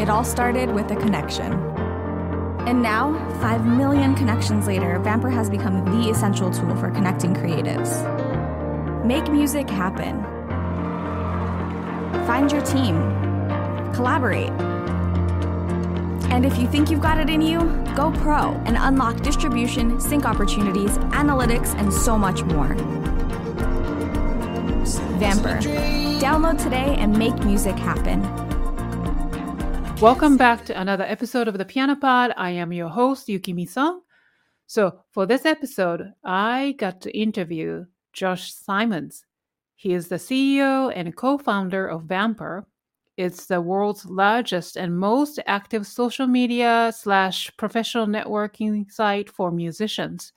It 0.00 0.08
all 0.08 0.24
started 0.24 0.72
with 0.72 0.90
a 0.90 0.96
connection. 0.96 1.52
And 2.66 2.80
now, 2.80 3.12
5 3.40 3.66
million 3.66 4.14
connections 4.14 4.66
later, 4.66 5.00
Vampr 5.00 5.32
has 5.32 5.50
become 5.50 5.84
the 5.84 6.10
essential 6.10 6.50
tool 6.50 6.74
for 6.76 6.90
connecting 6.90 7.34
creatives. 7.34 7.92
Make 9.04 9.30
music 9.30 9.68
happen. 9.68 10.22
Find 12.26 12.50
your 12.50 12.62
team. 12.62 12.96
Collaborate. 13.92 14.50
And 16.30 16.46
if 16.46 16.56
you 16.56 16.66
think 16.66 16.90
you've 16.90 17.00
got 17.00 17.18
it 17.18 17.28
in 17.28 17.42
you, 17.42 17.58
go 17.94 18.12
pro 18.12 18.52
and 18.64 18.76
unlock 18.78 19.20
distribution, 19.22 20.00
sync 20.00 20.24
opportunities, 20.24 20.96
analytics, 21.10 21.74
and 21.78 21.92
so 21.92 22.16
much 22.16 22.42
more. 22.44 22.74
Vampr. 25.18 25.60
Download 26.20 26.62
today 26.62 26.96
and 26.98 27.16
make 27.16 27.36
music 27.44 27.76
happen. 27.76 28.22
Welcome 30.02 30.36
back 30.36 30.64
to 30.64 30.80
another 30.80 31.04
episode 31.04 31.46
of 31.46 31.58
the 31.58 31.64
Piano 31.64 31.94
Pod. 31.94 32.32
I 32.36 32.50
am 32.50 32.72
your 32.72 32.88
host, 32.88 33.28
Yukimi 33.28 33.68
Song. 33.68 34.00
So, 34.66 34.98
for 35.12 35.26
this 35.26 35.46
episode, 35.46 36.12
I 36.24 36.74
got 36.76 37.00
to 37.02 37.16
interview 37.16 37.84
Josh 38.12 38.52
Simons. 38.52 39.24
He 39.76 39.92
is 39.92 40.08
the 40.08 40.16
CEO 40.16 40.92
and 40.92 41.14
co 41.14 41.38
founder 41.38 41.86
of 41.86 42.02
Vampr, 42.02 42.64
it's 43.16 43.46
the 43.46 43.60
world's 43.60 44.04
largest 44.04 44.76
and 44.76 44.98
most 44.98 45.38
active 45.46 45.86
social 45.86 46.26
media 46.26 46.92
slash 46.92 47.48
professional 47.56 48.08
networking 48.08 48.90
site 48.90 49.30
for 49.30 49.52
musicians. 49.52 50.32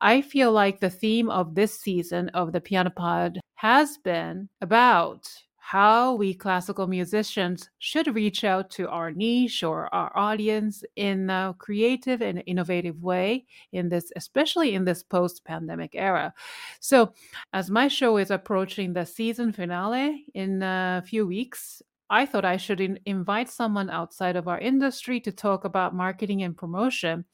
I 0.00 0.22
feel 0.22 0.50
like 0.50 0.80
the 0.80 0.88
theme 0.88 1.28
of 1.28 1.54
this 1.54 1.78
season 1.78 2.30
of 2.30 2.52
the 2.52 2.60
Piano 2.62 2.88
Pod 2.88 3.38
has 3.56 3.98
been 3.98 4.48
about 4.62 5.28
how 5.68 6.14
we 6.14 6.32
classical 6.32 6.86
musicians 6.86 7.68
should 7.78 8.14
reach 8.14 8.42
out 8.42 8.70
to 8.70 8.88
our 8.88 9.10
niche 9.10 9.62
or 9.62 9.94
our 9.94 10.10
audience 10.16 10.82
in 10.96 11.28
a 11.28 11.54
creative 11.58 12.22
and 12.22 12.42
innovative 12.46 13.02
way 13.02 13.44
in 13.72 13.86
this 13.90 14.10
especially 14.16 14.74
in 14.74 14.86
this 14.86 15.02
post-pandemic 15.02 15.90
era 15.92 16.32
so 16.80 17.12
as 17.52 17.68
my 17.70 17.86
show 17.86 18.16
is 18.16 18.30
approaching 18.30 18.94
the 18.94 19.04
season 19.04 19.52
finale 19.52 20.24
in 20.32 20.62
a 20.62 21.02
few 21.06 21.26
weeks 21.26 21.82
I 22.08 22.24
thought 22.24 22.46
I 22.46 22.56
should 22.56 22.80
in- 22.80 23.00
invite 23.04 23.50
someone 23.50 23.90
outside 23.90 24.36
of 24.36 24.48
our 24.48 24.58
industry 24.58 25.20
to 25.20 25.30
talk 25.30 25.66
about 25.66 25.94
marketing 25.94 26.42
and 26.42 26.56
promotion. 26.56 27.26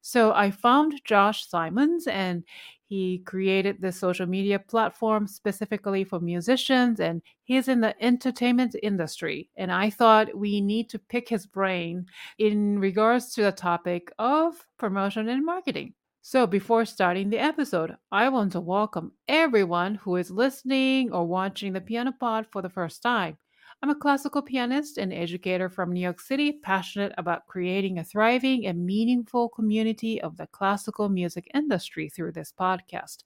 So 0.00 0.32
I 0.32 0.50
found 0.50 1.02
Josh 1.04 1.46
Simons 1.46 2.06
and 2.06 2.44
he 2.88 3.18
created 3.18 3.80
this 3.80 3.98
social 3.98 4.26
media 4.26 4.58
platform 4.58 5.26
specifically 5.26 6.04
for 6.04 6.20
musicians 6.20 7.00
and 7.00 7.20
he's 7.44 7.68
in 7.68 7.82
the 7.82 7.94
entertainment 8.02 8.74
industry. 8.82 9.50
And 9.56 9.70
I 9.70 9.90
thought 9.90 10.34
we 10.34 10.62
need 10.62 10.88
to 10.90 10.98
pick 10.98 11.28
his 11.28 11.46
brain 11.46 12.06
in 12.38 12.78
regards 12.78 13.34
to 13.34 13.42
the 13.42 13.52
topic 13.52 14.10
of 14.18 14.64
promotion 14.78 15.28
and 15.28 15.44
marketing. 15.44 15.94
So, 16.22 16.46
before 16.46 16.84
starting 16.84 17.30
the 17.30 17.38
episode, 17.38 17.96
I 18.10 18.28
want 18.30 18.52
to 18.52 18.60
welcome 18.60 19.12
everyone 19.28 19.96
who 19.96 20.16
is 20.16 20.30
listening 20.30 21.12
or 21.12 21.26
watching 21.26 21.74
the 21.74 21.80
Piano 21.80 22.12
Pod 22.12 22.46
for 22.50 22.62
the 22.62 22.68
first 22.68 23.02
time. 23.02 23.38
I'm 23.80 23.90
a 23.90 23.94
classical 23.94 24.42
pianist 24.42 24.98
and 24.98 25.12
educator 25.12 25.68
from 25.68 25.92
New 25.92 26.00
York 26.00 26.20
City, 26.20 26.50
passionate 26.50 27.12
about 27.16 27.46
creating 27.46 27.98
a 27.98 28.04
thriving 28.04 28.66
and 28.66 28.84
meaningful 28.84 29.48
community 29.50 30.20
of 30.20 30.36
the 30.36 30.48
classical 30.48 31.08
music 31.08 31.48
industry 31.54 32.08
through 32.08 32.32
this 32.32 32.52
podcast. 32.58 33.22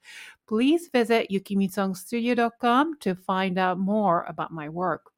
Please 0.47 0.91
visit 0.92 1.30
yukimisongstudio.com 1.30 2.98
to 2.98 3.14
find 3.14 3.58
out 3.58 3.78
more 3.78 4.27
about 4.28 4.53
my 4.53 4.69
work. 4.69 5.12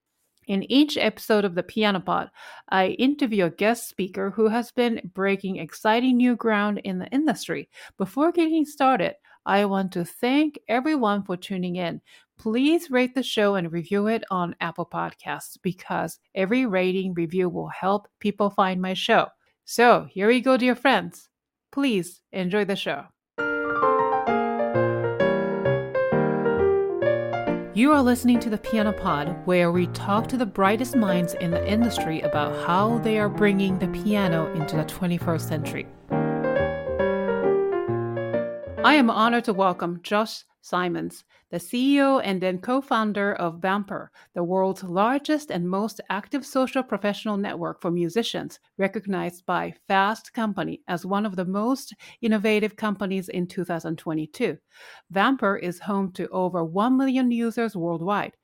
In 0.46 0.70
each 0.70 0.96
episode 0.96 1.44
of 1.44 1.56
the 1.56 1.64
Piano 1.64 1.98
Pod, 1.98 2.30
I 2.68 2.88
interview 2.90 3.46
a 3.46 3.50
guest 3.50 3.88
speaker 3.88 4.30
who 4.30 4.46
has 4.46 4.70
been 4.70 5.00
breaking 5.14 5.56
exciting 5.56 6.16
new 6.16 6.36
ground 6.36 6.80
in 6.84 7.00
the 7.00 7.08
industry. 7.08 7.68
Before 7.98 8.30
getting 8.30 8.64
started, 8.64 9.16
I 9.46 9.64
want 9.66 9.92
to 9.92 10.04
thank 10.04 10.58
everyone 10.68 11.22
for 11.22 11.36
tuning 11.36 11.76
in. 11.76 12.00
Please 12.38 12.90
rate 12.90 13.14
the 13.14 13.22
show 13.22 13.54
and 13.54 13.72
review 13.72 14.06
it 14.06 14.24
on 14.30 14.56
Apple 14.60 14.86
Podcasts 14.86 15.56
because 15.62 16.18
every 16.34 16.66
rating 16.66 17.14
review 17.14 17.48
will 17.48 17.68
help 17.68 18.08
people 18.20 18.50
find 18.50 18.82
my 18.82 18.92
show. 18.92 19.28
So, 19.64 20.06
here 20.10 20.28
we 20.28 20.40
go, 20.40 20.56
dear 20.56 20.74
friends. 20.74 21.30
Please 21.72 22.20
enjoy 22.32 22.64
the 22.66 22.76
show. 22.76 23.04
You 27.76 27.92
are 27.92 28.02
listening 28.02 28.38
to 28.40 28.50
the 28.50 28.58
Piano 28.58 28.92
Pod, 28.92 29.36
where 29.46 29.72
we 29.72 29.88
talk 29.88 30.28
to 30.28 30.36
the 30.36 30.46
brightest 30.46 30.94
minds 30.94 31.34
in 31.34 31.50
the 31.50 31.66
industry 31.66 32.20
about 32.20 32.66
how 32.66 32.98
they 32.98 33.18
are 33.18 33.28
bringing 33.28 33.78
the 33.78 33.88
piano 33.88 34.52
into 34.54 34.76
the 34.76 34.84
21st 34.84 35.48
century. 35.48 35.86
I 38.84 38.94
am 38.94 39.08
honored 39.10 39.44
to 39.44 39.52
welcome 39.52 40.00
Josh 40.02 40.44
Simons, 40.60 41.24
the 41.54 41.60
CEO 41.60 42.20
and 42.24 42.40
then 42.40 42.58
co 42.58 42.80
founder 42.80 43.34
of 43.34 43.60
Vampr, 43.60 44.08
the 44.34 44.42
world's 44.42 44.82
largest 44.82 45.52
and 45.52 45.70
most 45.70 46.00
active 46.10 46.44
social 46.44 46.82
professional 46.82 47.36
network 47.36 47.80
for 47.80 47.92
musicians, 47.92 48.58
recognized 48.76 49.46
by 49.46 49.72
Fast 49.86 50.32
Company 50.32 50.80
as 50.88 51.06
one 51.06 51.24
of 51.24 51.36
the 51.36 51.44
most 51.44 51.94
innovative 52.22 52.74
companies 52.74 53.28
in 53.28 53.46
2022. 53.46 54.58
Vampr 55.12 55.60
is 55.62 55.78
home 55.78 56.10
to 56.10 56.28
over 56.30 56.64
1 56.64 56.96
million 56.96 57.30
users 57.30 57.76
worldwide. 57.76 58.36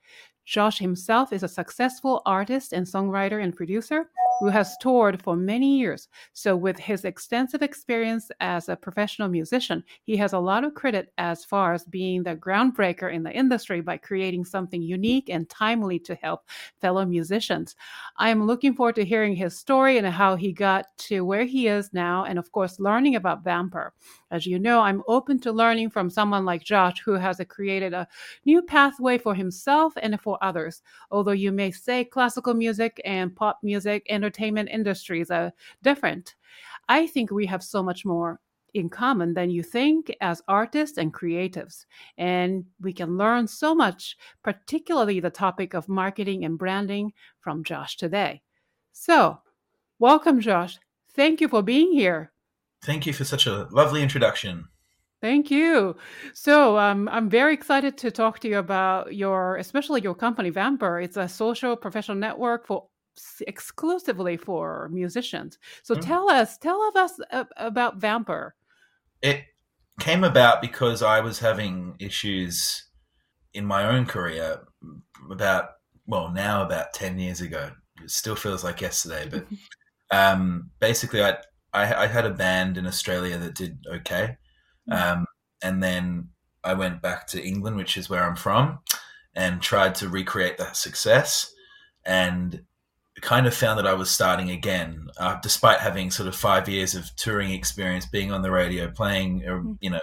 Josh 0.44 0.78
himself 0.78 1.32
is 1.32 1.42
a 1.42 1.48
successful 1.48 2.22
artist 2.26 2.72
and 2.72 2.86
songwriter 2.86 3.42
and 3.42 3.56
producer 3.56 4.08
who 4.40 4.48
has 4.48 4.76
toured 4.80 5.22
for 5.22 5.36
many 5.36 5.78
years. 5.78 6.08
So, 6.32 6.56
with 6.56 6.78
his 6.78 7.04
extensive 7.04 7.62
experience 7.62 8.30
as 8.40 8.68
a 8.68 8.76
professional 8.76 9.28
musician, 9.28 9.84
he 10.02 10.16
has 10.16 10.32
a 10.32 10.38
lot 10.38 10.64
of 10.64 10.74
credit 10.74 11.12
as 11.18 11.44
far 11.44 11.74
as 11.74 11.84
being 11.84 12.22
the 12.22 12.34
groundbreaker 12.34 13.12
in 13.12 13.22
the 13.22 13.32
industry 13.32 13.82
by 13.82 13.98
creating 13.98 14.46
something 14.46 14.82
unique 14.82 15.28
and 15.28 15.48
timely 15.48 15.98
to 16.00 16.14
help 16.16 16.48
fellow 16.80 17.04
musicians. 17.04 17.76
I 18.16 18.30
am 18.30 18.46
looking 18.46 18.74
forward 18.74 18.96
to 18.96 19.04
hearing 19.04 19.36
his 19.36 19.58
story 19.58 19.98
and 19.98 20.06
how 20.06 20.36
he 20.36 20.52
got 20.52 20.86
to 20.98 21.24
where 21.24 21.44
he 21.44 21.68
is 21.68 21.92
now, 21.92 22.24
and 22.24 22.38
of 22.38 22.50
course, 22.50 22.80
learning 22.80 23.16
about 23.16 23.44
Vampr. 23.44 23.90
As 24.30 24.46
you 24.46 24.58
know, 24.58 24.80
I'm 24.80 25.02
open 25.08 25.38
to 25.40 25.52
learning 25.52 25.90
from 25.90 26.10
someone 26.10 26.44
like 26.44 26.62
Josh 26.64 27.00
who 27.00 27.12
has 27.14 27.40
created 27.48 27.92
a 27.92 28.06
new 28.44 28.62
pathway 28.62 29.18
for 29.18 29.34
himself 29.34 29.94
and 30.00 30.20
for 30.20 30.38
others. 30.42 30.82
Although 31.10 31.32
you 31.32 31.52
may 31.52 31.70
say 31.70 32.04
classical 32.04 32.54
music 32.54 33.00
and 33.04 33.34
pop 33.34 33.58
music, 33.62 34.06
entertainment 34.08 34.68
industries 34.70 35.30
are 35.30 35.52
different, 35.82 36.36
I 36.88 37.06
think 37.06 37.30
we 37.30 37.46
have 37.46 37.62
so 37.62 37.82
much 37.82 38.04
more 38.04 38.40
in 38.74 38.88
common 38.88 39.34
than 39.34 39.50
you 39.50 39.62
think 39.62 40.14
as 40.20 40.42
artists 40.46 40.98
and 40.98 41.12
creatives. 41.12 41.86
And 42.18 42.64
we 42.80 42.92
can 42.92 43.16
learn 43.16 43.46
so 43.48 43.74
much, 43.74 44.16
particularly 44.42 45.20
the 45.20 45.30
topic 45.30 45.74
of 45.74 45.88
marketing 45.88 46.44
and 46.44 46.58
branding 46.58 47.12
from 47.40 47.64
Josh 47.64 47.96
today. 47.96 48.42
So, 48.92 49.40
welcome, 49.98 50.40
Josh. 50.40 50.78
Thank 51.14 51.40
you 51.40 51.48
for 51.48 51.62
being 51.62 51.92
here. 51.92 52.32
Thank 52.82 53.06
you 53.06 53.12
for 53.12 53.24
such 53.24 53.46
a 53.46 53.68
lovely 53.70 54.02
introduction. 54.02 54.68
Thank 55.20 55.50
you. 55.50 55.96
So 56.32 56.78
um, 56.78 57.08
I'm 57.12 57.28
very 57.28 57.52
excited 57.52 57.98
to 57.98 58.10
talk 58.10 58.38
to 58.40 58.48
you 58.48 58.58
about 58.58 59.14
your, 59.14 59.56
especially 59.56 60.00
your 60.00 60.14
company, 60.14 60.50
Vampr. 60.50 61.04
It's 61.04 61.18
a 61.18 61.28
social 61.28 61.76
professional 61.76 62.16
network 62.16 62.66
for 62.66 62.86
exclusively 63.46 64.38
for 64.38 64.88
musicians. 64.90 65.58
So 65.82 65.94
mm. 65.94 66.00
tell 66.00 66.30
us, 66.30 66.56
tell 66.56 66.80
us 66.96 67.20
about 67.58 68.00
Vampr. 68.00 68.52
It 69.20 69.44
came 69.98 70.24
about 70.24 70.62
because 70.62 71.02
I 71.02 71.20
was 71.20 71.38
having 71.38 71.96
issues 71.98 72.86
in 73.52 73.66
my 73.66 73.84
own 73.84 74.06
career 74.06 74.60
about, 75.30 75.70
well, 76.06 76.30
now 76.30 76.62
about 76.62 76.94
10 76.94 77.18
years 77.18 77.42
ago. 77.42 77.72
It 78.02 78.10
still 78.10 78.36
feels 78.36 78.64
like 78.64 78.80
yesterday, 78.80 79.28
but 79.30 79.46
um, 80.16 80.70
basically 80.80 81.22
I 81.22 81.36
I, 81.72 82.04
I, 82.04 82.06
had 82.06 82.26
a 82.26 82.30
band 82.30 82.76
in 82.76 82.86
Australia 82.86 83.38
that 83.38 83.54
did 83.54 83.84
okay, 83.86 84.36
mm. 84.88 85.00
um, 85.00 85.26
and 85.62 85.82
then 85.82 86.28
I 86.64 86.74
went 86.74 87.02
back 87.02 87.26
to 87.28 87.42
England, 87.42 87.76
which 87.76 87.96
is 87.96 88.10
where 88.10 88.24
I'm 88.24 88.36
from, 88.36 88.80
and 89.34 89.62
tried 89.62 89.94
to 89.96 90.08
recreate 90.08 90.58
that 90.58 90.76
success, 90.76 91.52
and 92.04 92.62
kind 93.20 93.46
of 93.46 93.54
found 93.54 93.78
that 93.78 93.86
I 93.86 93.94
was 93.94 94.10
starting 94.10 94.50
again, 94.50 95.08
uh, 95.18 95.38
despite 95.42 95.80
having 95.80 96.10
sort 96.10 96.28
of 96.28 96.34
five 96.34 96.68
years 96.68 96.94
of 96.94 97.14
touring 97.16 97.50
experience, 97.50 98.06
being 98.06 98.32
on 98.32 98.42
the 98.42 98.50
radio, 98.50 98.90
playing, 98.90 99.44
uh, 99.46 99.52
mm. 99.52 99.78
you 99.80 99.90
know, 99.90 100.00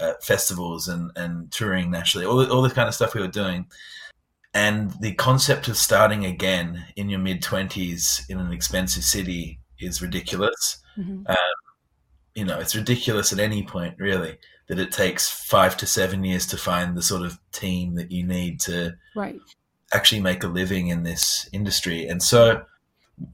uh, 0.00 0.14
festivals 0.22 0.88
and 0.88 1.10
and 1.16 1.50
touring 1.52 1.90
nationally, 1.90 2.26
all 2.26 2.44
all 2.50 2.62
the 2.62 2.70
kind 2.70 2.88
of 2.88 2.94
stuff 2.94 3.14
we 3.14 3.20
were 3.20 3.28
doing. 3.28 3.66
And 4.54 4.90
the 5.00 5.14
concept 5.14 5.68
of 5.68 5.76
starting 5.76 6.26
again 6.26 6.84
in 6.96 7.08
your 7.08 7.20
mid 7.20 7.42
20s 7.42 8.28
in 8.28 8.38
an 8.38 8.52
expensive 8.52 9.04
city 9.04 9.60
is 9.78 10.02
ridiculous. 10.02 10.81
Mm-hmm. 10.98 11.26
Um, 11.26 11.36
you 12.34 12.44
know, 12.44 12.58
it's 12.58 12.74
ridiculous 12.74 13.32
at 13.32 13.38
any 13.38 13.62
point, 13.62 13.94
really, 13.98 14.38
that 14.68 14.78
it 14.78 14.92
takes 14.92 15.28
five 15.28 15.76
to 15.78 15.86
seven 15.86 16.24
years 16.24 16.46
to 16.46 16.56
find 16.56 16.96
the 16.96 17.02
sort 17.02 17.22
of 17.22 17.38
team 17.52 17.94
that 17.96 18.10
you 18.10 18.26
need 18.26 18.60
to 18.60 18.96
right. 19.14 19.38
actually 19.92 20.20
make 20.20 20.42
a 20.42 20.48
living 20.48 20.88
in 20.88 21.02
this 21.02 21.48
industry. 21.52 22.06
And 22.06 22.22
so 22.22 22.64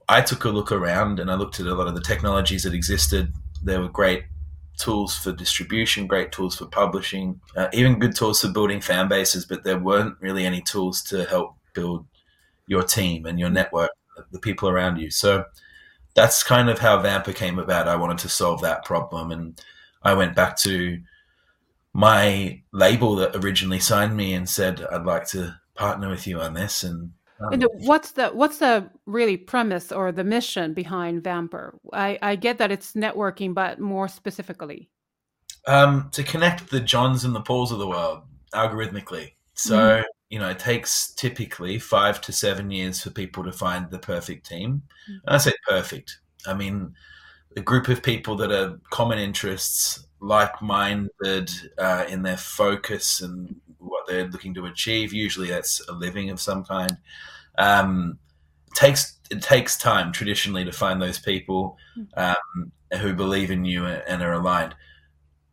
I 0.09 0.21
took 0.21 0.45
a 0.45 0.51
look 0.51 0.73
around 0.73 1.21
and 1.21 1.31
I 1.31 1.35
looked 1.35 1.61
at 1.61 1.67
a 1.67 1.75
lot 1.75 1.87
of 1.87 1.95
the 1.95 2.01
technologies 2.01 2.65
that 2.65 2.75
existed. 2.75 3.33
There 3.63 3.81
were 3.81 3.89
great 3.89 4.25
tools 4.77 5.17
for 5.17 5.33
distribution, 5.33 6.07
great 6.07 6.33
tools 6.33 6.57
for 6.57 6.67
publishing, 6.67 7.41
uh, 7.57 7.69
even 7.73 7.99
good 7.99 8.15
tools 8.15 8.41
for 8.41 8.49
building 8.49 8.81
fan 8.81 9.09
bases, 9.09 9.45
but 9.45 9.65
there 9.65 9.79
weren't 9.79 10.17
really 10.21 10.45
any 10.45 10.61
tools 10.61 11.03
to 11.03 11.25
help 11.25 11.55
build 11.75 12.07
your 12.67 12.83
team 12.83 13.27
and 13.27 13.39
your 13.39 13.51
network, 13.51 13.91
the 14.31 14.39
people 14.39 14.69
around 14.69 14.99
you. 14.99 15.11
So 15.11 15.45
that's 16.19 16.43
kind 16.43 16.69
of 16.69 16.81
how 16.81 17.01
Vampr 17.01 17.33
came 17.33 17.61
about. 17.61 17.87
I 17.87 17.95
wanted 17.95 18.19
to 18.19 18.29
solve 18.29 18.61
that 18.63 18.85
problem, 18.85 19.31
and 19.31 19.61
I 20.03 20.15
went 20.15 20.35
back 20.35 20.57
to 20.59 21.01
my 21.93 22.61
label 22.73 23.15
that 23.17 23.37
originally 23.37 23.79
signed 23.79 24.17
me 24.17 24.35
and 24.35 24.49
said, 24.49 24.85
"I'd 24.91 25.05
like 25.05 25.29
to 25.29 25.61
partner 25.77 26.11
with 26.11 26.27
you 26.27 26.41
on 26.41 26.55
this." 26.55 26.83
And 26.83 27.13
um, 27.41 27.63
what's 27.87 28.13
the 28.13 28.31
what's 28.31 28.59
the 28.59 28.91
really 29.07 29.37
premise 29.37 29.93
or 29.93 30.11
the 30.11 30.25
mission 30.25 30.75
behind 30.75 31.23
Vampr? 31.23 31.79
I, 31.93 32.19
I 32.21 32.35
get 32.35 32.59
that 32.59 32.73
it's 32.73 32.95
networking, 32.95 33.55
but 33.55 33.79
more 33.79 34.09
specifically, 34.09 34.91
um, 35.69 36.09
to 36.15 36.25
connect 36.25 36.69
the 36.69 36.81
Johns 36.81 37.25
and 37.25 37.33
the 37.33 37.43
Pauls 37.43 37.71
of 37.71 37.79
the 37.79 37.87
world 37.87 38.23
algorithmically. 38.53 39.35
So 39.55 39.77
mm. 39.77 40.05
You 40.31 40.39
know, 40.39 40.51
it 40.51 40.59
takes 40.59 41.13
typically 41.15 41.79
five 41.79 42.21
to 42.23 42.33
seven 42.33 42.71
years 42.71 43.03
for 43.03 43.11
people 43.11 43.45
to 43.45 43.53
find 43.53 43.91
the 43.91 43.99
perfect 43.99 44.47
team. 44.47 44.83
Mm. 45.11 45.21
And 45.27 45.35
I 45.37 45.39
say 45.39 45.53
perfect. 45.67 46.19
I 46.47 46.55
mean 46.55 46.95
a 47.57 47.61
group 47.61 47.89
of 47.89 48.03
people 48.03 48.37
that 48.37 48.53
are 48.53 48.79
common 48.91 49.19
interests, 49.19 50.07
like-minded 50.21 51.51
uh, 51.79 52.05
in 52.09 52.23
their 52.23 52.37
focus 52.37 53.21
and 53.21 53.57
what 53.79 54.07
they're 54.07 54.29
looking 54.29 54.55
to 54.55 54.67
achieve. 54.67 55.13
Usually, 55.13 55.49
that's 55.49 55.87
a 55.89 55.93
living 55.93 56.31
of 56.31 56.41
some 56.41 56.65
kind. 56.65 56.97
Um, 57.57 58.19
takes 58.75 59.19
it 59.31 59.43
takes 59.43 59.77
time 59.77 60.13
traditionally 60.13 60.65
to 60.65 60.73
find 60.73 61.03
those 61.03 61.19
people 61.19 61.77
um, 62.17 62.73
who 63.01 63.13
believe 63.13 63.51
in 63.51 63.65
you 63.65 63.87
and 63.87 64.23
are 64.23 64.33
aligned. 64.33 64.75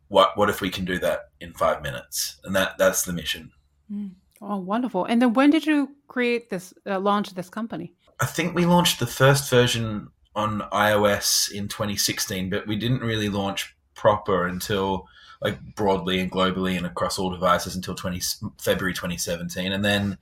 What 0.07 0.37
what 0.37 0.49
if 0.49 0.61
we 0.61 0.69
can 0.69 0.85
do 0.85 0.99
that 0.99 1.29
in 1.41 1.53
five 1.53 1.81
minutes? 1.81 2.39
And 2.43 2.55
that 2.55 2.77
that's 2.77 3.03
the 3.03 3.13
mission. 3.13 3.51
Mm. 3.91 4.11
Oh, 4.47 4.57
wonderful! 4.57 5.05
And 5.05 5.21
then 5.21 5.33
when 5.33 5.49
did 5.49 5.65
you 5.65 5.95
create 6.07 6.49
this, 6.49 6.73
uh, 6.85 6.99
launch 6.99 7.33
this 7.33 7.49
company? 7.49 7.93
I 8.19 8.25
think 8.27 8.53
we 8.53 8.65
launched 8.65 8.99
the 8.99 9.07
first 9.07 9.49
version 9.49 10.09
on 10.35 10.61
iOS 10.71 11.51
in 11.51 11.67
2016, 11.67 12.49
but 12.49 12.67
we 12.67 12.75
didn't 12.75 12.99
really 12.99 13.29
launch 13.29 13.75
proper 13.95 14.45
until 14.45 15.07
like 15.41 15.59
broadly 15.75 16.19
and 16.19 16.31
globally 16.31 16.77
and 16.77 16.85
across 16.85 17.17
all 17.17 17.31
devices 17.31 17.75
until 17.75 17.95
20 17.95 18.21
February 18.61 18.93
2017, 18.93 19.71
and 19.71 19.83
then 19.83 20.17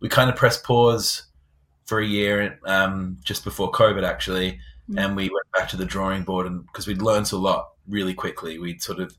we 0.00 0.08
kind 0.08 0.30
of 0.30 0.36
pressed 0.36 0.64
pause 0.64 1.24
for 1.86 1.98
a 1.98 2.06
year 2.06 2.58
um, 2.66 3.18
just 3.24 3.42
before 3.42 3.72
COVID 3.72 4.04
actually, 4.04 4.52
mm-hmm. 4.52 4.98
and 4.98 5.16
we 5.16 5.24
went 5.24 5.50
back 5.52 5.68
to 5.70 5.76
the 5.76 5.84
drawing 5.84 6.22
board 6.22 6.46
and 6.46 6.64
because 6.66 6.86
we'd 6.86 7.02
learned 7.02 7.32
a 7.32 7.36
lot 7.36 7.70
really 7.88 8.14
quickly, 8.14 8.58
we'd 8.58 8.82
sort 8.82 9.00
of 9.00 9.16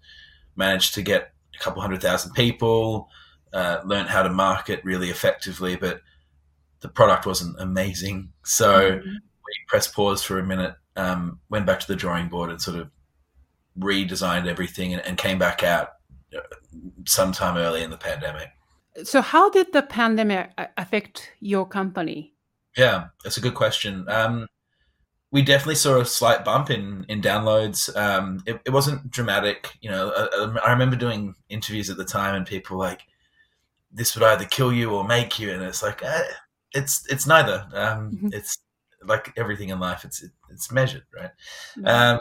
managed 0.56 0.94
to 0.94 1.02
get 1.02 1.34
a 1.54 1.60
couple 1.60 1.82
hundred 1.82 2.02
thousand 2.02 2.34
people, 2.34 3.10
uh, 3.54 3.82
learned 3.86 4.10
how 4.10 4.24
to 4.24 4.30
market 4.30 4.82
really 4.84 5.10
effectively, 5.10 5.76
but 5.76 6.02
the 6.80 6.90
product 6.90 7.26
wasn't 7.26 7.56
amazing, 7.60 8.32
so. 8.44 8.92
Mm-hmm 8.94 9.16
we 9.52 9.66
pressed 9.68 9.94
pause 9.94 10.24
for 10.24 10.40
a 10.40 10.44
minute, 10.44 10.76
um, 10.96 11.40
went 11.50 11.66
back 11.66 11.80
to 11.82 11.88
the 11.88 11.96
drawing 11.96 12.30
board, 12.30 12.50
and 12.50 12.62
sort 12.62 12.78
of 12.78 12.90
redesigned 13.78 14.48
everything, 14.48 14.94
and, 14.94 15.06
and 15.06 15.18
came 15.18 15.38
back 15.38 15.64
out 15.64 15.90
uh, 16.36 16.40
sometime 17.06 17.58
early 17.58 17.84
in 17.84 17.90
the 17.90 17.98
pandemic. 17.98 18.50
So, 19.04 19.22
how 19.22 19.50
did 19.50 19.74
the 19.74 19.82
pandemic 19.82 20.52
affect 20.78 21.32
your 21.40 21.68
company? 21.68 22.34
Yeah, 22.78 23.08
that's 23.24 23.38
a 23.38 23.42
good 23.42 23.56
question. 23.56 24.06
Um, 24.08 24.48
we 25.32 25.42
definitely 25.42 25.76
saw 25.76 26.00
a 26.00 26.06
slight 26.06 26.46
bump 26.46 26.70
in 26.70 27.06
in 27.10 27.22
downloads. 27.22 27.96
Um, 27.96 28.44
it, 28.46 28.62
it, 28.66 28.72
wasn't 28.72 29.12
dramatic, 29.12 29.70
you 29.82 29.90
know. 29.90 30.12
I, 30.16 30.68
I, 30.68 30.72
remember 30.72 30.96
doing 30.96 31.36
interviews 31.50 31.90
at 31.90 31.98
the 31.98 32.06
time, 32.06 32.36
and 32.36 32.46
people 32.46 32.78
were 32.78 32.84
like, 32.84 33.02
"This 33.94 34.16
would 34.16 34.24
either 34.24 34.46
kill 34.46 34.72
you 34.74 34.92
or 34.92 35.04
make 35.04 35.40
you," 35.40 35.52
and 35.52 35.64
it's 35.64 35.84
like, 35.84 36.04
eh, 36.04 36.24
it's 36.74 37.06
it's 37.10 37.28
neither. 37.28 37.68
Um, 37.74 38.12
mm-hmm. 38.12 38.30
It's 38.34 38.58
like 39.04 39.34
everything 39.38 39.70
in 39.70 39.80
life, 39.80 40.06
it's 40.06 40.24
it, 40.24 40.32
it's 40.50 40.72
measured, 40.72 41.04
right? 41.16 41.32
Mm-hmm. 41.78 41.88
Um, 41.88 42.20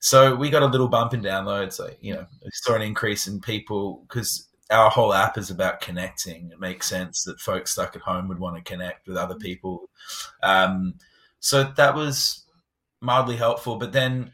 so 0.00 0.34
we 0.34 0.50
got 0.50 0.62
a 0.62 0.66
little 0.66 0.88
bump 0.88 1.14
in 1.14 1.22
downloads. 1.22 1.80
Like, 1.80 1.98
you 2.00 2.14
know, 2.14 2.26
we 2.42 2.50
saw 2.52 2.74
an 2.74 2.82
increase 2.82 3.26
in 3.26 3.40
people 3.40 4.04
because 4.08 4.48
our 4.70 4.90
whole 4.90 5.12
app 5.12 5.38
is 5.38 5.50
about 5.50 5.80
connecting. 5.80 6.50
It 6.52 6.60
makes 6.60 6.88
sense 6.88 7.24
that 7.24 7.40
folks 7.40 7.72
stuck 7.72 7.96
at 7.96 8.02
home 8.02 8.28
would 8.28 8.38
want 8.38 8.56
to 8.56 8.70
connect 8.70 9.08
with 9.08 9.16
other 9.16 9.34
people. 9.36 9.88
Um, 10.42 10.94
so 11.40 11.64
that 11.76 11.94
was 11.94 12.44
mildly 13.00 13.36
helpful. 13.36 13.76
But 13.76 13.92
then 13.92 14.30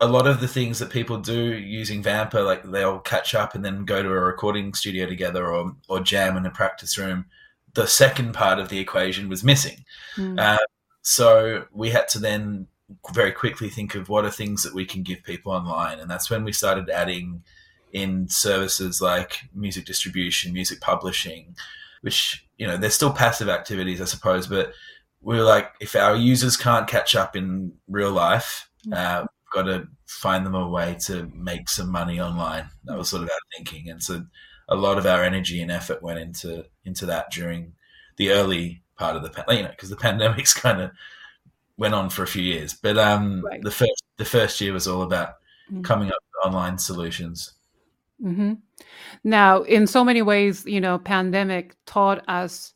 a 0.00 0.06
lot 0.06 0.26
of 0.26 0.40
the 0.40 0.48
things 0.48 0.78
that 0.78 0.90
people 0.90 1.18
do 1.18 1.54
using 1.54 2.02
Vampr, 2.02 2.44
like 2.44 2.62
they'll 2.64 2.98
catch 2.98 3.34
up 3.34 3.54
and 3.54 3.64
then 3.64 3.84
go 3.84 4.02
to 4.02 4.08
a 4.08 4.20
recording 4.20 4.74
studio 4.74 5.06
together 5.06 5.46
or, 5.46 5.74
or 5.88 6.00
jam 6.00 6.36
in 6.36 6.44
a 6.44 6.50
practice 6.50 6.98
room. 6.98 7.26
The 7.72 7.86
second 7.86 8.34
part 8.34 8.58
of 8.58 8.68
the 8.68 8.78
equation 8.78 9.28
was 9.28 9.42
missing. 9.42 9.84
Mm. 10.16 10.38
Uh, 10.38 10.58
so 11.02 11.64
we 11.72 11.90
had 11.90 12.08
to 12.08 12.18
then 12.18 12.66
very 13.12 13.32
quickly 13.32 13.68
think 13.68 13.94
of 13.94 14.08
what 14.08 14.24
are 14.24 14.30
things 14.30 14.62
that 14.62 14.74
we 14.74 14.84
can 14.84 15.02
give 15.02 15.22
people 15.22 15.52
online. 15.52 15.98
And 15.98 16.10
that's 16.10 16.30
when 16.30 16.44
we 16.44 16.52
started 16.52 16.90
adding 16.90 17.42
in 17.92 18.28
services 18.28 19.00
like 19.00 19.40
music 19.54 19.86
distribution, 19.86 20.52
music 20.52 20.80
publishing, 20.80 21.56
which, 22.02 22.46
you 22.58 22.66
know, 22.66 22.76
they're 22.76 22.90
still 22.90 23.12
passive 23.12 23.48
activities, 23.48 24.00
I 24.00 24.04
suppose, 24.04 24.46
but 24.46 24.72
we 25.22 25.36
were 25.36 25.42
like, 25.42 25.72
if 25.80 25.96
our 25.96 26.14
users 26.14 26.56
can't 26.56 26.86
catch 26.86 27.16
up 27.16 27.34
in 27.34 27.72
real 27.88 28.12
life, 28.12 28.68
mm. 28.86 28.94
uh, 28.94 29.26
got 29.52 29.62
to 29.62 29.88
find 30.06 30.44
them 30.44 30.54
a 30.54 30.68
way 30.68 30.96
to 31.06 31.30
make 31.34 31.68
some 31.68 31.90
money 31.90 32.20
online. 32.20 32.68
That 32.84 32.98
was 32.98 33.08
sort 33.08 33.22
of 33.22 33.30
our 33.30 33.38
thinking. 33.56 33.88
And 33.88 34.02
so 34.02 34.24
a 34.68 34.76
lot 34.76 34.98
of 34.98 35.06
our 35.06 35.22
energy 35.22 35.60
and 35.60 35.70
effort 35.70 36.02
went 36.02 36.18
into 36.18 36.64
into 36.84 37.06
that 37.06 37.30
during 37.30 37.72
the 38.16 38.30
early 38.30 38.82
part 38.96 39.16
of 39.16 39.22
the 39.22 39.54
you 39.54 39.62
know 39.62 39.68
because 39.68 39.90
the 39.90 39.96
pandemic's 40.06 40.54
kind 40.54 40.80
of 40.80 40.90
went 41.76 41.94
on 41.94 42.10
for 42.10 42.22
a 42.22 42.26
few 42.26 42.42
years, 42.42 42.74
but 42.74 42.96
um, 42.98 43.42
right. 43.44 43.62
the 43.62 43.70
first 43.70 44.02
the 44.16 44.24
first 44.24 44.60
year 44.60 44.72
was 44.72 44.88
all 44.88 45.02
about 45.02 45.34
mm-hmm. 45.70 45.82
coming 45.82 46.08
up 46.08 46.18
with 46.22 46.52
online 46.52 46.78
solutions. 46.78 47.52
Mm-hmm. 48.22 48.54
Now, 49.24 49.62
in 49.62 49.86
so 49.86 50.02
many 50.02 50.22
ways, 50.22 50.64
you 50.64 50.80
know, 50.80 50.98
pandemic 50.98 51.76
taught 51.84 52.26
us 52.28 52.72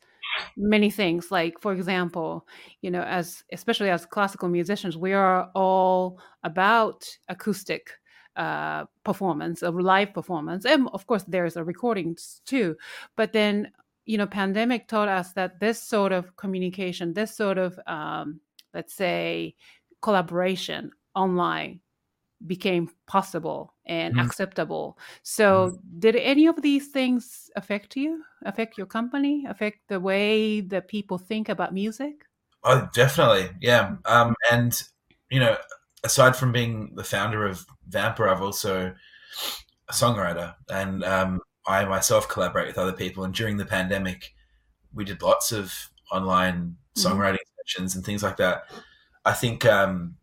many 0.57 0.89
things. 0.89 1.31
Like, 1.31 1.59
for 1.59 1.73
example, 1.73 2.47
you 2.81 2.91
know, 2.91 3.01
as 3.03 3.43
especially 3.51 3.89
as 3.89 4.05
classical 4.05 4.49
musicians, 4.49 4.97
we 4.97 5.13
are 5.13 5.49
all 5.55 6.19
about 6.43 7.07
acoustic 7.29 7.91
uh, 8.35 8.85
performance, 9.03 9.61
a 9.61 9.71
live 9.71 10.13
performance, 10.13 10.65
and 10.65 10.87
of 10.93 11.05
course, 11.07 11.23
there's 11.27 11.57
a 11.57 11.63
recordings 11.63 12.41
too. 12.45 12.75
But 13.15 13.33
then 13.33 13.71
you 14.05 14.17
know, 14.17 14.25
pandemic 14.25 14.87
taught 14.87 15.07
us 15.07 15.33
that 15.33 15.59
this 15.59 15.81
sort 15.81 16.11
of 16.11 16.35
communication, 16.35 17.13
this 17.13 17.35
sort 17.35 17.57
of, 17.57 17.79
um, 17.87 18.39
let's 18.73 18.93
say, 18.95 19.55
collaboration 20.01 20.91
online 21.15 21.79
became 22.47 22.89
possible 23.07 23.70
and 23.85 24.15
mm. 24.15 24.25
acceptable. 24.25 24.97
So, 25.23 25.71
mm. 25.71 25.99
did 25.99 26.15
any 26.15 26.47
of 26.47 26.61
these 26.61 26.87
things 26.89 27.49
affect 27.55 27.95
you? 27.95 28.23
Affect 28.45 28.77
your 28.77 28.87
company? 28.87 29.45
Affect 29.47 29.79
the 29.87 29.99
way 29.99 30.61
that 30.61 30.87
people 30.87 31.17
think 31.17 31.49
about 31.49 31.73
music? 31.73 32.25
Oh, 32.63 32.87
definitely, 32.93 33.49
yeah. 33.59 33.95
Um, 34.05 34.35
and 34.51 34.81
you 35.29 35.39
know, 35.39 35.57
aside 36.03 36.35
from 36.35 36.51
being 36.51 36.93
the 36.95 37.03
founder 37.03 37.45
of 37.45 37.65
Vampr, 37.89 38.29
I've 38.29 38.41
also 38.41 38.93
a 39.89 39.93
songwriter, 39.93 40.55
and 40.69 41.03
um, 41.03 41.41
I 41.67 41.85
myself 41.85 42.29
collaborate 42.29 42.67
with 42.67 42.77
other 42.77 42.93
people. 42.93 43.23
And 43.23 43.33
during 43.33 43.57
the 43.57 43.65
pandemic, 43.65 44.33
we 44.93 45.05
did 45.05 45.21
lots 45.21 45.51
of 45.51 45.73
online 46.11 46.75
mm-hmm. 46.95 47.07
songwriting 47.07 47.35
mm-hmm. 47.35 47.61
sessions 47.65 47.95
and 47.95 48.05
things 48.05 48.23
like 48.23 48.37
that. 48.37 48.63
I 49.25 49.33
think, 49.33 49.65
um, 49.65 50.15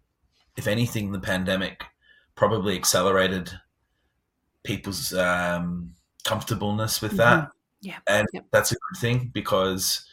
if 0.56 0.66
anything, 0.66 1.12
the 1.12 1.20
pandemic 1.20 1.84
probably 2.38 2.76
accelerated 2.76 3.50
people's 4.62 5.12
um, 5.12 5.92
comfortableness 6.24 7.02
with 7.02 7.16
that. 7.16 7.38
Mm-hmm. 7.40 7.48
Yeah. 7.80 7.98
And 8.08 8.28
yep. 8.32 8.44
that's 8.52 8.70
a 8.70 8.76
good 8.76 9.00
thing 9.00 9.30
because 9.34 10.06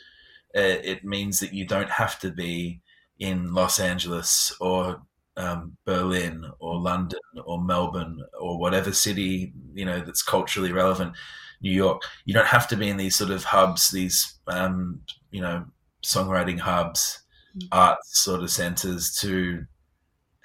it, 0.55 0.83
it 0.83 1.05
means 1.05 1.39
that 1.39 1.53
you 1.53 1.67
don't 1.67 1.89
have 1.89 2.19
to 2.19 2.31
be 2.31 2.81
in 3.19 3.53
Los 3.53 3.79
Angeles 3.79 4.55
or 4.59 5.01
um, 5.37 5.77
Berlin 5.85 6.45
or 6.59 6.79
London 6.79 7.19
or 7.43 7.61
Melbourne 7.61 8.19
or 8.39 8.57
whatever 8.57 8.91
city 8.91 9.53
you 9.73 9.85
know 9.85 9.99
that's 9.99 10.23
culturally 10.23 10.71
relevant, 10.71 11.13
New 11.61 11.71
York. 11.71 12.01
You 12.25 12.33
don't 12.33 12.47
have 12.47 12.67
to 12.69 12.77
be 12.77 12.89
in 12.89 12.97
these 12.97 13.15
sort 13.15 13.31
of 13.31 13.43
hubs, 13.43 13.91
these 13.91 14.39
um, 14.47 15.01
you 15.31 15.41
know 15.41 15.65
songwriting 16.03 16.59
hubs, 16.59 17.21
mm-hmm. 17.55 17.67
arts 17.71 18.23
sort 18.23 18.41
of 18.41 18.49
centers 18.49 19.13
to 19.19 19.65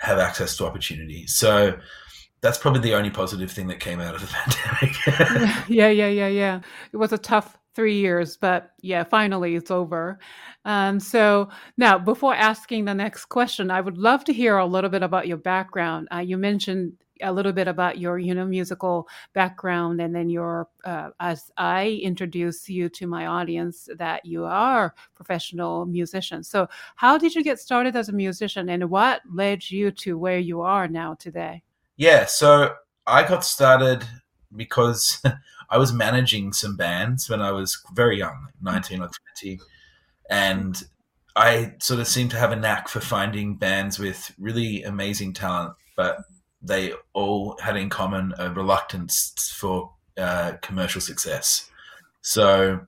have 0.00 0.18
access 0.18 0.56
to 0.56 0.66
opportunity. 0.66 1.26
So 1.26 1.78
that's 2.40 2.58
probably 2.58 2.80
the 2.80 2.94
only 2.94 3.10
positive 3.10 3.50
thing 3.50 3.68
that 3.68 3.80
came 3.80 4.00
out 4.00 4.14
of 4.14 4.22
the 4.22 4.26
pandemic. 5.06 5.68
yeah, 5.68 5.88
yeah, 5.88 6.08
yeah, 6.08 6.28
yeah. 6.28 6.60
It 6.92 6.96
was 6.96 7.12
a 7.12 7.18
tough 7.18 7.58
three 7.74 7.98
years, 7.98 8.36
but 8.36 8.70
yeah, 8.80 9.04
finally 9.04 9.54
it's 9.54 9.70
over. 9.70 10.18
Um, 10.64 11.00
so 11.00 11.50
now, 11.76 11.98
before 11.98 12.34
asking 12.34 12.84
the 12.84 12.94
next 12.94 13.26
question, 13.26 13.70
I 13.70 13.80
would 13.80 13.98
love 13.98 14.24
to 14.24 14.32
hear 14.32 14.56
a 14.56 14.66
little 14.66 14.90
bit 14.90 15.02
about 15.02 15.28
your 15.28 15.36
background. 15.36 16.08
Uh, 16.12 16.18
you 16.18 16.36
mentioned 16.36 16.94
a 17.22 17.32
little 17.32 17.52
bit 17.52 17.68
about 17.68 17.98
your 17.98 18.18
you 18.18 18.34
know 18.34 18.46
musical 18.46 19.08
background 19.32 20.00
and 20.00 20.14
then 20.14 20.28
your 20.28 20.68
uh, 20.84 21.10
as 21.20 21.50
i 21.56 22.00
introduce 22.02 22.68
you 22.68 22.88
to 22.88 23.06
my 23.06 23.26
audience 23.26 23.88
that 23.96 24.24
you 24.24 24.44
are 24.44 24.94
professional 25.14 25.86
musician 25.86 26.42
so 26.42 26.68
how 26.96 27.18
did 27.18 27.34
you 27.34 27.42
get 27.42 27.58
started 27.58 27.96
as 27.96 28.08
a 28.08 28.12
musician 28.12 28.68
and 28.68 28.90
what 28.90 29.22
led 29.32 29.70
you 29.70 29.90
to 29.90 30.18
where 30.18 30.38
you 30.38 30.60
are 30.60 30.88
now 30.88 31.14
today? 31.14 31.62
Yeah 31.96 32.26
so 32.26 32.74
i 33.06 33.26
got 33.26 33.44
started 33.44 34.04
because 34.56 35.22
i 35.70 35.78
was 35.78 35.92
managing 35.92 36.52
some 36.52 36.76
bands 36.76 37.28
when 37.28 37.40
i 37.40 37.50
was 37.50 37.80
very 37.94 38.18
young 38.18 38.48
19 38.62 39.02
or 39.02 39.10
20 39.40 39.60
and 40.30 40.84
I 41.36 41.74
sort 41.78 42.00
of 42.00 42.08
seem 42.08 42.28
to 42.30 42.38
have 42.38 42.52
a 42.52 42.56
knack 42.56 42.88
for 42.88 43.00
finding 43.00 43.56
bands 43.56 43.98
with 43.98 44.34
really 44.38 44.82
amazing 44.82 45.32
talent, 45.32 45.74
but 45.96 46.18
they 46.62 46.92
all 47.12 47.58
had 47.62 47.76
in 47.76 47.88
common 47.88 48.34
a 48.38 48.50
reluctance 48.50 49.54
for 49.56 49.92
uh, 50.18 50.52
commercial 50.62 51.00
success. 51.00 51.70
So, 52.22 52.86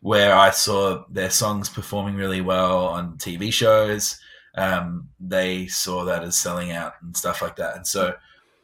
where 0.00 0.34
I 0.34 0.50
saw 0.50 1.04
their 1.10 1.30
songs 1.30 1.68
performing 1.68 2.16
really 2.16 2.40
well 2.40 2.86
on 2.86 3.16
TV 3.16 3.52
shows, 3.52 4.20
um, 4.56 5.08
they 5.18 5.66
saw 5.66 6.04
that 6.04 6.22
as 6.22 6.36
selling 6.36 6.72
out 6.72 6.94
and 7.02 7.16
stuff 7.16 7.40
like 7.42 7.56
that. 7.56 7.76
And 7.76 7.86
so, 7.86 8.14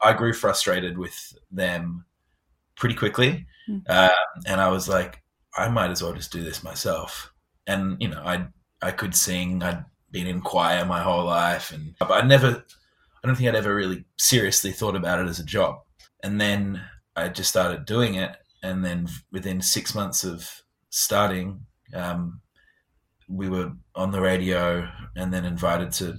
I 0.00 0.12
grew 0.12 0.32
frustrated 0.32 0.98
with 0.98 1.34
them 1.50 2.04
pretty 2.76 2.94
quickly, 2.94 3.46
mm. 3.68 3.82
uh, 3.88 4.10
and 4.46 4.60
I 4.60 4.68
was 4.68 4.88
like, 4.88 5.22
I 5.56 5.68
might 5.68 5.90
as 5.90 6.02
well 6.02 6.12
just 6.12 6.32
do 6.32 6.42
this 6.42 6.64
myself. 6.64 7.32
And 7.66 7.96
you 8.00 8.08
know, 8.08 8.22
I 8.24 8.46
I 8.82 8.90
could 8.90 9.14
sing. 9.14 9.62
I'd 9.62 9.84
been 10.10 10.26
in 10.26 10.40
choir 10.40 10.84
my 10.84 11.02
whole 11.02 11.24
life, 11.24 11.72
and 11.72 11.94
but 11.98 12.10
I 12.10 12.26
never 12.26 12.64
I 13.22 13.28
don't 13.28 13.36
think 13.36 13.48
I'd 13.48 13.54
ever 13.54 13.74
really 13.74 14.04
seriously 14.18 14.72
thought 14.72 14.96
about 14.96 15.20
it 15.20 15.28
as 15.28 15.38
a 15.38 15.44
job. 15.44 15.76
And 16.22 16.40
then 16.40 16.82
I 17.14 17.28
just 17.28 17.50
started 17.50 17.84
doing 17.84 18.14
it. 18.14 18.36
And 18.62 18.84
then 18.84 19.08
within 19.30 19.60
six 19.60 19.94
months 19.94 20.24
of 20.24 20.48
starting, 20.90 21.66
um, 21.94 22.40
we 23.28 23.48
were 23.48 23.72
on 23.94 24.10
the 24.10 24.20
radio 24.20 24.88
and 25.16 25.32
then 25.32 25.44
invited 25.44 25.92
to 25.92 26.16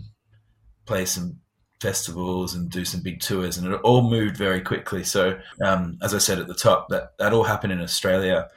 play 0.85 1.05
some 1.05 1.39
festivals 1.81 2.55
and 2.55 2.69
do 2.69 2.85
some 2.85 3.01
big 3.01 3.19
tours. 3.19 3.57
And 3.57 3.73
it 3.73 3.81
all 3.81 4.09
moved 4.09 4.37
very 4.37 4.61
quickly. 4.61 5.03
So, 5.03 5.39
um, 5.63 5.97
as 6.01 6.13
I 6.13 6.19
said 6.19 6.39
at 6.39 6.47
the 6.47 6.53
top, 6.53 6.87
that, 6.89 7.09
that 7.19 7.33
all 7.33 7.43
happened 7.43 7.73
in 7.73 7.81
Australia, 7.81 8.47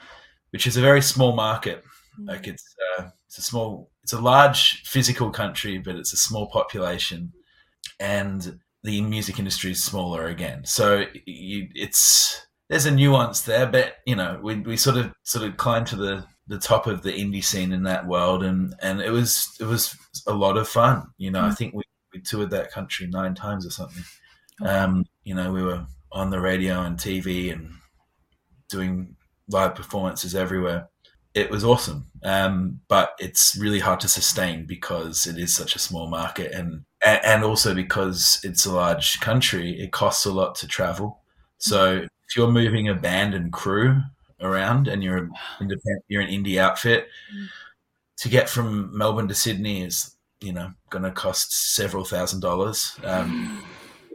which 0.51 0.67
is 0.67 0.77
a 0.77 0.81
very 0.81 1.03
small 1.03 1.35
market. 1.35 1.83
Mm. 2.21 2.29
Like 2.29 2.47
it's, 2.47 2.75
uh, 2.99 3.09
it's 3.27 3.39
a 3.39 3.43
small, 3.43 3.91
it's 4.05 4.13
a 4.13 4.21
large 4.21 4.83
physical 4.85 5.31
country, 5.31 5.79
but 5.79 5.97
it's 5.97 6.13
a 6.13 6.17
small 6.17 6.49
population 6.49 7.33
and 8.01 8.61
the 8.83 9.01
music 9.03 9.39
industry 9.39 9.73
is 9.73 9.83
smaller 9.83 10.27
again. 10.27 10.65
So 10.65 11.05
you, 11.25 11.69
it's 11.75 12.47
there's 12.69 12.87
a 12.87 12.91
nuance 12.91 13.43
there, 13.43 13.67
but 13.67 13.95
you 14.07 14.17
know 14.17 14.41
we, 14.43 14.57
we 14.61 14.77
sort 14.77 14.97
of 14.97 15.13
sort 15.25 15.47
of 15.47 15.57
climbed 15.57 15.89
to 15.89 15.97
the 15.97 16.25
the 16.49 16.59
top 16.59 16.87
of 16.87 17.03
the 17.03 17.13
indie 17.13 17.45
scene 17.45 17.73
in 17.73 17.83
that 17.85 18.07
world, 18.07 18.45
and 18.45 18.75
and 18.81 19.01
it 19.01 19.11
was 19.11 19.49
it 19.61 19.65
was 19.65 19.97
a 20.27 20.35
lot 20.35 20.57
of 20.57 20.69
fun. 20.69 21.09
You 21.19 21.31
know, 21.31 21.41
mm. 21.41 21.51
I 21.51 21.55
think 21.55 21.75
we, 21.75 21.83
we 22.15 22.21
toured 22.21 22.51
that 22.51 22.71
country 22.71 23.07
nine 23.07 23.35
times 23.35 23.67
or 23.67 23.71
something. 23.71 24.05
Um, 24.65 25.05
you 25.25 25.35
know, 25.35 25.53
we 25.53 25.63
were 25.63 25.87
on 26.13 26.31
the 26.31 26.41
radio 26.41 26.83
and 26.83 26.97
TV 26.97 27.53
and 27.53 27.71
doing 28.71 29.17
live 29.49 29.75
performances 29.75 30.35
everywhere. 30.35 30.89
It 31.35 31.51
was 31.51 31.65
awesome, 31.65 32.07
um, 32.25 32.81
but 32.89 33.11
it's 33.19 33.59
really 33.61 33.81
hard 33.81 34.01
to 34.01 34.09
sustain 34.09 34.65
because 34.67 35.27
it 35.27 35.37
is 35.37 35.55
such 35.55 35.77
a 35.77 35.81
small 35.81 36.09
market, 36.09 36.53
and 36.53 36.85
and 37.07 37.45
also 37.45 37.75
because 37.75 38.41
it's 38.43 38.67
a 38.67 38.73
large 38.75 39.21
country, 39.21 39.81
it 39.81 39.93
costs 39.93 40.27
a 40.27 40.33
lot 40.33 40.55
to 40.57 40.67
travel. 40.67 41.21
So 41.59 41.99
if 42.29 42.37
you're 42.37 42.51
moving 42.51 42.89
a 42.89 42.95
band 42.95 43.35
and 43.35 43.53
crew 43.53 44.01
around, 44.41 44.89
and 44.89 45.03
you're 45.03 45.31
you're 46.09 46.23
an 46.23 46.29
indie 46.29 46.59
outfit, 46.59 47.09
to 48.19 48.29
get 48.29 48.49
from 48.49 48.97
Melbourne 48.97 49.29
to 49.29 49.35
Sydney 49.35 49.83
is 49.83 50.17
you 50.41 50.53
know 50.53 50.73
going 50.91 51.05
to 51.05 51.11
cost 51.11 51.75
several 51.75 52.05
thousand 52.05 52.41
dollars. 52.41 52.99
Um, 53.05 53.63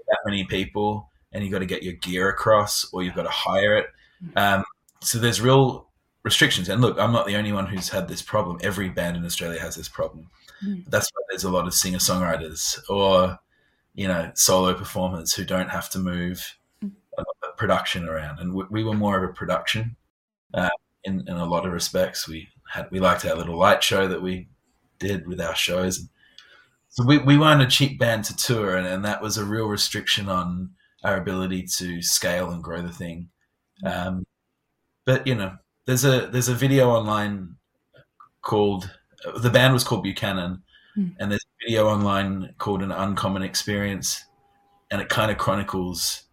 that 0.07 0.19
many 0.25 0.43
people, 0.43 1.09
and 1.31 1.43
you've 1.43 1.53
got 1.53 1.59
to 1.59 1.65
get 1.65 1.83
your 1.83 1.93
gear 1.93 2.29
across, 2.29 2.85
or 2.91 3.03
you've 3.03 3.15
got 3.15 3.23
to 3.23 3.29
hire 3.29 3.77
it. 3.77 3.87
Um, 4.35 4.65
so 5.01 5.17
there's 5.17 5.39
real 5.41 5.87
restrictions. 6.23 6.69
And 6.69 6.81
look, 6.81 6.99
I'm 6.99 7.13
not 7.13 7.25
the 7.25 7.37
only 7.37 7.51
one 7.51 7.67
who's 7.67 7.89
had 7.89 8.07
this 8.07 8.21
problem. 8.21 8.59
Every 8.61 8.89
band 8.89 9.17
in 9.17 9.25
Australia 9.25 9.59
has 9.59 9.75
this 9.75 9.89
problem. 9.89 10.29
Mm. 10.65 10.85
That's 10.89 11.09
why 11.13 11.21
there's 11.29 11.43
a 11.43 11.49
lot 11.49 11.67
of 11.67 11.73
singer 11.73 11.97
songwriters 11.97 12.79
or 12.89 13.39
you 13.93 14.07
know 14.07 14.31
solo 14.35 14.73
performers 14.73 15.33
who 15.33 15.43
don't 15.43 15.69
have 15.69 15.89
to 15.91 15.99
move 15.99 16.57
mm. 16.83 16.91
production 17.57 18.07
around. 18.07 18.39
And 18.39 18.53
we, 18.53 18.63
we, 18.69 18.83
were 18.83 18.93
more 18.93 19.21
of 19.21 19.29
a 19.29 19.33
production 19.33 19.95
uh, 20.53 20.69
in 21.03 21.23
in 21.27 21.35
a 21.35 21.45
lot 21.45 21.65
of 21.65 21.73
respects. 21.73 22.27
We 22.27 22.49
had 22.71 22.89
we 22.91 22.99
liked 22.99 23.25
our 23.25 23.35
little 23.35 23.57
light 23.57 23.83
show 23.83 24.07
that 24.07 24.21
we 24.21 24.47
did 24.99 25.27
with 25.27 25.41
our 25.41 25.55
shows. 25.55 26.07
So 26.89 27.05
we, 27.05 27.19
we 27.19 27.37
weren't 27.37 27.61
a 27.61 27.67
cheap 27.67 27.97
band 27.97 28.25
to 28.25 28.35
tour, 28.35 28.75
and, 28.75 28.85
and 28.85 29.05
that 29.05 29.21
was 29.21 29.37
a 29.37 29.45
real 29.45 29.67
restriction 29.67 30.27
on 30.27 30.71
our 31.03 31.17
ability 31.17 31.63
to 31.77 32.01
scale 32.01 32.51
and 32.51 32.61
grow 32.61 32.81
the 32.81 32.91
thing. 32.91 33.29
Mm. 33.83 34.07
Um, 34.07 34.25
but 35.05 35.25
you 35.25 35.35
know, 35.35 35.57
there's 35.85 36.05
a 36.05 36.27
there's 36.27 36.49
a 36.49 36.55
video 36.55 36.89
online 36.89 37.55
called 38.41 38.89
the 39.37 39.49
band 39.49 39.73
was 39.73 39.83
called 39.83 40.03
Buchanan, 40.03 40.63
mm. 40.97 41.15
and 41.19 41.31
there's 41.31 41.43
a 41.43 41.65
video 41.65 41.87
online 41.87 42.53
called 42.57 42.81
An 42.81 42.91
Uncommon 42.91 43.43
Experience, 43.43 44.25
and 44.89 45.01
it 45.01 45.09
kind 45.09 45.31
of 45.31 45.37
chronicles 45.37 46.23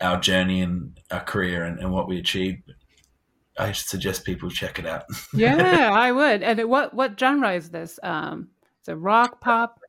our 0.00 0.18
journey 0.18 0.62
and 0.62 0.98
our 1.10 1.20
career 1.20 1.64
and, 1.64 1.78
and 1.78 1.92
what 1.92 2.08
we 2.08 2.18
achieved. 2.18 2.72
I 3.58 3.72
suggest 3.72 4.24
people 4.24 4.50
check 4.50 4.78
it 4.78 4.86
out. 4.86 5.04
yeah, 5.34 5.90
I 5.92 6.12
would. 6.12 6.42
And 6.42 6.68
what 6.68 6.94
what 6.94 7.18
genre 7.18 7.52
is 7.52 7.70
this? 7.70 7.98
Um, 8.02 8.48
it's 8.80 8.88
a 8.88 8.96
rock 8.96 9.40
pop. 9.40 9.80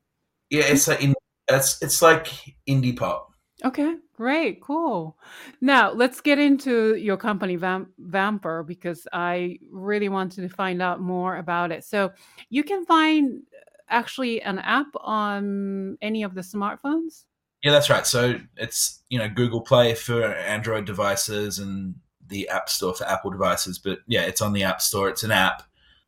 Yeah, 0.49 0.63
it's 0.65 0.87
like 0.87 1.01
in, 1.01 1.15
it's 1.47 1.81
it's 1.81 2.01
like 2.01 2.27
indie 2.67 2.97
pop. 2.97 3.33
Okay, 3.63 3.95
great, 4.21 4.61
cool. 4.61 5.17
Now 5.61 5.91
let's 5.91 6.21
get 6.21 6.37
into 6.37 6.93
your 6.93 7.17
company, 7.17 7.55
Vamp- 7.55 7.89
Vampr, 7.99 8.63
because 8.63 9.07
I 9.11 9.57
really 9.71 10.09
wanted 10.09 10.47
to 10.47 10.55
find 10.55 10.79
out 10.79 11.01
more 11.01 11.37
about 11.37 11.71
it. 11.71 11.83
So 11.83 12.11
you 12.51 12.63
can 12.63 12.85
find 12.85 13.41
actually 13.89 14.39
an 14.43 14.59
app 14.59 14.85
on 14.95 15.97
any 16.03 16.21
of 16.21 16.35
the 16.35 16.41
smartphones. 16.41 17.23
Yeah, 17.63 17.71
that's 17.71 17.89
right. 17.89 18.05
So 18.05 18.35
it's 18.57 19.01
you 19.09 19.17
know 19.17 19.27
Google 19.27 19.61
Play 19.61 19.95
for 19.95 20.23
Android 20.23 20.85
devices 20.85 21.57
and 21.57 21.95
the 22.27 22.47
App 22.49 22.69
Store 22.69 22.93
for 22.93 23.07
Apple 23.07 23.31
devices. 23.31 23.79
But 23.79 23.99
yeah, 24.05 24.21
it's 24.21 24.41
on 24.41 24.53
the 24.53 24.61
App 24.61 24.81
Store. 24.81 25.09
It's 25.09 25.23
an 25.23 25.31
app 25.31 25.63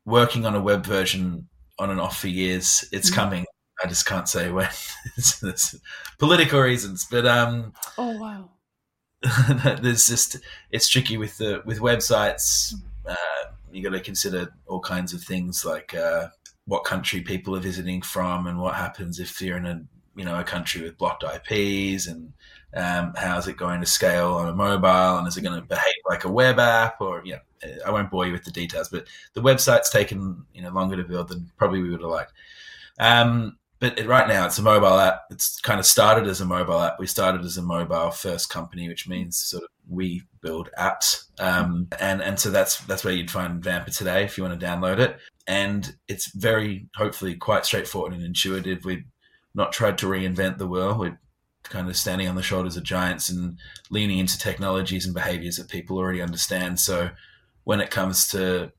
working 0.05 0.46
on 0.46 0.53
a 0.53 0.62
web 0.62 0.86
version 0.86 1.48
on 1.79 1.89
and 1.89 2.00
off 2.00 2.20
for 2.20 2.27
years. 2.27 2.88
It's 2.91 3.10
mm-hmm. 3.10 3.20
coming. 3.20 3.46
I 3.84 3.88
just 3.88 4.06
can't 4.06 4.27
say 4.27 4.51
when. 4.51 4.70
it's, 5.18 5.42
it's 5.44 5.75
political 6.20 6.60
reasons, 6.60 7.08
but 7.10 7.25
um. 7.25 7.74
Oh 7.98 8.18
wow. 8.18 8.50
there's 9.82 10.08
just 10.08 10.38
it's 10.72 10.89
tricky 10.89 11.18
with 11.18 11.38
the 11.38 11.62
with 11.65 11.80
websites. 11.80 12.74
Uh, 13.08 13.15
you 13.72 13.82
got 13.82 13.96
to 13.96 14.00
consider 14.00 14.53
all 14.68 14.80
kinds 14.80 15.13
of 15.13 15.22
things 15.22 15.65
like 15.65 15.94
uh, 15.96 16.27
what 16.65 16.84
country 16.84 17.22
people 17.22 17.56
are 17.56 17.62
visiting 17.62 18.01
from, 18.01 18.48
and 18.48 18.60
what 18.60 18.75
happens 18.75 19.20
if 19.20 19.42
you're 19.42 19.58
in 19.58 19.65
a 19.65 19.82
you 20.15 20.25
know 20.25 20.39
a 20.39 20.44
country 20.44 20.82
with 20.82 20.98
blocked 20.98 21.24
IPs, 21.24 22.08
and 22.08 22.34
um, 22.75 23.13
how's 23.15 23.48
it 23.48 23.58
going 23.58 23.80
to 23.80 23.86
scale 23.86 24.34
on 24.34 24.50
a 24.50 24.56
mobile, 24.56 25.18
and 25.18 25.27
is 25.27 25.38
it 25.38 25.42
going 25.42 25.60
to 25.60 25.68
behave 25.68 25.94
like 26.08 26.25
a 26.25 26.32
web 26.32 26.60
app, 26.60 27.00
or 27.00 27.22
you 27.24 27.34
know, 27.34 27.72
I 27.86 27.92
won't 27.92 28.12
bore 28.12 28.25
you 28.25 28.34
with 28.34 28.44
the 28.44 28.51
details, 28.51 28.89
but 28.89 29.08
the 29.34 29.42
website's 29.42 29.89
taken 29.89 30.46
you 30.53 30.62
know 30.62 30.72
longer 30.72 30.98
to 30.98 31.03
build 31.03 31.30
than 31.30 31.50
probably 31.58 31.82
we 31.82 31.89
would 31.89 32.01
have 32.01 32.10
liked. 32.10 32.34
Um, 33.00 33.58
but 33.84 34.00
it, 34.00 34.08
right 34.08 34.30
now 34.30 34.46
it's 34.46 34.58
a 34.58 34.62
mobile 34.62 34.98
app. 34.98 35.24
It's 35.30 35.60
kind 35.60 35.78
of 35.78 35.86
started 35.86 36.25
as 36.25 36.40
a 36.40 36.46
mobile 36.46 36.80
app. 36.80 37.00
We 37.00 37.06
started 37.06 37.42
as 37.42 37.58
a 37.58 37.62
mobile 37.62 38.12
first 38.12 38.50
company, 38.50 38.88
which 38.88 39.10
means 39.10 39.44
sort 39.44 39.63
of 39.63 39.70
we 39.90 40.24
build 40.42 40.70
apps, 40.80 41.25
um, 41.38 41.90
and 42.00 42.22
and 42.22 42.40
so 42.40 42.50
that's 42.50 42.78
that's 42.86 43.04
where 43.04 43.13
you'd 43.13 43.30
find 43.30 43.62
Vampr 43.62 43.94
today 43.96 44.24
if 44.24 44.38
you 44.38 44.46
want 44.46 44.58
to 44.58 44.66
download 44.66 45.00
it. 45.00 45.18
And 45.48 45.98
it's 46.08 46.34
very 46.34 46.88
hopefully 46.96 47.36
quite 47.36 47.66
straightforward 47.66 48.13
and 48.13 48.24
intuitive. 48.24 48.86
We've 48.86 49.04
not 49.54 49.74
tried 49.74 49.98
to 49.98 50.06
reinvent 50.06 50.60
the 50.60 50.68
world. 50.68 51.00
We're 51.00 51.20
kind 51.63 51.90
of 51.90 51.98
standing 51.98 52.30
on 52.30 52.36
the 52.36 52.42
shoulders 52.42 52.78
of 52.78 52.84
giants 52.84 53.28
and 53.28 53.60
leaning 53.90 54.20
into 54.20 54.38
technologies 54.38 55.06
and 55.06 55.13
behaviors 55.13 55.58
that 55.58 55.68
people 55.68 55.98
already 55.98 56.22
understand. 56.22 56.80
So 56.80 57.10
when 57.66 57.82
it 57.82 57.92
comes 57.92 58.30
to 58.30 58.72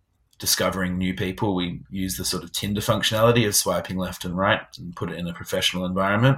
discovering 0.44 0.98
new 0.98 1.14
people, 1.14 1.54
we 1.54 1.80
use 1.88 2.18
the 2.18 2.24
sort 2.26 2.44
of 2.44 2.52
Tinder 2.52 2.82
functionality 2.82 3.46
of 3.46 3.56
swiping 3.56 3.96
left 3.96 4.26
and 4.26 4.36
right 4.36 4.60
and 4.76 4.94
put 4.94 5.10
it 5.10 5.18
in 5.18 5.26
a 5.26 5.32
professional 5.32 5.86
environment. 5.86 6.36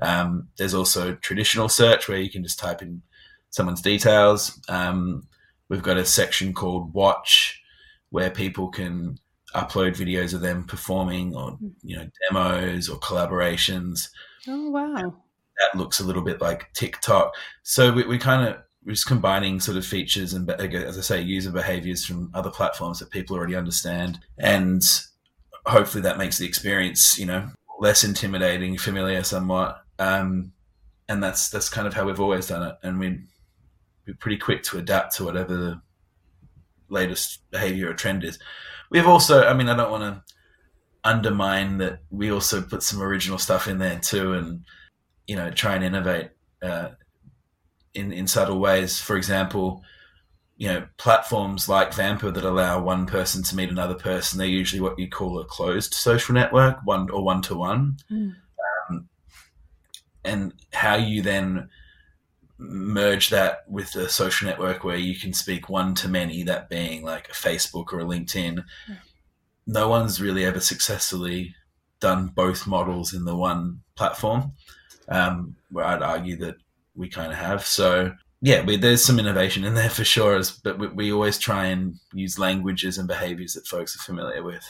Um, 0.00 0.48
there's 0.56 0.72
also 0.72 1.16
traditional 1.16 1.68
search 1.68 2.08
where 2.08 2.16
you 2.16 2.30
can 2.30 2.42
just 2.42 2.58
type 2.58 2.80
in 2.80 3.02
someone's 3.50 3.82
details. 3.82 4.58
Um, 4.70 5.28
we've 5.68 5.82
got 5.82 5.98
a 5.98 6.06
section 6.06 6.54
called 6.54 6.94
Watch 6.94 7.60
where 8.08 8.30
people 8.30 8.68
can 8.68 9.18
upload 9.54 9.98
videos 9.98 10.32
of 10.32 10.40
them 10.40 10.64
performing 10.64 11.36
or 11.36 11.58
you 11.82 11.96
know 11.96 12.08
demos 12.30 12.88
or 12.88 12.98
collaborations. 13.00 14.08
Oh 14.48 14.70
wow! 14.70 15.14
That 15.58 15.78
looks 15.78 16.00
a 16.00 16.04
little 16.04 16.22
bit 16.22 16.40
like 16.40 16.72
TikTok. 16.72 17.34
So 17.64 17.92
we, 17.92 18.06
we 18.06 18.16
kind 18.16 18.48
of 18.48 18.56
just 18.86 19.06
combining 19.06 19.60
sort 19.60 19.76
of 19.76 19.84
features 19.84 20.32
and 20.32 20.48
as 20.50 20.98
I 20.98 21.00
say, 21.00 21.20
user 21.20 21.50
behaviors 21.50 22.04
from 22.04 22.30
other 22.34 22.50
platforms 22.50 23.00
that 23.00 23.10
people 23.10 23.36
already 23.36 23.56
understand, 23.56 24.20
and 24.38 24.82
hopefully 25.66 26.02
that 26.02 26.18
makes 26.18 26.38
the 26.38 26.46
experience 26.46 27.18
you 27.18 27.26
know 27.26 27.48
less 27.80 28.04
intimidating, 28.04 28.78
familiar 28.78 29.22
somewhat. 29.22 29.82
Um, 29.98 30.52
and 31.08 31.22
that's 31.22 31.48
that's 31.50 31.68
kind 31.68 31.86
of 31.86 31.94
how 31.94 32.04
we've 32.04 32.20
always 32.20 32.46
done 32.46 32.62
it, 32.62 32.76
and 32.82 32.98
we 32.98 33.20
we're 34.06 34.14
pretty 34.14 34.38
quick 34.38 34.62
to 34.64 34.78
adapt 34.78 35.16
to 35.16 35.24
whatever 35.24 35.56
the 35.56 35.80
latest 36.88 37.50
behavior 37.50 37.90
or 37.90 37.94
trend 37.94 38.24
is. 38.24 38.38
We've 38.90 39.06
also, 39.06 39.44
I 39.44 39.54
mean, 39.54 39.68
I 39.68 39.76
don't 39.76 39.90
want 39.90 40.04
to 40.04 40.22
undermine 41.02 41.78
that 41.78 42.00
we 42.10 42.30
also 42.30 42.62
put 42.62 42.82
some 42.82 43.02
original 43.02 43.38
stuff 43.38 43.66
in 43.66 43.78
there 43.78 43.98
too, 43.98 44.34
and 44.34 44.64
you 45.26 45.36
know, 45.36 45.50
try 45.50 45.74
and 45.74 45.84
innovate 45.84 46.30
uh, 46.62 46.90
in 47.96 48.12
in 48.12 48.26
subtle 48.26 48.60
ways. 48.60 49.00
For 49.00 49.16
example, 49.16 49.82
you 50.56 50.68
know, 50.68 50.86
platforms 50.96 51.68
like 51.68 51.90
Vampr 51.90 52.32
that 52.32 52.44
allow 52.44 52.82
one 52.82 53.06
person 53.06 53.42
to 53.42 53.56
meet 53.56 53.70
another 53.70 53.94
person, 53.94 54.38
they're 54.38 54.46
usually 54.46 54.80
what 54.80 54.98
you 54.98 55.08
call 55.08 55.38
a 55.38 55.44
closed 55.44 55.92
social 55.92 56.34
network, 56.34 56.78
one 56.84 57.10
or 57.10 57.22
one 57.22 57.42
to 57.42 57.54
one. 57.54 57.96
And 60.24 60.54
how 60.72 60.96
you 60.96 61.22
then 61.22 61.68
merge 62.58 63.28
that 63.28 63.58
with 63.68 63.94
a 63.94 64.08
social 64.08 64.48
network 64.48 64.82
where 64.82 64.96
you 64.96 65.14
can 65.14 65.32
speak 65.32 65.68
one 65.68 65.94
to 65.94 66.08
many, 66.08 66.42
that 66.42 66.68
being 66.68 67.04
like 67.04 67.28
a 67.28 67.32
Facebook 67.32 67.92
or 67.92 68.00
a 68.00 68.04
LinkedIn. 68.04 68.64
Mm. 68.88 68.96
No 69.68 69.88
one's 69.88 70.20
really 70.20 70.44
ever 70.44 70.58
successfully 70.58 71.54
done 72.00 72.28
both 72.28 72.66
models 72.66 73.12
in 73.12 73.24
the 73.24 73.36
one 73.36 73.82
platform. 73.94 74.52
Um, 75.08 75.54
where 75.70 75.84
I'd 75.84 76.02
argue 76.02 76.36
that 76.38 76.56
we 76.96 77.08
kind 77.08 77.32
of 77.32 77.38
have. 77.38 77.64
So 77.64 78.12
yeah, 78.40 78.64
we, 78.64 78.76
there's 78.76 79.04
some 79.04 79.18
innovation 79.18 79.64
in 79.64 79.74
there 79.74 79.90
for 79.90 80.04
sure, 80.04 80.40
but 80.62 80.78
we, 80.78 80.88
we 80.88 81.12
always 81.12 81.38
try 81.38 81.66
and 81.66 81.94
use 82.12 82.38
languages 82.38 82.98
and 82.98 83.08
behaviors 83.08 83.54
that 83.54 83.66
folks 83.66 83.96
are 83.96 84.02
familiar 84.02 84.42
with. 84.42 84.64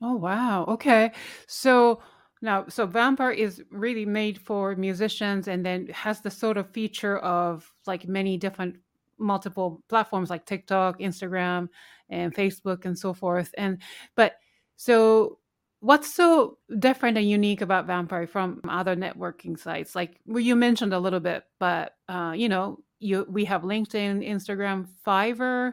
Oh 0.00 0.16
wow. 0.16 0.64
Okay. 0.66 1.12
So 1.46 2.02
now, 2.42 2.66
so 2.68 2.86
Vampr 2.88 3.34
is 3.34 3.62
really 3.70 4.04
made 4.04 4.38
for 4.38 4.74
musicians 4.74 5.46
and 5.46 5.64
then 5.64 5.86
has 5.88 6.20
the 6.20 6.30
sort 6.30 6.56
of 6.56 6.70
feature 6.70 7.18
of 7.18 7.72
like 7.86 8.08
many 8.08 8.36
different 8.36 8.76
multiple 9.18 9.80
platforms 9.88 10.28
like 10.28 10.44
TikTok, 10.44 10.98
Instagram, 10.98 11.68
and 12.10 12.34
Facebook 12.34 12.84
and 12.84 12.98
so 12.98 13.14
forth. 13.14 13.54
And 13.56 13.80
but 14.16 14.34
so 14.76 15.38
what's 15.82 16.14
so 16.14 16.58
different 16.78 17.18
and 17.18 17.28
unique 17.28 17.60
about 17.60 17.88
Vampr 17.88 18.28
from 18.28 18.60
other 18.68 18.96
networking 18.96 19.58
sites? 19.58 19.94
Like 19.94 20.20
well, 20.26 20.40
you 20.40 20.56
mentioned 20.56 20.94
a 20.94 21.00
little 21.00 21.20
bit, 21.20 21.44
but 21.58 21.94
uh, 22.08 22.32
you 22.34 22.48
know, 22.48 22.78
you 23.00 23.26
we 23.28 23.44
have 23.44 23.62
LinkedIn, 23.62 24.26
Instagram, 24.26 24.86
Fiverr, 25.06 25.72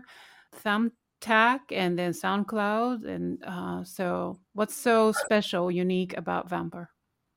Thumbtack, 0.66 1.60
and 1.72 1.98
then 1.98 2.12
SoundCloud. 2.12 3.08
And 3.08 3.44
uh, 3.46 3.84
so, 3.84 4.40
what's 4.54 4.76
so 4.76 5.12
special, 5.14 5.72
unique 5.72 6.18
about 6.18 6.50
Vampr? 6.50 6.88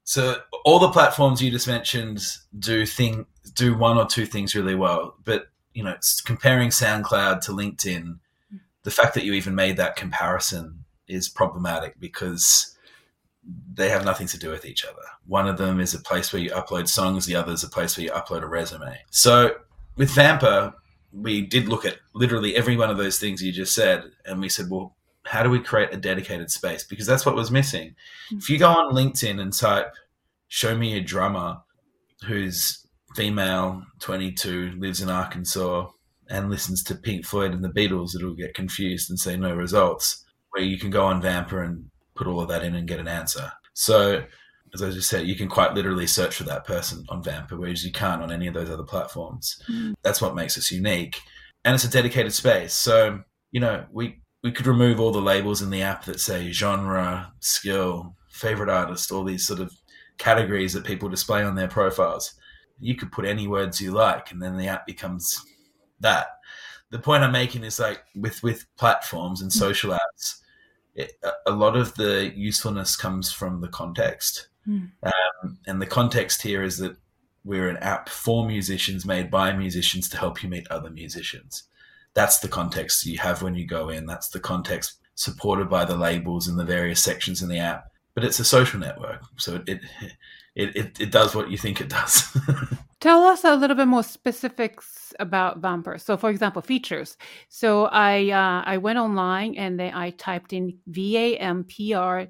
So 0.05 0.39
all 0.65 0.81
the 0.81 0.91
platforms 0.91 1.41
you 1.41 1.51
just 1.51 1.69
mentioned 1.69 2.25
do 2.59 2.85
thing 2.87 3.27
do 3.55 3.77
one 3.77 3.99
or 3.99 4.07
two 4.07 4.27
things 4.27 4.55
really 4.55 4.75
well, 4.75 5.15
but 5.25 5.49
you 5.75 5.85
know, 5.85 5.97
comparing 6.25 6.71
SoundCloud 6.71 7.43
to 7.43 7.53
LinkedIn, 7.53 8.03
mm. 8.05 8.61
the 8.83 8.91
fact 8.91 9.15
that 9.15 9.25
you 9.25 9.35
even 9.35 9.55
made 9.55 9.77
that 9.77 9.97
comparison 9.97 10.82
is 11.13 11.29
problematic 11.29 11.99
because 12.01 12.77
they 13.75 13.89
have 13.89 14.05
nothing 14.05 14.27
to 14.29 14.39
do 14.39 14.51
with 14.51 14.65
each 14.65 14.85
other. 14.85 15.03
One 15.27 15.49
of 15.49 15.59
them 15.59 15.81
is 15.81 15.95
a 15.95 16.01
place 16.01 16.33
where 16.33 16.43
you 16.43 16.51
upload 16.51 16.89
songs, 16.89 17.27
the 17.27 17.37
other 17.37 17.53
is 17.53 17.65
a 17.65 17.69
place 17.69 17.97
where 17.97 18.05
you 18.05 18.13
upload 18.13 18.43
a 18.43 18.47
resume. 18.47 18.99
So 19.11 19.57
with 19.97 20.11
Vampr, 20.11 20.75
we 21.13 21.43
did 21.43 21.69
look 21.69 21.85
at 21.85 21.99
literally 22.15 22.57
every 22.57 22.77
one 22.77 22.91
of 22.91 22.97
those 22.97 23.19
things 23.19 23.43
you 23.43 23.53
just 23.53 23.75
said, 23.75 24.05
and 24.25 24.41
we 24.41 24.49
said, 24.49 24.71
well, 24.71 24.97
how 25.25 25.43
do 25.43 25.51
we 25.51 25.61
create 25.61 25.93
a 25.93 25.97
dedicated 25.97 26.51
space? 26.51 26.85
Because 26.85 27.07
that's 27.07 27.27
what 27.27 27.35
was 27.35 27.51
missing. 27.51 27.89
Mm-hmm. 27.89 28.39
If 28.39 28.49
you 28.49 28.59
go 28.59 28.69
on 28.69 28.95
LinkedIn 28.95 29.41
and 29.41 29.53
type, 29.53 29.93
show 30.49 30.77
me 30.77 30.97
a 30.97 31.01
drummer 31.01 31.59
who's 32.27 32.87
female, 33.15 33.83
22, 34.01 34.73
lives 34.79 35.01
in 35.01 35.11
Arkansas, 35.11 35.89
and 36.29 36.51
listens 36.51 36.83
to 36.85 36.95
Pink 36.95 37.27
Floyd 37.27 37.53
and 37.53 37.63
the 37.63 37.69
Beatles, 37.69 38.17
it'll 38.17 38.35
get 38.35 38.55
confused 38.55 39.11
and 39.11 39.19
say 39.19 39.37
no 39.37 39.55
results. 39.55 40.22
Where 40.53 40.65
you 40.65 40.79
can 40.79 40.91
go 40.91 41.05
on 41.05 41.23
Vampr 41.23 41.65
and 41.65 41.91
put 42.15 42.27
all 42.27 42.41
of 42.41 42.49
that 42.49 42.63
in 42.63 42.75
and 42.75 42.89
get 42.89 43.01
an 43.01 43.09
answer. 43.09 43.51
So 43.75 44.23
as 44.75 44.83
I 44.83 44.91
just 44.91 45.09
said, 45.09 45.27
you 45.27 45.37
can 45.37 45.49
quite 45.49 45.75
literally 45.75 46.07
search 46.07 46.35
for 46.35 46.45
that 46.45 46.65
person 46.65 47.05
on 47.11 47.23
Vampr, 47.23 47.59
whereas 47.59 47.85
you 47.85 47.93
can't 47.93 48.23
on 48.23 48.33
any 48.33 48.47
of 48.47 48.55
those 48.55 48.71
other 48.71 48.85
platforms. 48.85 49.61
Mm. 49.71 49.95
That's 50.03 50.23
what 50.23 50.35
makes 50.35 50.57
us 50.57 50.71
unique. 50.71 51.21
And 51.65 51.75
it's 51.75 51.85
a 51.85 51.91
dedicated 51.91 52.33
space. 52.33 52.73
So, 52.73 53.21
you 53.51 53.61
know, 53.61 53.85
we, 53.93 54.21
we 54.43 54.51
could 54.51 54.67
remove 54.67 54.99
all 54.99 55.13
the 55.13 55.21
labels 55.21 55.61
in 55.61 55.71
the 55.71 55.83
app 55.83 56.05
that 56.07 56.21
say 56.21 56.51
genre, 56.53 57.33
skill, 57.41 58.17
favorite 58.31 58.71
artist, 58.71 59.13
all 59.13 59.25
these 59.25 59.47
sort 59.47 59.61
of 59.61 59.71
categories 60.17 60.73
that 60.73 60.85
people 60.85 61.09
display 61.09 61.43
on 61.43 61.55
their 61.55 61.69
profiles. 61.69 62.35
You 62.81 62.97
could 62.97 63.13
put 63.13 63.27
any 63.27 63.47
words 63.47 63.81
you 63.81 63.93
like, 63.93 64.33
and 64.33 64.43
then 64.43 64.57
the 64.57 64.69
app 64.69 64.87
becomes 64.87 65.45
that. 66.01 66.29
The 66.93 67.01
point 67.01 67.25
I'm 67.25 67.33
making 67.33 67.65
is 67.65 67.81
like 67.81 68.03
with 68.15 68.43
with 68.43 68.65
platforms 68.77 69.43
and 69.43 69.53
hmm. 69.53 69.59
social 69.59 69.93
apps, 69.93 70.41
it, 70.95 71.13
a 71.47 71.53
lot 71.53 71.77
of 71.77 71.95
the 71.95 72.33
usefulness 72.35 72.97
comes 72.97 73.33
from 73.33 73.61
the 73.61 73.69
context. 73.69 74.49
Mm. 74.69 74.93
Um, 75.03 75.59
and 75.67 75.83
the 75.83 75.87
context 75.87 76.43
here 76.43 76.63
is 76.63 76.79
that 76.79 76.97
we're 77.45 77.69
an 77.69 77.79
app 77.79 78.09
for 78.09 78.47
musicians 78.47 79.05
made 79.05 79.31
by 79.31 79.53
musicians 79.53 80.09
to 80.11 80.19
help 80.19 80.43
you 80.43 80.49
meet 80.49 80.69
other 80.69 80.91
musicians. 80.91 81.65
That's 82.15 82.39
the 82.39 82.49
context 82.49 83.07
you 83.07 83.19
have 83.19 83.43
when 83.43 83.55
you 83.55 83.67
go 83.67 83.89
in. 83.89 84.07
That's 84.07 84.29
the 84.29 84.39
context 84.39 85.01
supported 85.15 85.69
by 85.69 85.85
the 85.85 85.97
labels 85.97 86.47
and 86.47 86.59
the 86.59 86.65
various 86.65 87.03
sections 87.03 87.43
in 87.43 87.49
the 87.49 87.59
app. 87.59 87.87
But 88.15 88.25
it's 88.25 88.39
a 88.39 88.45
social 88.45 88.79
network, 88.79 89.23
so 89.39 89.63
it 89.67 89.81
it, 90.55 90.77
it, 90.77 91.01
it 91.01 91.11
does 91.11 91.35
what 91.35 91.51
you 91.51 91.57
think 91.57 91.81
it 91.81 91.89
does. 91.89 92.37
Tell 93.03 93.25
us 93.25 93.43
a 93.43 93.57
little 93.57 93.75
bit 93.75 93.89
more 93.89 94.05
specifics 94.05 95.13
about 95.19 95.61
Vampr. 95.61 96.01
So, 96.01 96.17
for 96.17 96.31
example, 96.31 96.63
features. 96.63 97.17
So 97.49 97.87
I 97.87 98.31
uh, 98.31 98.63
I 98.65 98.79
went 98.79 99.01
online 99.01 99.57
and 99.57 99.79
then 99.79 99.93
I 99.93 100.11
typed 100.11 100.53
in 100.53 100.79
VAMPR 100.89 102.29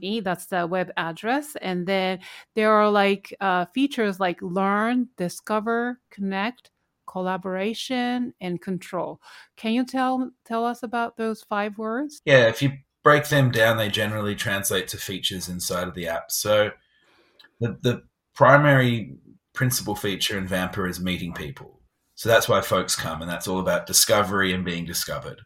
me 0.00 0.20
that's 0.20 0.46
the 0.46 0.66
web 0.66 0.90
address. 0.96 1.56
And 1.62 1.86
then 1.86 2.18
there 2.56 2.72
are 2.72 2.90
like 2.90 3.32
uh, 3.40 3.66
features 3.66 4.18
like 4.18 4.42
learn 4.42 5.08
discover 5.16 6.00
connect 6.10 6.72
collaboration 7.06 8.34
and 8.40 8.60
control. 8.60 9.20
Can 9.56 9.72
you 9.72 9.84
tell 9.84 10.32
tell 10.44 10.64
us 10.64 10.82
about 10.82 11.16
those 11.16 11.44
five 11.44 11.78
words? 11.78 12.20
Yeah 12.24 12.48
if 12.48 12.60
you 12.60 12.72
break 13.04 13.28
them 13.28 13.52
down 13.52 13.76
they 13.76 13.88
generally 13.88 14.34
translate 14.34 14.88
to 14.88 14.96
features 14.96 15.48
inside 15.48 15.86
of 15.86 15.94
the 15.94 16.08
app. 16.08 16.32
So 16.32 16.72
the, 17.60 17.78
the 17.82 18.02
primary 18.34 19.16
principal 19.56 19.96
feature 19.96 20.38
in 20.38 20.46
Vampr 20.46 20.88
is 20.88 21.00
meeting 21.00 21.32
people 21.32 21.80
so 22.14 22.28
that's 22.28 22.48
why 22.48 22.60
folks 22.60 22.94
come 22.94 23.20
and 23.20 23.30
that's 23.30 23.48
all 23.48 23.58
about 23.58 23.86
discovery 23.86 24.52
and 24.52 24.64
being 24.64 24.84
discovered 24.84 25.40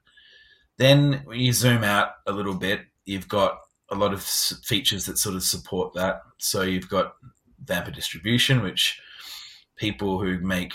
then 0.76 1.22
when 1.24 1.40
you 1.40 1.52
zoom 1.52 1.82
out 1.82 2.10
a 2.26 2.32
little 2.32 2.54
bit 2.54 2.82
you've 3.06 3.28
got 3.28 3.58
a 3.90 3.94
lot 3.94 4.12
of 4.12 4.22
features 4.22 5.06
that 5.06 5.18
sort 5.18 5.34
of 5.34 5.42
support 5.42 5.94
that. 5.94 6.22
So 6.38 6.62
you've 6.62 6.88
got 6.88 7.14
Vampr 7.64 7.94
distribution, 7.94 8.62
which 8.62 9.00
people 9.76 10.20
who 10.20 10.38
make 10.38 10.74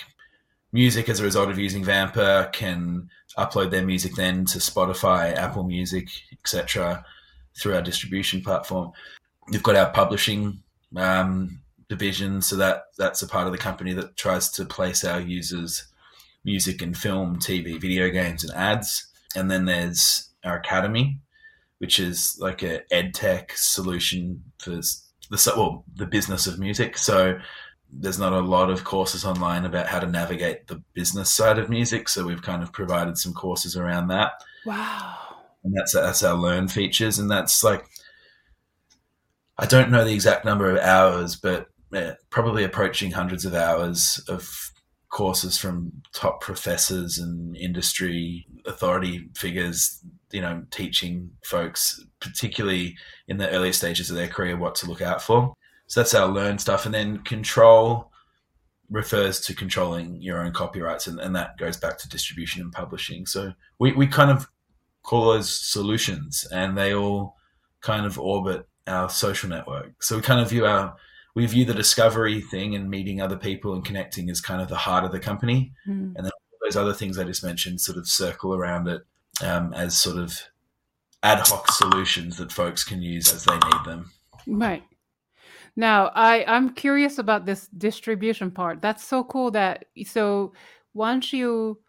music 0.72 1.08
as 1.08 1.20
a 1.20 1.24
result 1.24 1.50
of 1.50 1.58
using 1.58 1.84
Vampr 1.84 2.52
can 2.52 3.10
upload 3.38 3.72
their 3.72 3.86
music 3.86 4.16
then 4.16 4.46
to 4.46 4.60
Spotify, 4.60 5.36
Apple 5.36 5.64
Music, 5.64 6.10
etc., 6.34 7.06
through 7.58 7.76
our 7.76 7.82
distribution 7.82 8.42
platform. 8.42 8.92
You've 9.50 9.64
got 9.64 9.76
our 9.76 9.90
publishing 9.92 10.62
um, 10.98 11.62
division, 11.90 12.42
so 12.42 12.56
that 12.58 12.84
that's 12.98 13.22
a 13.22 13.28
part 13.28 13.48
of 13.48 13.52
the 13.52 13.58
company 13.58 13.94
that 13.94 14.18
tries 14.18 14.50
to 14.52 14.66
place 14.66 15.04
our 15.04 15.20
users' 15.20 15.88
music 16.44 16.82
and 16.82 16.98
film, 16.98 17.38
TV, 17.38 17.80
video 17.80 18.10
games, 18.10 18.44
and 18.44 18.54
ads. 18.54 19.08
And 19.36 19.50
then 19.52 19.66
there's 19.66 20.30
our 20.44 20.58
academy, 20.58 21.20
which 21.80 22.00
is 22.00 22.38
like 22.40 22.64
a 22.64 22.82
ed 22.94 23.14
tech 23.14 23.54
solution 23.56 24.44
for 24.58 24.72
the 24.72 25.54
well 25.56 25.84
the 25.96 26.06
business 26.06 26.48
of 26.48 26.60
music. 26.60 26.98
So 26.98 27.40
there's 27.92 28.20
not 28.20 28.34
a 28.34 28.40
lot 28.40 28.70
of 28.70 28.84
courses 28.84 29.26
online 29.26 29.66
about 29.66 29.88
how 29.88 30.00
to 30.00 30.08
navigate 30.08 30.68
the 30.68 30.82
business 30.94 31.32
side 31.32 31.58
of 31.58 31.70
music. 31.70 32.10
So 32.10 32.26
we've 32.26 32.42
kind 32.42 32.64
of 32.64 32.74
provided 32.74 33.18
some 33.18 33.34
courses 33.34 33.78
around 33.78 34.08
that. 34.08 34.34
Wow. 34.66 35.18
And 35.64 35.74
that's 35.76 35.94
that's 35.94 36.24
our 36.24 36.36
learn 36.36 36.68
features, 36.68 37.18
and 37.18 37.30
that's 37.30 37.64
like 37.64 37.86
I 39.58 39.66
don't 39.66 39.90
know 39.90 40.04
the 40.04 40.14
exact 40.14 40.46
number 40.46 40.70
of 40.70 40.78
hours, 40.78 41.36
but 41.36 41.70
Uh, 41.96 42.14
probably 42.30 42.66
approaching 42.66 43.12
hundreds 43.12 43.46
of 43.46 43.56
hours 43.56 44.22
of 44.28 44.72
courses 45.08 45.58
from 45.58 45.94
top 46.12 46.42
professors 46.42 47.18
and 47.18 47.56
industry 47.56 48.46
authority 48.66 49.30
figures, 49.34 50.04
you 50.32 50.42
know, 50.42 50.66
teaching 50.72 51.32
folks, 51.46 52.04
particularly 52.20 52.98
in 53.30 53.38
the 53.38 53.50
earlier 53.50 53.72
stages 53.72 54.10
of 54.10 54.18
their 54.18 54.28
career, 54.28 54.58
what 54.58 54.76
to 54.76 54.88
look 54.88 55.02
out 55.02 55.22
for. 55.22 55.54
So 55.88 56.02
that's 56.02 56.14
our 56.14 56.28
learn 56.28 56.60
stuff. 56.60 56.86
And 56.86 56.94
then 56.94 57.20
control 57.20 58.12
refers 58.90 59.40
to 59.40 59.56
controlling 59.56 60.22
your 60.22 60.42
own 60.44 60.52
copyrights, 60.52 61.08
and, 61.08 61.18
and 61.22 61.34
that 61.36 61.58
goes 61.58 61.78
back 61.78 61.98
to 62.00 62.10
distribution 62.10 62.62
and 62.62 62.74
publishing. 62.74 63.26
So 63.26 63.54
we, 63.80 63.94
we 63.94 64.06
kind 64.06 64.32
of 64.32 64.50
call 65.02 65.28
those 65.28 65.50
solutions, 65.50 66.46
and 66.52 66.78
they 66.78 66.94
all 66.94 67.38
kind 67.80 68.06
of 68.06 68.20
orbit 68.20 68.68
our 68.86 69.10
social 69.10 69.48
network. 69.48 70.04
So 70.04 70.18
we 70.18 70.22
kind 70.22 70.42
of 70.42 70.50
view 70.50 70.66
our 70.66 70.98
we 71.36 71.46
view 71.46 71.66
the 71.66 71.74
discovery 71.74 72.42
thing 72.42 72.76
and 72.76 72.90
meeting 72.90 73.22
other 73.22 73.38
people 73.38 73.74
and 73.74 73.86
connecting 73.86 74.30
as 74.30 74.42
kind 74.42 74.62
of 74.62 74.70
the 74.70 74.78
heart 74.78 75.04
of 75.04 75.12
the 75.12 75.20
company, 75.20 75.74
mm. 75.88 76.16
and 76.16 76.26
then 76.26 76.32
those 76.64 76.76
other 76.76 76.94
things 76.94 77.20
I 77.20 77.26
just 77.26 77.44
mentioned 77.44 77.82
sort 77.82 77.98
of 77.98 78.08
circle 78.08 78.56
around 78.56 78.88
it 78.88 79.02
um, 79.44 79.74
as 79.74 79.96
sort 79.96 80.18
of 80.18 80.40
ad 81.22 81.46
hoc 81.48 81.72
solutions 81.72 82.38
that 82.38 82.52
folks 82.52 82.84
can 82.84 83.02
use 83.02 83.34
as 83.34 83.44
they 83.44 83.54
need 83.54 83.86
them. 83.86 84.12
Right. 84.48 84.84
Now, 85.76 86.12
I 86.16 86.46
I'm 86.48 86.74
curious 86.74 87.18
about 87.18 87.46
this 87.46 87.68
distribution 87.68 88.50
part. 88.50 88.82
That's 88.82 89.04
so 89.04 89.24
cool 89.26 89.52
that 89.52 89.86
so 90.06 90.54
once 90.94 91.34
you 91.34 91.80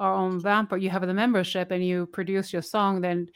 are 0.00 0.14
on 0.14 0.40
Vampr, 0.40 0.80
you 0.80 0.90
have 0.90 1.06
the 1.06 1.14
membership 1.14 1.70
and 1.70 1.84
you 1.86 2.06
produce 2.06 2.52
your 2.52 2.62
song, 2.62 3.02
then 3.02 3.28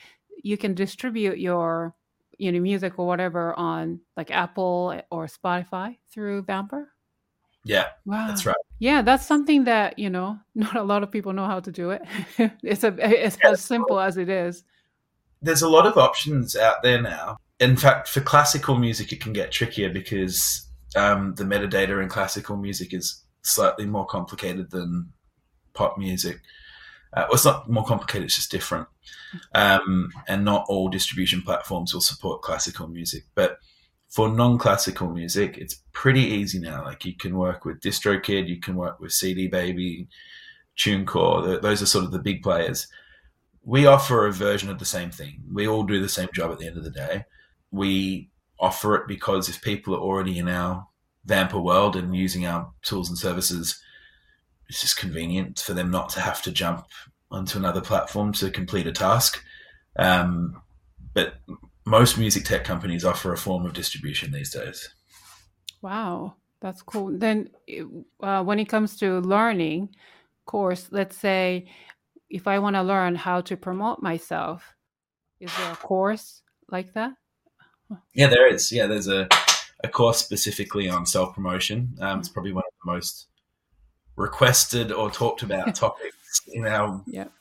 you 0.42 0.56
can 0.56 0.74
distribute 0.74 1.38
your 1.38 1.94
you 2.38 2.52
know 2.52 2.60
music 2.60 2.98
or 2.98 3.06
whatever 3.06 3.58
on 3.58 4.00
like 4.16 4.30
Apple 4.30 5.00
or 5.10 5.26
Spotify 5.26 5.96
through 6.10 6.42
Vampr. 6.44 6.86
Yeah, 7.64 7.88
wow. 8.06 8.28
that's 8.28 8.46
right. 8.46 8.56
Yeah, 8.78 9.02
that's 9.02 9.26
something 9.26 9.64
that 9.64 9.98
you 9.98 10.10
know 10.10 10.38
not 10.54 10.76
a 10.76 10.82
lot 10.82 11.02
of 11.02 11.10
people 11.10 11.32
know 11.32 11.46
how 11.46 11.60
to 11.60 11.70
do 11.70 11.90
it. 11.90 12.02
it's 12.62 12.84
a 12.84 12.94
it's 12.98 13.36
yeah, 13.42 13.50
as 13.50 13.60
simple 13.60 14.00
as 14.00 14.16
it 14.16 14.28
is. 14.28 14.64
There's 15.42 15.62
a 15.62 15.68
lot 15.68 15.86
of 15.86 15.96
options 15.96 16.56
out 16.56 16.82
there 16.82 17.00
now 17.00 17.38
in 17.60 17.76
fact, 17.76 18.08
for 18.08 18.20
classical 18.20 18.78
music, 18.78 19.12
it 19.12 19.20
can 19.20 19.32
get 19.32 19.50
trickier 19.50 19.90
because 19.90 20.66
um, 20.96 21.34
the 21.34 21.44
metadata 21.44 22.02
in 22.02 22.08
classical 22.08 22.56
music 22.56 22.94
is 22.94 23.24
slightly 23.42 23.86
more 23.86 24.06
complicated 24.06 24.70
than 24.70 25.12
pop 25.74 25.98
music. 25.98 26.40
Uh, 27.12 27.24
well, 27.26 27.34
it's 27.34 27.44
not 27.44 27.68
more 27.68 27.84
complicated; 27.84 28.26
it's 28.26 28.36
just 28.36 28.50
different. 28.50 28.88
Um, 29.54 30.10
and 30.26 30.44
not 30.44 30.66
all 30.68 30.88
distribution 30.88 31.42
platforms 31.42 31.92
will 31.92 32.00
support 32.00 32.42
classical 32.42 32.88
music, 32.88 33.24
but 33.34 33.58
for 34.08 34.28
non-classical 34.28 35.08
music, 35.10 35.58
it's 35.58 35.82
pretty 35.92 36.22
easy 36.22 36.58
now. 36.58 36.84
Like 36.84 37.04
you 37.04 37.14
can 37.14 37.36
work 37.36 37.64
with 37.64 37.80
DistroKid, 37.80 38.48
you 38.48 38.58
can 38.58 38.74
work 38.74 39.00
with 39.00 39.12
CD 39.12 39.48
Baby, 39.48 40.08
TuneCore. 40.78 41.60
Those 41.60 41.82
are 41.82 41.86
sort 41.86 42.06
of 42.06 42.10
the 42.10 42.18
big 42.18 42.42
players. 42.42 42.88
We 43.62 43.84
offer 43.84 44.26
a 44.26 44.32
version 44.32 44.70
of 44.70 44.78
the 44.78 44.86
same 44.86 45.10
thing. 45.10 45.42
We 45.52 45.68
all 45.68 45.82
do 45.82 46.00
the 46.00 46.08
same 46.08 46.28
job 46.32 46.50
at 46.50 46.58
the 46.58 46.66
end 46.66 46.78
of 46.78 46.84
the 46.84 46.90
day 46.90 47.24
we 47.70 48.30
offer 48.58 48.94
it 48.96 49.06
because 49.06 49.48
if 49.48 49.62
people 49.62 49.94
are 49.94 50.00
already 50.00 50.38
in 50.38 50.48
our 50.48 50.86
Vampr 51.26 51.62
world 51.62 51.96
and 51.96 52.16
using 52.16 52.46
our 52.46 52.70
tools 52.82 53.08
and 53.08 53.18
services, 53.18 53.80
it's 54.68 54.80
just 54.80 54.98
convenient 54.98 55.60
for 55.60 55.74
them 55.74 55.90
not 55.90 56.10
to 56.10 56.20
have 56.20 56.42
to 56.42 56.52
jump 56.52 56.86
onto 57.30 57.58
another 57.58 57.80
platform 57.80 58.32
to 58.32 58.50
complete 58.50 58.86
a 58.86 58.92
task. 58.92 59.42
Um, 59.98 60.62
but 61.14 61.34
most 61.84 62.18
music 62.18 62.44
tech 62.44 62.64
companies 62.64 63.04
offer 63.04 63.32
a 63.32 63.38
form 63.38 63.66
of 63.66 63.72
distribution 63.72 64.32
these 64.32 64.50
days. 64.50 64.88
Wow, 65.82 66.34
that's 66.60 66.82
cool. 66.82 67.16
Then, 67.16 67.50
uh, 68.22 68.42
when 68.42 68.58
it 68.58 68.68
comes 68.68 68.96
to 68.98 69.20
learning, 69.20 69.90
course, 70.48 70.88
let's 70.90 71.16
say 71.16 71.68
if 72.28 72.48
I 72.48 72.58
want 72.58 72.74
to 72.74 72.82
learn 72.82 73.14
how 73.14 73.40
to 73.42 73.56
promote 73.56 74.02
myself, 74.02 74.74
is 75.38 75.56
there 75.56 75.72
a 75.72 75.76
course 75.76 76.42
like 76.68 76.92
that? 76.94 77.12
Yeah, 78.14 78.26
there 78.26 78.52
is. 78.52 78.72
Yeah, 78.72 78.86
there's 78.86 79.06
a, 79.06 79.28
a 79.84 79.88
course 79.88 80.18
specifically 80.18 80.88
on 80.88 81.06
self 81.06 81.34
promotion. 81.34 81.96
Um, 82.00 82.18
it's 82.18 82.28
probably 82.28 82.52
one 82.52 82.64
of 82.66 82.74
the 82.84 82.92
most 82.92 83.28
requested 84.18 84.92
or 84.92 85.10
talked 85.10 85.42
about 85.42 85.74
topics 85.74 86.42
in 86.48 86.66
our 86.66 87.02
yep. 87.06 87.32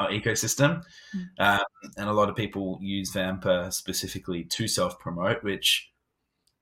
our 0.00 0.10
ecosystem. 0.10 0.82
Mm. 1.16 1.28
Um, 1.38 1.64
and 1.96 2.08
a 2.08 2.12
lot 2.12 2.28
of 2.28 2.36
people 2.36 2.78
use 2.82 3.12
Vampr 3.12 3.72
specifically 3.72 4.44
to 4.44 4.68
self 4.68 4.98
promote, 4.98 5.42
which 5.42 5.90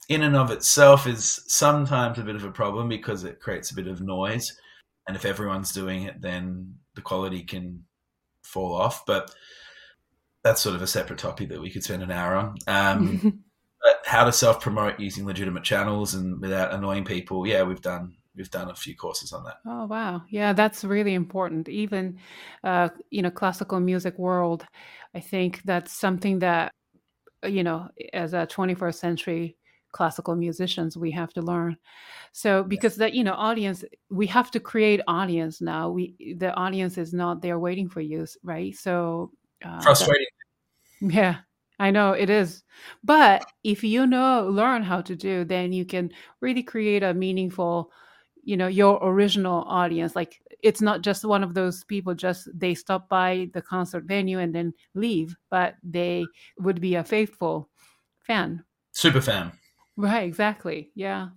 in 0.08 0.22
and 0.22 0.36
of 0.36 0.50
itself 0.50 1.06
is 1.06 1.42
sometimes 1.46 2.18
a 2.18 2.22
bit 2.22 2.36
of 2.36 2.44
a 2.44 2.50
problem 2.50 2.88
because 2.88 3.24
it 3.24 3.40
creates 3.40 3.70
a 3.70 3.74
bit 3.74 3.88
of 3.88 4.00
noise. 4.00 4.56
And 5.08 5.16
if 5.16 5.24
everyone's 5.24 5.72
doing 5.72 6.04
it, 6.04 6.20
then 6.20 6.74
the 6.94 7.00
quality 7.00 7.42
can 7.42 7.84
fall 8.44 8.74
off. 8.74 9.04
But 9.06 9.34
that's 10.44 10.60
sort 10.60 10.76
of 10.76 10.82
a 10.82 10.86
separate 10.86 11.18
topic 11.18 11.48
that 11.48 11.60
we 11.60 11.70
could 11.70 11.82
spend 11.82 12.02
an 12.02 12.10
hour 12.10 12.34
on. 12.34 12.56
Um, 12.66 13.42
but 13.82 14.02
how 14.04 14.24
to 14.24 14.32
self 14.32 14.60
promote 14.60 15.00
using 15.00 15.24
legitimate 15.24 15.64
channels 15.64 16.14
and 16.14 16.40
without 16.40 16.72
annoying 16.72 17.04
people, 17.04 17.46
yeah, 17.46 17.62
we've 17.62 17.80
done 17.80 18.14
we've 18.36 18.50
done 18.50 18.70
a 18.70 18.74
few 18.74 18.96
courses 18.96 19.32
on 19.32 19.44
that. 19.44 19.58
Oh 19.66 19.86
wow, 19.86 20.22
yeah, 20.28 20.52
that's 20.52 20.84
really 20.84 21.14
important. 21.14 21.68
Even 21.68 22.18
uh, 22.64 22.88
you 23.10 23.22
know, 23.22 23.30
classical 23.30 23.80
music 23.80 24.18
world, 24.18 24.66
I 25.14 25.20
think 25.20 25.62
that's 25.64 25.92
something 25.92 26.38
that 26.40 26.72
you 27.44 27.64
know, 27.64 27.88
as 28.12 28.34
a 28.34 28.46
21st 28.46 28.98
century 29.00 29.56
classical 29.92 30.34
musicians 30.34 30.96
we 30.96 31.10
have 31.10 31.34
to 31.34 31.42
learn 31.42 31.76
so 32.32 32.62
because 32.62 32.96
that 32.96 33.12
you 33.12 33.22
know 33.22 33.34
audience 33.34 33.84
we 34.08 34.26
have 34.26 34.50
to 34.50 34.58
create 34.58 35.02
audience 35.06 35.60
now 35.60 35.90
we 35.90 36.34
the 36.38 36.50
audience 36.54 36.96
is 36.96 37.12
not 37.12 37.42
there 37.42 37.58
waiting 37.58 37.86
for 37.90 38.00
you 38.00 38.26
right 38.42 38.74
so 38.74 39.30
uh, 39.62 39.82
Frustrating. 39.82 40.26
That, 41.00 41.12
yeah, 41.14 41.36
I 41.78 41.90
know 41.90 42.12
it 42.12 42.30
is. 42.30 42.62
But 43.02 43.44
if 43.64 43.82
you 43.82 44.06
know, 44.06 44.48
learn 44.48 44.82
how 44.82 45.00
to 45.02 45.16
do, 45.16 45.44
then 45.44 45.72
you 45.72 45.84
can 45.84 46.12
really 46.40 46.62
create 46.62 47.02
a 47.02 47.14
meaningful, 47.14 47.90
you 48.42 48.56
know, 48.56 48.66
your 48.66 48.98
original 49.02 49.62
audience. 49.64 50.16
Like 50.16 50.40
it's 50.62 50.80
not 50.80 51.02
just 51.02 51.24
one 51.24 51.42
of 51.42 51.54
those 51.54 51.84
people 51.84 52.14
just 52.14 52.48
they 52.54 52.74
stop 52.74 53.08
by 53.08 53.48
the 53.54 53.62
concert 53.62 54.04
venue 54.04 54.38
and 54.38 54.54
then 54.54 54.72
leave, 54.94 55.36
but 55.50 55.76
they 55.82 56.26
would 56.58 56.80
be 56.80 56.94
a 56.94 57.04
faithful 57.04 57.68
fan. 58.20 58.64
Super 58.92 59.20
fan. 59.20 59.52
Right, 59.96 60.24
exactly. 60.24 60.90
Yeah. 60.94 61.28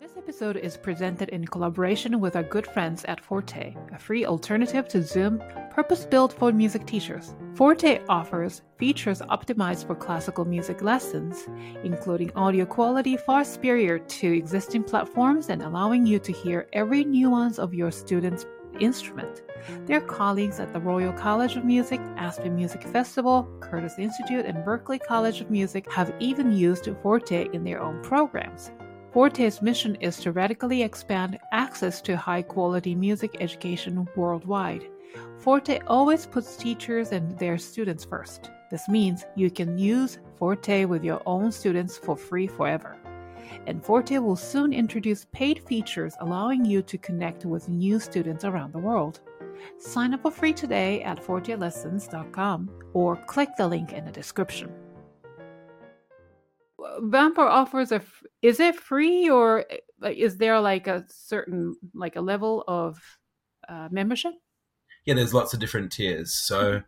This 0.00 0.16
episode 0.16 0.56
is 0.56 0.78
presented 0.78 1.28
in 1.28 1.44
collaboration 1.44 2.20
with 2.20 2.34
our 2.34 2.42
good 2.42 2.66
friends 2.66 3.04
at 3.04 3.20
Forte, 3.20 3.76
a 3.92 3.98
free 3.98 4.24
alternative 4.24 4.88
to 4.88 5.02
Zoom 5.02 5.42
purpose 5.70 6.06
built 6.06 6.32
for 6.32 6.50
music 6.52 6.86
teachers. 6.86 7.34
Forte 7.54 8.00
offers 8.08 8.62
features 8.78 9.20
optimized 9.20 9.86
for 9.86 9.94
classical 9.94 10.46
music 10.46 10.80
lessons, 10.80 11.46
including 11.84 12.32
audio 12.34 12.64
quality 12.64 13.18
far 13.18 13.44
superior 13.44 13.98
to 13.98 14.34
existing 14.34 14.84
platforms 14.84 15.50
and 15.50 15.60
allowing 15.60 16.06
you 16.06 16.18
to 16.18 16.32
hear 16.32 16.66
every 16.72 17.04
nuance 17.04 17.58
of 17.58 17.74
your 17.74 17.90
student's 17.90 18.46
instrument. 18.80 19.42
Their 19.84 20.00
colleagues 20.00 20.60
at 20.60 20.72
the 20.72 20.80
Royal 20.80 21.12
College 21.12 21.56
of 21.56 21.66
Music, 21.66 22.00
Aspen 22.16 22.56
Music 22.56 22.84
Festival, 22.84 23.46
Curtis 23.60 23.98
Institute, 23.98 24.46
and 24.46 24.64
Berklee 24.64 25.04
College 25.06 25.42
of 25.42 25.50
Music 25.50 25.92
have 25.92 26.14
even 26.20 26.56
used 26.56 26.88
Forte 27.02 27.48
in 27.52 27.64
their 27.64 27.82
own 27.82 28.02
programs. 28.02 28.70
Forte's 29.12 29.60
mission 29.60 29.96
is 29.96 30.18
to 30.18 30.30
radically 30.30 30.84
expand 30.84 31.36
access 31.50 32.00
to 32.02 32.16
high 32.16 32.42
quality 32.42 32.94
music 32.94 33.36
education 33.40 34.06
worldwide. 34.14 34.86
Forte 35.36 35.80
always 35.88 36.26
puts 36.26 36.56
teachers 36.56 37.10
and 37.10 37.36
their 37.36 37.58
students 37.58 38.04
first. 38.04 38.52
This 38.70 38.88
means 38.88 39.24
you 39.34 39.50
can 39.50 39.76
use 39.76 40.20
Forte 40.36 40.84
with 40.84 41.02
your 41.02 41.20
own 41.26 41.50
students 41.50 41.98
for 41.98 42.16
free 42.16 42.46
forever. 42.46 42.96
And 43.66 43.84
Forte 43.84 44.16
will 44.18 44.36
soon 44.36 44.72
introduce 44.72 45.26
paid 45.32 45.66
features 45.66 46.14
allowing 46.20 46.64
you 46.64 46.80
to 46.82 46.96
connect 46.96 47.44
with 47.44 47.68
new 47.68 47.98
students 47.98 48.44
around 48.44 48.72
the 48.72 48.78
world. 48.78 49.22
Sign 49.78 50.14
up 50.14 50.22
for 50.22 50.30
free 50.30 50.52
today 50.52 51.02
at 51.02 51.20
fortelessons.com 51.20 52.70
or 52.92 53.16
click 53.16 53.48
the 53.58 53.66
link 53.66 53.92
in 53.92 54.04
the 54.04 54.12
description. 54.12 54.72
Vampr 56.98 57.38
offers 57.38 57.92
a 57.92 58.02
is 58.42 58.60
it 58.60 58.76
free 58.76 59.28
or 59.28 59.66
like 60.00 60.16
is 60.16 60.38
there 60.38 60.60
like 60.60 60.86
a 60.86 61.04
certain 61.08 61.74
like 61.94 62.16
a 62.16 62.20
level 62.20 62.64
of 62.66 62.98
uh, 63.68 63.88
membership? 63.90 64.32
Yeah, 65.04 65.14
there's 65.14 65.34
lots 65.34 65.54
of 65.54 65.60
different 65.60 65.92
tiers. 65.92 66.34
So 66.34 66.62
mm-hmm. 66.62 66.84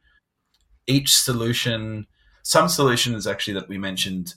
each 0.87 1.15
solution, 1.15 2.07
some 2.43 2.69
solutions 2.69 3.27
actually 3.27 3.55
that 3.55 3.69
we 3.69 3.79
mentioned. 3.79 4.35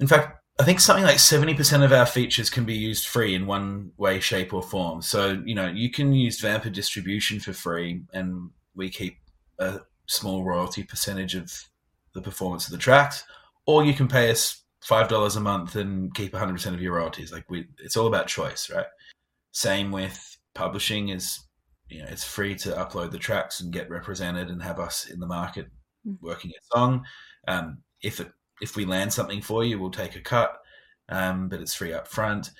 In 0.00 0.06
fact, 0.06 0.42
I 0.58 0.64
think 0.64 0.80
something 0.80 1.04
like 1.04 1.16
70% 1.16 1.84
of 1.84 1.92
our 1.92 2.06
features 2.06 2.48
can 2.48 2.64
be 2.64 2.74
used 2.74 3.06
free 3.06 3.34
in 3.34 3.46
one 3.46 3.92
way, 3.98 4.20
shape, 4.20 4.54
or 4.54 4.62
form. 4.62 5.02
So, 5.02 5.42
you 5.44 5.54
know, 5.54 5.68
you 5.68 5.90
can 5.90 6.12
use 6.12 6.40
Vampr 6.40 6.72
distribution 6.72 7.40
for 7.40 7.52
free, 7.52 8.02
and 8.12 8.50
we 8.74 8.88
keep 8.88 9.18
a 9.58 9.80
small 10.06 10.44
royalty 10.44 10.82
percentage 10.82 11.34
of 11.34 11.52
the 12.14 12.22
performance 12.22 12.66
of 12.66 12.72
the 12.72 12.78
tracks 12.78 13.24
or 13.66 13.84
you 13.84 13.92
can 13.94 14.08
pay 14.08 14.30
us 14.30 14.62
five 14.82 15.08
dollars 15.08 15.36
a 15.36 15.40
month 15.40 15.76
and 15.76 16.14
keep 16.14 16.32
100% 16.32 16.74
of 16.74 16.80
your 16.80 16.94
royalties 16.94 17.32
like 17.32 17.48
we 17.50 17.66
it's 17.78 17.96
all 17.96 18.06
about 18.06 18.26
choice 18.26 18.70
right 18.70 18.86
Same 19.52 19.90
with 19.90 20.38
publishing 20.54 21.08
is 21.10 21.40
you 21.88 22.00
know 22.00 22.08
it's 22.08 22.24
free 22.24 22.54
to 22.54 22.70
upload 22.70 23.10
the 23.10 23.18
tracks 23.18 23.60
and 23.60 23.72
get 23.72 23.90
represented 23.90 24.48
and 24.48 24.62
have 24.62 24.78
us 24.78 25.06
in 25.08 25.20
the 25.20 25.26
market 25.26 25.68
Mm. 26.06 26.18
working 26.20 26.50
a 26.50 26.76
song. 26.76 27.04
Um, 27.48 27.78
if 28.02 28.20
it 28.20 28.30
if 28.60 28.76
we 28.76 28.84
land 28.86 29.12
something 29.12 29.42
for 29.42 29.64
you, 29.64 29.78
we'll 29.78 29.90
take 29.90 30.16
a 30.16 30.20
cut, 30.20 30.60
um, 31.10 31.48
but 31.48 31.60
it's 31.60 31.74
free 31.74 31.92
up 31.92 32.08
front. 32.08 32.50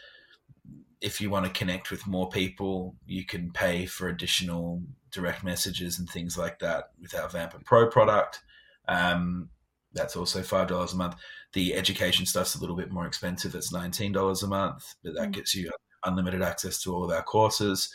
If 1.01 1.21
you 1.21 1.31
want 1.31 1.47
to 1.47 1.53
connect 1.53 1.91
with 1.91 2.07
more 2.07 2.29
people, 2.29 2.97
you 3.07 3.25
can 3.25 3.51
pay 3.53 3.87
for 3.87 4.09
additional 4.09 4.83
direct 5.11 5.43
messages 5.43 5.99
and 5.99 6.09
things 6.09 6.37
like 6.37 6.59
that 6.59 6.91
with 7.01 7.15
our 7.15 7.29
Vamp 7.29 7.55
and 7.55 7.65
Pro 7.65 7.89
product. 7.89 8.43
Um, 8.89 9.49
that's 9.97 10.17
also 10.17 10.43
five 10.43 10.69
dollars 10.69 10.93
a 10.93 10.97
month. 10.97 11.17
The 11.53 11.75
education 11.75 12.27
stuff's 12.27 12.55
a 12.55 12.61
little 12.61 12.77
bit 12.77 12.93
more 12.93 13.07
expensive. 13.07 13.55
It's 13.55 13.73
nineteen 13.73 14.13
dollars 14.13 14.43
a 14.43 14.49
month, 14.49 14.95
but 15.03 15.15
that 15.15 15.29
Mm. 15.31 15.33
gets 15.33 15.55
you 15.55 15.71
unlimited 16.05 16.43
access 16.43 16.81
to 16.83 16.95
all 16.95 17.05
of 17.05 17.11
our 17.11 17.23
courses. 17.23 17.93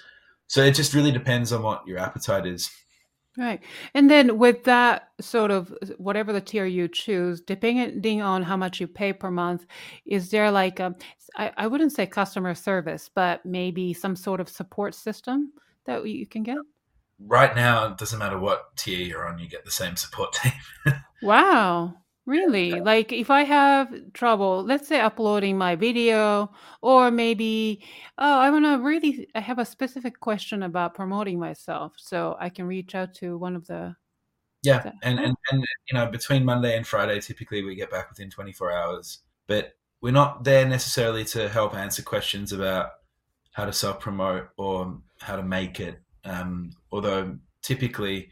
So 0.47 0.61
it 0.63 0.75
just 0.75 0.93
really 0.93 1.11
depends 1.11 1.53
on 1.53 1.63
what 1.63 1.87
your 1.87 1.97
appetite 1.99 2.45
is. 2.45 2.69
Right. 3.37 3.63
And 3.93 4.11
then 4.11 4.37
with 4.37 4.65
that 4.65 5.11
sort 5.21 5.51
of 5.51 5.73
whatever 5.97 6.33
the 6.33 6.41
tier 6.41 6.65
you 6.65 6.89
choose, 6.89 7.39
depending 7.39 8.21
on 8.21 8.43
how 8.43 8.57
much 8.57 8.81
you 8.81 8.87
pay 8.87 9.13
per 9.13 9.31
month, 9.31 9.65
is 10.05 10.29
there 10.31 10.51
like 10.51 10.81
a, 10.81 10.93
I, 11.37 11.53
I 11.55 11.67
wouldn't 11.67 11.93
say 11.93 12.05
customer 12.05 12.53
service, 12.53 13.09
but 13.13 13.45
maybe 13.45 13.93
some 13.93 14.17
sort 14.17 14.41
of 14.41 14.49
support 14.49 14.93
system 14.95 15.53
that 15.85 16.05
you 16.05 16.27
can 16.27 16.43
get? 16.43 16.57
Right 17.25 17.55
now, 17.55 17.85
it 17.87 17.97
doesn't 17.97 18.19
matter 18.19 18.37
what 18.37 18.75
tier 18.75 18.99
you're 18.99 19.25
on, 19.25 19.39
you 19.39 19.47
get 19.47 19.63
the 19.63 19.71
same 19.71 19.95
support 19.95 20.33
team. 20.43 20.93
Wow. 21.21 21.95
Really? 22.25 22.79
Like 22.79 23.11
if 23.11 23.29
I 23.31 23.43
have 23.43 24.13
trouble, 24.13 24.63
let's 24.63 24.87
say 24.87 24.99
uploading 24.99 25.57
my 25.57 25.75
video, 25.75 26.51
or 26.81 27.09
maybe, 27.11 27.83
oh, 28.17 28.39
I 28.39 28.49
want 28.51 28.65
to 28.65 28.77
really, 28.79 29.27
I 29.35 29.39
have 29.39 29.57
a 29.59 29.65
specific 29.65 30.19
question 30.19 30.63
about 30.63 30.93
promoting 30.93 31.39
myself. 31.39 31.93
So 31.97 32.37
I 32.39 32.49
can 32.49 32.65
reach 32.67 32.93
out 32.95 33.15
to 33.15 33.37
one 33.37 33.55
of 33.55 33.65
the, 33.67 33.95
Yeah, 34.63 34.83
So- 34.83 34.91
and, 35.03 35.19
and 35.19 35.35
and 35.51 35.65
you 35.89 35.95
know 35.97 36.07
between 36.11 36.45
Monday 36.45 36.77
and 36.77 36.85
Friday, 36.85 37.19
typically 37.19 37.63
we 37.63 37.75
get 37.75 37.89
back 37.91 38.09
within 38.09 38.29
24 38.29 38.71
hours. 38.71 39.19
But 39.47 39.75
we're 40.01 40.11
not 40.11 40.43
there 40.43 40.67
necessarily 40.67 41.25
to 41.25 41.49
help 41.49 41.73
answer 41.75 42.03
questions 42.03 42.51
about 42.53 42.91
how 43.53 43.65
to 43.65 43.73
self 43.73 43.99
promote 43.99 44.49
or 44.57 45.01
how 45.19 45.35
to 45.35 45.43
make 45.43 45.79
it. 45.79 45.99
Um, 46.23 46.71
although 46.91 47.37
typically 47.63 48.29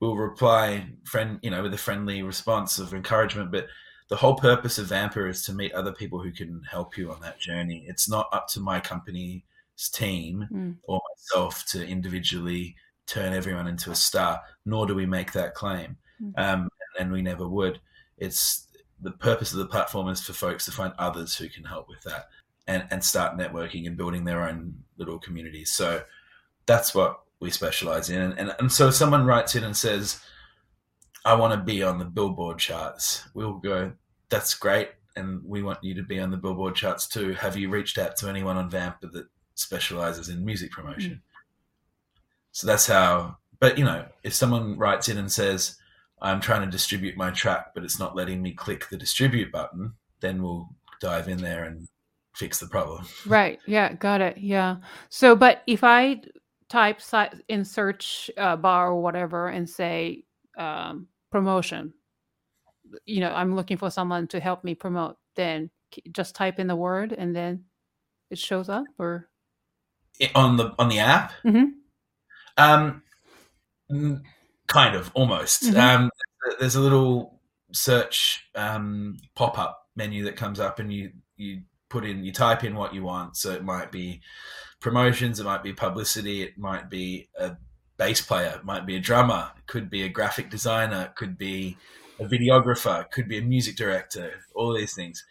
we'll 0.00 0.16
reply 0.16 0.86
friend 1.04 1.38
you 1.42 1.50
know 1.50 1.62
with 1.62 1.74
a 1.74 1.78
friendly 1.78 2.22
response 2.22 2.78
of 2.78 2.94
encouragement. 2.94 3.50
But 3.50 3.66
the 4.08 4.16
whole 4.16 4.34
purpose 4.36 4.78
of 4.78 4.88
Vampr 4.88 5.28
is 5.28 5.44
to 5.44 5.52
meet 5.52 5.72
other 5.72 5.92
people 5.92 6.20
who 6.22 6.32
can 6.32 6.62
help 6.70 6.96
you 6.96 7.12
on 7.12 7.20
that 7.20 7.38
journey. 7.38 7.84
It's 7.86 8.08
not 8.08 8.28
up 8.32 8.48
to 8.48 8.60
my 8.60 8.80
company's 8.80 9.42
team 9.92 10.46
Mm. 10.50 10.76
or 10.84 11.00
myself 11.14 11.64
to 11.66 11.86
individually 11.86 12.74
turn 13.06 13.32
everyone 13.32 13.66
into 13.66 13.90
a 13.90 13.94
star, 13.94 14.40
nor 14.64 14.86
do 14.86 14.94
we 14.94 15.06
make 15.06 15.32
that 15.32 15.54
claim. 15.54 15.96
Mm. 16.22 16.32
Um, 16.36 16.68
and 16.98 17.12
we 17.12 17.22
never 17.22 17.46
would. 17.46 17.80
It's 18.16 18.66
the 19.00 19.12
purpose 19.12 19.52
of 19.52 19.58
the 19.58 19.66
platform 19.66 20.08
is 20.08 20.20
for 20.20 20.32
folks 20.32 20.64
to 20.64 20.72
find 20.72 20.92
others 20.98 21.36
who 21.36 21.48
can 21.48 21.64
help 21.64 21.88
with 21.88 22.02
that 22.02 22.28
and, 22.66 22.84
and 22.90 23.02
start 23.04 23.38
networking 23.38 23.86
and 23.86 23.96
building 23.96 24.24
their 24.24 24.48
own 24.48 24.74
little 24.96 25.18
communities. 25.18 25.72
So 25.72 26.02
that's 26.66 26.94
what 26.94 27.20
we 27.40 27.50
specialize 27.50 28.10
in. 28.10 28.20
And, 28.20 28.38
and, 28.38 28.54
and 28.58 28.72
so 28.72 28.88
if 28.88 28.94
someone 28.94 29.24
writes 29.24 29.54
in 29.54 29.64
and 29.64 29.76
says, 29.76 30.20
I 31.24 31.34
want 31.34 31.52
to 31.52 31.64
be 31.64 31.82
on 31.82 31.98
the 31.98 32.04
Billboard 32.04 32.58
charts, 32.58 33.28
we'll 33.34 33.54
go, 33.54 33.92
that's 34.28 34.54
great. 34.54 34.90
And 35.16 35.42
we 35.44 35.62
want 35.62 35.82
you 35.82 35.94
to 35.94 36.02
be 36.02 36.20
on 36.20 36.30
the 36.30 36.36
Billboard 36.36 36.74
charts 36.74 37.06
too. 37.08 37.32
Have 37.34 37.56
you 37.56 37.70
reached 37.70 37.98
out 37.98 38.16
to 38.18 38.28
anyone 38.28 38.56
on 38.56 38.70
Vampr 38.70 39.10
that 39.12 39.26
specializes 39.54 40.28
in 40.28 40.44
music 40.44 40.70
promotion? 40.70 41.12
Mm. 41.12 41.20
So 42.52 42.66
that's 42.66 42.86
how, 42.86 43.36
but 43.60 43.78
you 43.78 43.84
know, 43.84 44.06
if 44.22 44.34
someone 44.34 44.78
writes 44.78 45.08
in 45.08 45.18
and 45.18 45.30
says, 45.30 45.76
I'm 46.20 46.40
trying 46.40 46.62
to 46.62 46.70
distribute 46.70 47.16
my 47.16 47.30
track, 47.30 47.68
but 47.74 47.84
it's 47.84 47.98
not 47.98 48.16
letting 48.16 48.42
me 48.42 48.52
click 48.52 48.88
the 48.88 48.96
distribute 48.96 49.52
button, 49.52 49.94
then 50.20 50.42
we'll 50.42 50.68
dive 51.00 51.28
in 51.28 51.38
there 51.38 51.64
and 51.64 51.88
fix 52.34 52.58
the 52.58 52.66
problem. 52.66 53.06
Right. 53.26 53.60
Yeah. 53.66 53.92
Got 53.94 54.20
it. 54.20 54.38
Yeah. 54.38 54.76
So, 55.08 55.36
but 55.36 55.62
if 55.66 55.84
I 55.84 56.20
type 56.68 57.00
in 57.48 57.64
search 57.64 58.30
uh, 58.36 58.56
bar 58.56 58.88
or 58.88 59.00
whatever 59.00 59.48
and 59.48 59.68
say 59.68 60.24
um, 60.56 61.08
promotion, 61.30 61.92
you 63.04 63.20
know, 63.20 63.32
I'm 63.32 63.54
looking 63.54 63.76
for 63.76 63.90
someone 63.90 64.26
to 64.28 64.40
help 64.40 64.64
me 64.64 64.74
promote, 64.74 65.16
then 65.36 65.70
just 66.12 66.34
type 66.34 66.58
in 66.58 66.66
the 66.66 66.76
word 66.76 67.12
and 67.12 67.34
then 67.34 67.64
it 68.30 68.38
shows 68.38 68.68
up 68.68 68.84
or. 68.98 69.28
On 70.34 70.56
the 70.56 70.74
on 70.78 70.88
the 70.88 70.98
app, 70.98 71.32
Mhm. 71.44 71.74
um, 72.56 73.02
kind 74.66 74.96
of 74.96 75.12
almost. 75.14 75.62
Mhm. 75.62 75.76
Um, 75.78 76.10
there's 76.58 76.74
a 76.74 76.80
little 76.80 77.40
search 77.72 78.44
um, 78.56 79.16
pop 79.36 79.58
up 79.58 79.88
menu 79.94 80.24
that 80.24 80.34
comes 80.36 80.58
up, 80.58 80.80
and 80.80 80.92
you 80.92 81.12
you 81.36 81.62
put 81.88 82.04
in 82.04 82.24
you 82.24 82.32
type 82.32 82.64
in 82.64 82.74
what 82.74 82.92
you 82.92 83.04
want. 83.04 83.36
So 83.36 83.52
it 83.52 83.62
might 83.62 83.92
be 83.92 84.20
promotions, 84.80 85.40
it 85.40 85.44
might 85.44 85.62
be 85.62 85.72
publicity, 85.72 86.42
it 86.42 86.58
might 86.58 86.88
be 86.90 87.28
a 87.38 87.56
bass 87.96 88.20
player, 88.20 88.54
it 88.56 88.64
might 88.64 88.86
be 88.86 88.96
a 88.96 89.00
drummer, 89.00 89.50
it 89.56 89.66
could 89.66 89.90
be 89.90 90.02
a 90.02 90.08
graphic 90.08 90.50
designer, 90.50 91.02
it 91.10 91.16
could 91.16 91.36
be 91.36 91.76
a 92.20 92.24
videographer, 92.24 93.02
it 93.02 93.10
could 93.10 93.28
be 93.28 93.38
a 93.38 93.42
music 93.42 93.76
director, 93.76 94.32
all 94.54 94.72
these 94.74 94.94
things. 94.94 95.24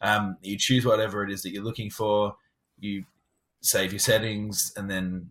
Um, 0.00 0.36
you 0.42 0.58
choose 0.58 0.84
whatever 0.84 1.22
it 1.24 1.30
is 1.30 1.42
that 1.42 1.50
you're 1.52 1.64
looking 1.64 1.90
for. 1.90 2.36
You 2.78 3.04
save 3.62 3.92
your 3.92 3.98
settings, 4.00 4.72
and 4.76 4.90
then 4.90 5.30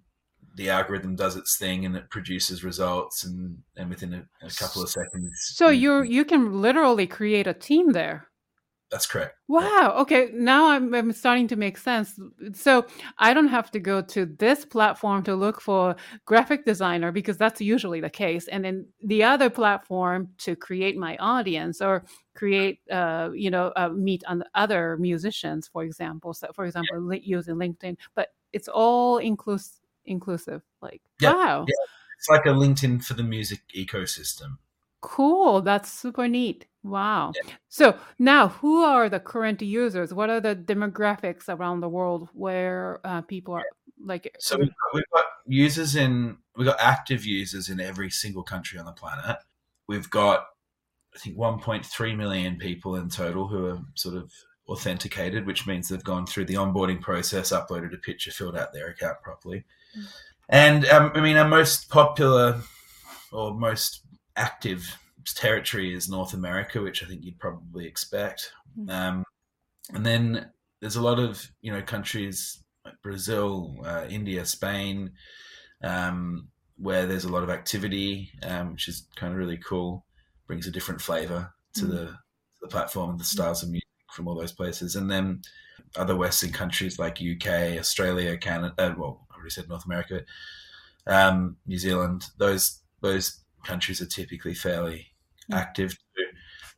the 0.56 0.70
algorithm 0.70 1.16
does 1.16 1.36
its 1.36 1.58
thing, 1.58 1.86
and 1.86 1.96
it 1.96 2.10
produces 2.10 2.64
results. 2.64 3.24
And, 3.24 3.60
and 3.76 3.90
within 3.90 4.14
a, 4.14 4.46
a 4.46 4.50
couple 4.52 4.82
of 4.82 4.90
seconds, 4.90 5.32
So 5.56 5.70
you- 5.70 6.02
you 6.04 6.26
can 6.26 6.62
literally 6.62 7.06
create 7.08 7.46
a 7.48 7.54
team 7.54 7.92
there. 7.92 8.30
That's 8.94 9.08
correct. 9.08 9.36
Wow. 9.48 9.96
Okay. 10.02 10.30
Now 10.34 10.70
I'm, 10.70 10.94
I'm 10.94 11.12
starting 11.14 11.48
to 11.48 11.56
make 11.56 11.80
sense. 11.80 12.20
So 12.54 12.86
I 13.18 13.34
don't 13.34 13.48
have 13.48 13.72
to 13.72 13.80
go 13.80 14.04
to 14.04 14.28
this 14.28 14.66
platform 14.66 15.24
to 15.24 15.36
look 15.36 15.60
for 15.60 15.96
graphic 16.26 16.64
designer 16.64 17.12
because 17.12 17.36
that's 17.36 17.60
usually 17.60 18.02
the 18.02 18.10
case, 18.12 18.48
and 18.48 18.64
then 18.64 18.86
the 19.04 19.24
other 19.24 19.50
platform 19.50 20.30
to 20.46 20.56
create 20.56 20.96
my 20.96 21.18
audience 21.18 21.82
or 21.82 22.06
create, 22.36 22.82
uh, 22.92 23.32
you 23.34 23.50
know, 23.50 23.74
uh, 23.76 23.90
meet 23.90 24.24
on 24.28 24.44
other 24.54 24.96
musicians, 24.98 25.68
for 25.68 25.84
example. 25.84 26.36
So, 26.36 26.52
for 26.54 26.66
example, 26.66 27.02
li- 27.02 27.24
using 27.26 27.56
LinkedIn, 27.56 27.98
but 28.14 28.30
it's 28.54 28.68
all 28.68 29.18
inclusive. 29.18 29.80
Inclusive. 30.06 30.62
Like 30.82 31.02
Yeah, 31.20 31.34
wow, 31.34 31.66
It's 32.20 32.30
like 32.30 32.46
a 32.46 32.50
LinkedIn 32.50 33.04
for 33.04 33.16
the 33.16 33.24
music 33.24 33.62
ecosystem. 33.76 34.58
Cool. 35.04 35.62
That's 35.62 35.92
super 35.92 36.28
neat. 36.28 36.66
Wow. 36.82 37.34
So 37.70 37.98
now, 38.18 38.48
who 38.48 38.84
are 38.84 39.10
the 39.10 39.20
current 39.20 39.62
users? 39.62 40.14
What 40.14 40.30
are 40.30 40.42
the 40.42 40.56
demographics 40.56 41.48
around 41.48 41.82
the 41.82 41.90
world 41.90 42.30
where 42.34 43.00
uh, 43.04 43.22
people 43.22 43.54
are 43.54 43.64
like? 44.04 44.36
So 44.40 44.58
we've 44.58 44.68
got, 44.68 44.94
we've 44.94 45.10
got 45.14 45.26
users 45.46 45.96
in, 45.96 46.38
we've 46.58 46.68
got 46.68 46.80
active 46.80 47.26
users 47.26 47.70
in 47.70 47.80
every 47.80 48.10
single 48.10 48.44
country 48.44 48.80
on 48.80 48.86
the 48.86 48.92
planet. 48.92 49.38
We've 49.88 50.10
got, 50.10 50.48
I 51.16 51.20
think, 51.20 51.38
1.3 51.38 52.18
million 52.18 52.58
people 52.58 52.96
in 52.96 53.10
total 53.10 53.48
who 53.48 53.68
are 53.68 53.80
sort 53.96 54.16
of 54.16 54.32
authenticated, 54.68 55.46
which 55.46 55.68
means 55.68 55.88
they've 55.90 56.04
gone 56.04 56.26
through 56.26 56.46
the 56.46 56.56
onboarding 56.56 57.02
process, 57.02 57.52
uploaded 57.52 57.94
a 57.94 57.98
picture, 57.98 58.32
filled 58.32 58.58
out 58.58 58.74
their 58.74 58.88
account 58.88 59.22
properly. 59.22 59.66
Mm. 59.98 60.06
And 60.50 60.86
um, 60.88 61.12
I 61.16 61.22
mean, 61.22 61.38
our 61.38 61.48
most 61.48 61.90
popular 61.90 62.62
or 63.32 63.54
most 63.54 64.03
active 64.36 64.98
territory 65.36 65.94
is 65.94 66.10
North 66.10 66.34
America, 66.34 66.82
which 66.82 67.04
I 67.04 67.08
think 67.08 67.24
you'd 67.24 67.40
probably 67.40 67.86
expect. 67.86 68.52
Mm. 68.78 68.90
Um, 68.92 69.24
and 69.94 70.06
then 70.06 70.52
there's 70.82 70.96
a 70.96 71.02
lot 71.02 71.20
of 71.20 71.50
you 71.62 71.72
know 71.72 71.82
countries 71.82 72.64
like 72.86 73.02
Brazil, 73.02 73.78
uh, 73.86 74.06
India, 74.10 74.46
Spain, 74.46 75.12
um, 75.84 76.50
where 76.78 77.06
there's 77.06 77.26
a 77.26 77.32
lot 77.32 77.44
of 77.44 77.50
activity, 77.50 78.32
um, 78.44 78.74
which 78.74 78.88
is 78.88 79.08
kind 79.16 79.32
of 79.32 79.40
really 79.40 79.58
cool. 79.58 80.06
Brings 80.48 80.68
a 80.68 80.72
different 80.72 81.02
flavor 81.02 81.54
to 81.76 81.86
Mm. 81.86 81.90
the 81.90 82.06
to 82.06 82.60
the 82.62 82.68
platform 82.68 83.12
and 83.12 83.20
the 83.20 83.24
styles 83.24 83.64
of 83.64 83.70
music 83.70 83.88
from 84.12 84.28
all 84.28 84.36
those 84.36 84.52
places. 84.52 84.96
And 84.96 85.10
then 85.10 85.42
other 85.96 86.16
Western 86.16 86.52
countries 86.52 87.00
like 87.00 87.22
UK, 87.22 87.78
Australia, 87.80 88.38
Canada. 88.38 88.96
Well, 88.98 89.26
I 89.32 89.36
already 89.36 89.50
said 89.52 89.70
North 89.70 89.86
America, 89.86 90.24
um, 91.08 91.58
New 91.66 91.78
Zealand. 91.78 92.26
Those 92.38 92.80
those 93.02 93.43
countries 93.64 94.02
are 94.02 94.06
typically 94.06 94.54
fairly 94.54 95.08
active 95.52 95.92
too. 95.92 96.26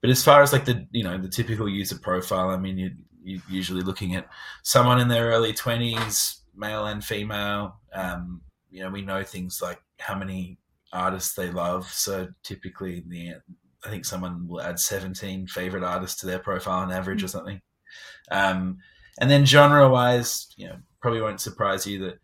But 0.02 0.10
as 0.10 0.24
far 0.24 0.42
as 0.42 0.54
like 0.54 0.66
the 0.66 0.88
you 0.92 1.04
know 1.04 1.18
the 1.18 1.30
typical 1.30 1.68
user 1.68 1.98
profile, 1.98 2.50
I 2.50 2.58
mean, 2.58 2.78
you 2.78 2.92
you're 3.24 3.42
usually 3.50 3.82
looking 3.82 4.16
at 4.16 4.28
someone 4.64 5.00
in 5.00 5.08
their 5.08 5.30
early 5.30 5.54
twenties, 5.54 6.42
male 6.56 6.86
and 6.86 7.04
female. 7.04 7.80
Um, 7.94 8.42
you 8.70 8.84
know, 8.84 8.90
we 8.90 9.02
know 9.02 9.24
things 9.24 9.62
like 9.62 9.82
how 10.00 10.16
many 10.16 10.60
artists 10.94 11.34
they 11.34 11.50
love. 11.50 11.92
So 11.92 12.28
typically, 12.44 13.04
the 13.08 13.36
I 13.86 13.90
think 13.90 14.06
someone 14.06 14.48
will 14.48 14.62
add 14.62 14.80
17 14.80 15.48
favorite 15.48 15.84
artists 15.84 16.20
to 16.22 16.26
their 16.26 16.40
profile 16.40 16.80
on 16.80 16.92
average 16.92 17.24
or 17.24 17.28
something. 17.28 17.62
Um, 18.32 18.80
and 19.20 19.30
then 19.30 19.46
genre 19.46 19.88
wise, 19.88 20.48
you 20.58 20.68
know, 20.68 20.78
probably 21.02 21.22
won't 21.22 21.40
surprise 21.40 21.86
you 21.86 22.00
that 22.00 22.20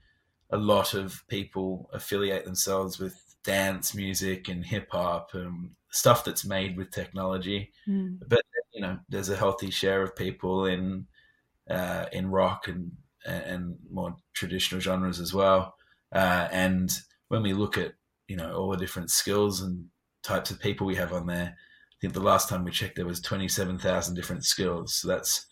a 0.50 0.58
lot 0.58 0.94
of 0.94 1.24
people 1.28 1.90
affiliate 1.94 2.46
themselves 2.46 3.00
with 3.00 3.31
dance 3.44 3.96
music 3.96 4.48
and 4.48 4.66
hip 4.66 4.88
hop 4.92 5.32
and 5.34 5.72
stuff 5.92 6.24
that's 6.24 6.46
made 6.46 6.78
with 6.78 6.92
technology. 6.92 7.72
Mm. 7.88 8.20
But 8.28 8.42
you 8.74 8.82
know, 8.82 9.00
there's 9.10 9.30
a 9.30 9.38
healthy 9.38 9.70
share 9.70 10.02
of 10.02 10.16
people 10.16 10.66
in 10.66 11.08
uh, 11.70 12.06
in 12.12 12.30
rock 12.30 12.68
and 12.68 12.92
and 13.26 13.76
more 13.92 14.16
traditional 14.34 14.82
genres 14.82 15.20
as 15.20 15.34
well. 15.34 15.76
Uh, 16.12 16.48
and 16.52 16.92
when 17.28 17.44
we 17.44 17.54
look 17.54 17.78
at 17.78 17.94
you 18.28 18.36
know 18.36 18.54
all 18.54 18.72
the 18.72 18.78
different 18.78 19.12
skills 19.12 19.62
and 19.62 19.86
types 20.24 20.52
of 20.52 20.60
people 20.60 20.88
we 20.88 20.96
have 20.96 21.14
on 21.14 21.28
there, 21.28 21.56
I 21.56 21.96
think 22.00 22.14
the 22.14 22.20
last 22.20 22.50
time 22.50 22.64
we 22.64 22.72
checked 22.72 22.96
there 22.96 23.06
was 23.06 23.22
twenty 23.22 23.48
seven 23.48 23.78
thousand 23.78 24.16
different 24.16 24.46
skills. 24.46 24.96
So 24.96 25.08
that's 25.08 25.46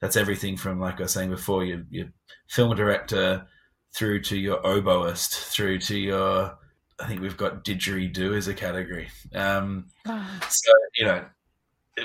that's 0.00 0.16
everything 0.16 0.56
from 0.56 0.80
like 0.80 0.98
I 0.98 1.04
was 1.04 1.12
saying 1.12 1.30
before, 1.30 1.64
your, 1.64 1.82
your 1.90 2.06
film 2.48 2.74
director 2.74 3.46
through 3.94 4.22
to 4.22 4.36
your 4.36 4.60
oboist, 4.62 5.50
through 5.50 5.78
to 5.80 5.96
your 5.96 6.56
I 7.00 7.06
think 7.06 7.20
we've 7.20 7.36
got 7.36 7.64
didgeridoo 7.64 8.36
as 8.36 8.48
a 8.48 8.54
category. 8.54 9.08
Um, 9.34 9.86
so 10.06 10.72
you 10.98 11.06
know, 11.06 11.24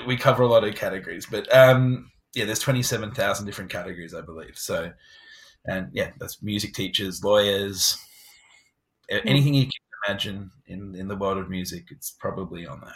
we 0.06 0.16
cover 0.16 0.42
a 0.42 0.48
lot 0.48 0.64
of 0.64 0.74
categories, 0.74 1.26
but 1.26 1.52
um, 1.54 2.10
yeah, 2.34 2.44
there's 2.44 2.58
27,000 2.60 3.46
different 3.46 3.70
categories, 3.70 4.14
I 4.14 4.20
believe. 4.20 4.58
So, 4.58 4.92
and 5.66 5.88
yeah, 5.92 6.10
that's 6.18 6.42
music 6.42 6.74
teachers, 6.74 7.22
lawyers, 7.22 7.96
anything 9.10 9.54
you 9.54 9.64
can 9.64 9.72
imagine 10.06 10.50
in 10.66 10.94
in 10.94 11.08
the 11.08 11.16
world 11.16 11.38
of 11.38 11.50
music, 11.50 11.86
it's 11.90 12.10
probably 12.10 12.66
on 12.66 12.80
there. 12.80 12.94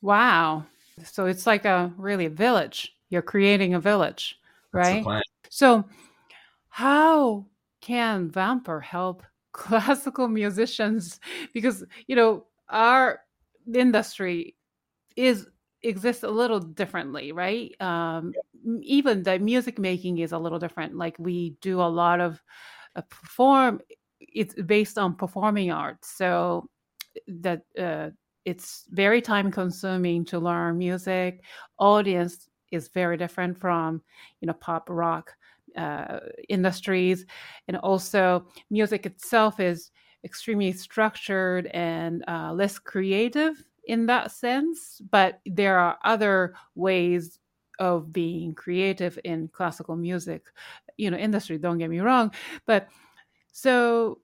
Wow. 0.00 0.66
So 1.04 1.26
it's 1.26 1.46
like 1.46 1.64
a 1.64 1.92
really 1.96 2.26
a 2.26 2.30
village. 2.30 2.94
You're 3.08 3.22
creating 3.22 3.74
a 3.74 3.80
village, 3.80 4.38
right? 4.72 5.04
So, 5.48 5.84
how 6.68 7.46
can 7.80 8.30
Vampr 8.30 8.82
help 8.82 9.22
classical 9.52 10.28
musicians? 10.28 11.20
Because 11.54 11.84
you 12.06 12.16
know 12.16 12.46
our 12.68 13.20
industry 13.74 14.56
is 15.16 15.48
exists 15.82 16.22
a 16.22 16.30
little 16.30 16.60
differently, 16.60 17.32
right? 17.32 17.74
Um, 17.80 18.32
m- 18.66 18.80
Even 18.82 19.22
the 19.22 19.38
music 19.38 19.78
making 19.78 20.18
is 20.18 20.32
a 20.32 20.38
little 20.38 20.58
different. 20.58 20.96
Like 20.96 21.16
we 21.18 21.56
do 21.60 21.80
a 21.80 21.84
lot 21.90 22.20
of 22.20 22.40
uh, 22.96 23.02
perform. 23.10 23.80
It's 24.20 24.54
based 24.54 24.98
on 24.98 25.16
performing 25.16 25.70
arts, 25.72 26.10
so 26.10 26.68
that 27.28 27.62
uh, 27.78 28.10
it's 28.44 28.84
very 28.90 29.20
time 29.20 29.50
consuming 29.50 30.24
to 30.26 30.38
learn 30.38 30.78
music. 30.78 31.42
Audience 31.78 32.48
is 32.70 32.88
very 32.88 33.16
different 33.16 33.58
from 33.58 34.02
you 34.40 34.46
know 34.46 34.54
pop 34.54 34.88
rock 34.88 35.34
uh, 35.76 36.20
industries, 36.48 37.26
and 37.68 37.76
also 37.78 38.46
music 38.70 39.06
itself 39.06 39.60
is 39.60 39.90
extremely 40.24 40.72
structured 40.72 41.66
and 41.68 42.24
uh, 42.28 42.52
less 42.52 42.78
creative 42.78 43.62
in 43.86 44.06
that 44.06 44.30
sense. 44.30 45.00
But 45.10 45.40
there 45.46 45.78
are 45.78 45.98
other 46.04 46.54
ways 46.74 47.38
of 47.78 48.12
being 48.12 48.54
creative 48.54 49.18
in 49.24 49.48
classical 49.48 49.96
music, 49.96 50.44
you 50.96 51.10
know, 51.10 51.16
industry. 51.16 51.58
Don't 51.58 51.78
get 51.78 51.90
me 51.90 52.00
wrong, 52.00 52.32
but 52.66 52.88
so 53.52 54.20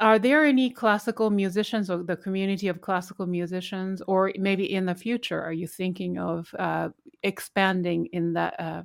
are 0.00 0.18
there 0.18 0.44
any 0.44 0.68
classical 0.68 1.30
musicians 1.30 1.88
or 1.88 2.02
the 2.02 2.16
community 2.16 2.66
of 2.66 2.80
classical 2.80 3.24
musicians 3.24 4.02
or 4.08 4.32
maybe 4.36 4.72
in 4.72 4.84
the 4.84 4.94
future 4.94 5.40
are 5.40 5.52
you 5.52 5.66
thinking 5.68 6.18
of 6.18 6.52
uh, 6.58 6.88
expanding 7.22 8.06
in 8.12 8.32
that 8.32 8.58
uh, 8.58 8.82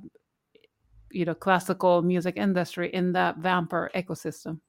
you 1.10 1.24
know 1.24 1.34
classical 1.34 2.02
music 2.02 2.36
industry 2.36 2.90
in 2.92 3.12
that 3.12 3.38
Vampr 3.40 3.90
ecosystem 3.94 4.60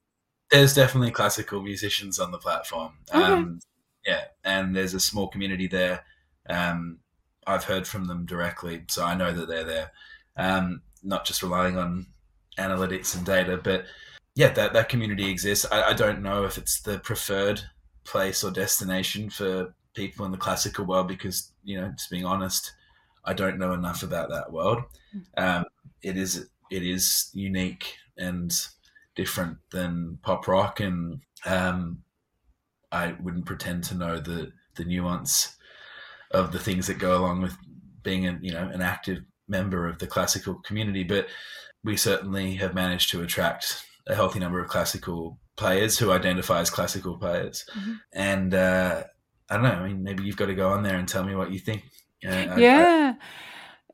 There's 0.52 0.74
definitely 0.74 1.12
classical 1.12 1.62
musicians 1.62 2.20
on 2.20 2.32
the 2.32 2.38
platform. 2.38 2.94
Okay. 3.14 3.24
Um, 3.24 3.60
yeah, 4.06 4.26
and 4.44 4.76
there's 4.76 4.94
a 4.94 5.00
small 5.00 5.28
community 5.28 5.68
there. 5.68 6.04
Um, 6.50 7.00
I've 7.46 7.64
heard 7.64 7.88
from 7.88 8.06
them 8.06 8.26
directly, 8.26 8.84
so 8.88 9.04
I 9.04 9.16
know 9.16 9.34
that 9.34 9.48
they're 9.48 9.64
there. 9.64 9.92
Um, 10.38 10.82
not 11.04 11.26
just 11.26 11.44
relying 11.44 11.78
on 11.78 12.08
analytics 12.58 13.16
and 13.16 13.26
data, 13.26 13.60
but 13.62 13.86
yeah, 14.36 14.50
that, 14.54 14.74
that 14.74 14.90
community 14.90 15.30
exists. 15.30 15.66
I, 15.72 15.90
I 15.90 15.94
don't 15.94 16.22
know 16.22 16.44
if 16.46 16.58
it's 16.58 16.82
the 16.82 17.00
preferred 17.00 17.62
place 18.04 18.44
or 18.44 18.52
destination 18.52 19.30
for 19.30 19.74
people 19.94 20.26
in 20.26 20.32
the 20.32 20.38
classical 20.38 20.86
world 20.86 21.08
because, 21.08 21.52
you 21.64 21.80
know, 21.80 21.90
just 21.90 22.10
being 22.10 22.26
honest, 22.26 22.74
I 23.26 23.34
don't 23.34 23.58
know 23.58 23.74
enough 23.74 24.04
about 24.04 24.30
that 24.30 24.52
world. 24.52 24.84
Um, 25.38 25.66
it 26.02 26.18
is 26.18 26.50
it 26.72 26.84
is 26.84 27.30
unique 27.34 27.96
and 28.18 28.52
different 29.16 29.58
than 29.72 30.20
pop 30.22 30.48
rock, 30.48 30.80
and 30.80 31.22
um, 31.46 32.04
I 32.92 33.16
wouldn't 33.22 33.46
pretend 33.46 33.84
to 33.86 33.96
know 33.96 34.20
the 34.20 34.52
the 34.76 34.86
nuance 34.86 35.56
of 36.32 36.52
the 36.52 36.60
things 36.60 36.88
that 36.88 37.00
go 37.00 37.18
along 37.18 37.42
with 37.42 37.58
being 38.04 38.28
a 38.28 38.38
you 38.42 38.52
know 38.52 38.68
an 38.68 38.82
active 38.82 39.20
member 39.48 39.88
of 39.88 40.00
the 40.00 40.08
classical 40.08 40.56
community. 40.56 41.04
But 41.04 41.28
we 41.84 41.98
certainly 41.98 42.56
have 42.56 42.74
managed 42.74 43.10
to 43.12 43.22
attract 43.24 43.84
a 44.08 44.16
healthy 44.16 44.40
number 44.40 44.62
of 44.62 44.70
classical 44.70 45.40
players 45.56 45.98
who 45.98 46.12
identify 46.12 46.60
as 46.62 46.70
classical 46.70 47.18
players, 47.18 47.66
Mhm. 47.78 48.00
and 48.14 48.54
uh, 48.54 49.04
I 49.50 49.54
don't 49.56 49.64
know. 49.64 49.70
I 49.72 49.88
mean, 49.88 50.04
maybe 50.04 50.24
you've 50.24 50.38
got 50.38 50.46
to 50.48 50.56
go 50.56 50.70
on 50.70 50.84
there 50.84 50.98
and 50.98 51.08
tell 51.08 51.24
me 51.24 51.36
what 51.36 51.52
you 51.52 51.60
think. 51.60 51.84
Uh, 52.26 52.30
I- 52.30 52.46
I- 52.46 52.58
yeah 52.60 53.14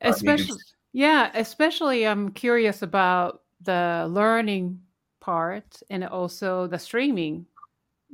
I'd 0.02 0.10
especially 0.14 0.58
yeah 0.96 1.30
especially 1.34 2.06
i'm 2.06 2.30
curious 2.30 2.80
about 2.80 3.42
the 3.60 4.06
learning 4.10 4.80
part 5.20 5.82
and 5.90 6.02
also 6.04 6.66
the 6.68 6.78
streaming 6.78 7.44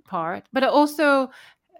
part 0.05 0.45
but 0.53 0.65
also 0.65 1.31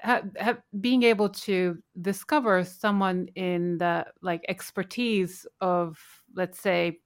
ha- 0.01 0.23
ha- 0.41 0.59
being 0.81 1.03
able 1.03 1.29
to 1.29 1.77
discover 2.03 2.63
someone 2.63 3.27
in 3.35 3.79
the 3.79 4.07
like 4.23 4.45
expertise 4.49 5.45
of 5.61 5.99
let's 6.37 6.61
say 6.61 7.01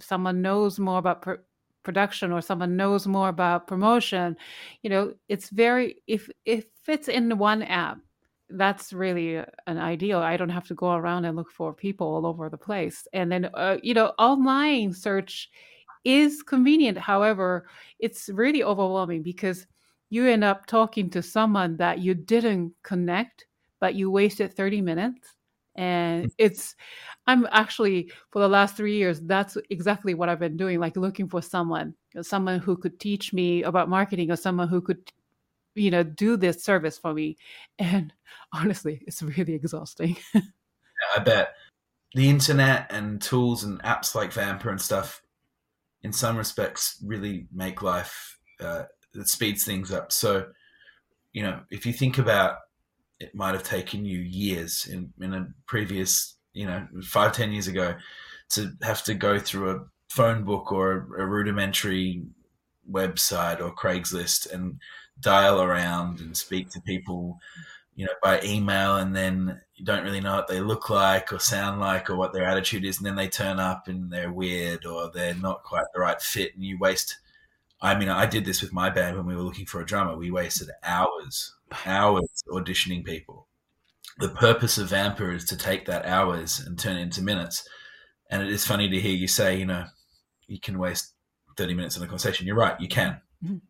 someone 0.00 0.42
knows 0.42 0.80
more 0.80 0.98
about 0.98 1.22
pr- 1.22 1.44
production 1.84 2.32
or 2.32 2.40
someone 2.40 2.76
knows 2.76 3.06
more 3.06 3.28
about 3.28 3.68
promotion 3.68 4.36
you 4.82 4.90
know 4.90 5.14
it's 5.28 5.50
very 5.50 6.02
if 6.08 6.28
if 6.44 6.66
it's 6.88 7.06
in 7.06 7.38
one 7.38 7.62
app 7.62 7.98
that's 8.52 8.92
really 8.92 9.36
an 9.36 9.78
ideal 9.78 10.18
i 10.18 10.36
don't 10.36 10.48
have 10.48 10.66
to 10.66 10.74
go 10.74 10.92
around 10.92 11.24
and 11.24 11.36
look 11.36 11.50
for 11.50 11.72
people 11.72 12.06
all 12.06 12.26
over 12.26 12.48
the 12.48 12.58
place. 12.58 13.06
And 13.12 13.30
then 13.30 13.50
uh, 13.54 13.78
you 13.82 13.94
know 13.94 14.12
online 14.18 14.92
search 14.92 15.50
is 16.04 16.42
convenient 16.42 16.98
however 16.98 17.68
it's 17.98 18.28
really 18.30 18.64
overwhelming 18.64 19.22
because 19.22 19.66
you 20.08 20.26
end 20.26 20.42
up 20.42 20.66
talking 20.66 21.10
to 21.10 21.22
someone 21.22 21.76
that 21.76 22.00
you 22.00 22.14
didn't 22.14 22.72
connect 22.82 23.46
but 23.80 23.94
you 23.94 24.10
wasted 24.10 24.54
30 24.54 24.82
minutes. 24.82 25.34
And 25.76 26.30
it's 26.36 26.74
i'm 27.26 27.46
actually 27.52 28.10
for 28.30 28.40
the 28.40 28.48
last 28.48 28.76
three 28.76 28.96
years 28.96 29.20
that's 29.20 29.56
exactly 29.70 30.14
what 30.14 30.28
i've 30.28 30.40
been 30.40 30.56
doing 30.56 30.80
like 30.80 30.96
looking 30.96 31.28
for 31.28 31.40
someone 31.40 31.94
someone 32.22 32.58
who 32.58 32.76
could 32.76 32.98
teach 32.98 33.32
me 33.32 33.62
about 33.62 33.88
marketing 33.88 34.30
or 34.30 34.36
someone 34.36 34.68
who 34.68 34.80
could 34.80 35.12
you 35.74 35.90
know 35.90 36.02
do 36.02 36.36
this 36.36 36.64
service 36.64 36.98
for 36.98 37.14
me 37.14 37.36
and 37.78 38.12
honestly 38.52 39.02
it's 39.06 39.22
really 39.22 39.54
exhausting 39.54 40.16
I 41.16 41.20
bet 41.20 41.54
the 42.14 42.28
internet 42.28 42.86
and 42.90 43.20
tools 43.22 43.64
and 43.64 43.80
apps 43.82 44.14
like 44.14 44.32
Vampr 44.32 44.70
and 44.70 44.80
stuff, 44.80 45.22
in 46.02 46.12
some 46.12 46.36
respects, 46.36 47.02
really 47.04 47.46
make 47.52 47.82
life. 47.82 48.38
Uh, 48.58 48.84
speeds 49.24 49.64
things 49.64 49.90
up. 49.90 50.12
So, 50.12 50.46
you 51.32 51.42
know, 51.42 51.60
if 51.70 51.86
you 51.86 51.92
think 51.92 52.18
about, 52.18 52.56
it 53.18 53.34
might 53.34 53.54
have 53.54 53.62
taken 53.62 54.04
you 54.04 54.18
years 54.18 54.86
in 54.86 55.12
in 55.20 55.34
a 55.34 55.48
previous, 55.66 56.36
you 56.52 56.66
know, 56.66 56.86
five 57.02 57.32
ten 57.32 57.52
years 57.52 57.68
ago, 57.68 57.94
to 58.50 58.72
have 58.82 59.02
to 59.04 59.14
go 59.14 59.38
through 59.38 59.70
a 59.70 59.84
phone 60.10 60.44
book 60.44 60.72
or 60.72 60.92
a, 60.92 61.22
a 61.22 61.26
rudimentary 61.26 62.22
website 62.90 63.60
or 63.60 63.74
Craigslist 63.74 64.52
and 64.52 64.80
dial 65.20 65.62
around 65.62 66.20
and 66.20 66.36
speak 66.36 66.70
to 66.70 66.80
people 66.80 67.38
you 67.96 68.06
know, 68.06 68.12
by 68.22 68.40
email, 68.42 68.96
and 68.96 69.14
then 69.14 69.60
you 69.74 69.84
don't 69.84 70.04
really 70.04 70.20
know 70.20 70.34
what 70.36 70.48
they 70.48 70.60
look 70.60 70.88
like 70.88 71.32
or 71.34 71.38
sound 71.38 71.80
like 71.80 72.08
or 72.08 72.16
what 72.16 72.32
their 72.32 72.44
attitude 72.44 72.84
is, 72.84 72.96
and 72.96 73.04
then 73.06 73.16
they 73.16 73.28
turn 73.28 73.60
up 73.60 73.88
and 73.88 74.10
they're 74.10 74.32
weird 74.32 74.86
or 74.86 75.10
they're 75.10 75.34
not 75.34 75.62
quite 75.64 75.84
the 75.92 76.00
right 76.00 76.20
fit, 76.22 76.54
and 76.54 76.64
you 76.64 76.78
waste. 76.78 77.18
I 77.82 77.98
mean, 77.98 78.08
I 78.08 78.24
did 78.26 78.44
this 78.46 78.62
with 78.62 78.72
my 78.72 78.88
band 78.88 79.16
when 79.16 79.26
we 79.26 79.36
were 79.36 79.42
looking 79.42 79.66
for 79.66 79.80
a 79.80 79.86
drummer. 79.86 80.16
We 80.16 80.30
wasted 80.30 80.70
hours, 80.82 81.54
hours 81.84 82.42
auditioning 82.48 83.04
people. 83.04 83.48
The 84.18 84.28
purpose 84.30 84.78
of 84.78 84.90
Vampr 84.90 85.34
is 85.34 85.44
to 85.46 85.56
take 85.56 85.86
that 85.86 86.06
hours 86.06 86.60
and 86.60 86.78
turn 86.78 86.96
it 86.96 87.02
into 87.02 87.22
minutes. 87.22 87.68
And 88.30 88.42
it 88.42 88.48
is 88.48 88.66
funny 88.66 88.88
to 88.88 89.00
hear 89.00 89.14
you 89.14 89.28
say, 89.28 89.58
you 89.58 89.66
know, 89.66 89.84
you 90.46 90.60
can 90.60 90.78
waste 90.78 91.12
thirty 91.56 91.74
minutes 91.74 91.98
on 91.98 92.02
a 92.02 92.06
conversation. 92.06 92.46
You're 92.46 92.56
right, 92.56 92.80
you 92.80 92.88
can. 92.88 93.20
Mhm. 93.44 93.60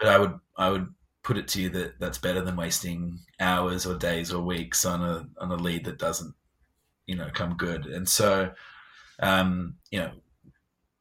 But 0.00 0.08
I 0.08 0.18
would, 0.18 0.34
I 0.58 0.70
would 0.70 0.88
put 1.22 1.38
it 1.38 1.48
to 1.48 1.62
you 1.62 1.68
that 1.70 1.98
that's 2.00 2.18
better 2.18 2.42
than 2.42 2.56
wasting 2.56 3.18
hours 3.40 3.86
or 3.86 3.96
days 3.96 4.32
or 4.32 4.42
weeks 4.42 4.84
on 4.84 5.02
a 5.02 5.26
on 5.40 5.50
a 5.50 5.56
lead 5.56 5.84
that 5.84 5.98
doesn't 5.98 6.34
you 7.06 7.16
know 7.16 7.28
come 7.32 7.56
good 7.56 7.86
and 7.86 8.08
so 8.08 8.50
um 9.20 9.74
you 9.90 9.98
know 10.00 10.10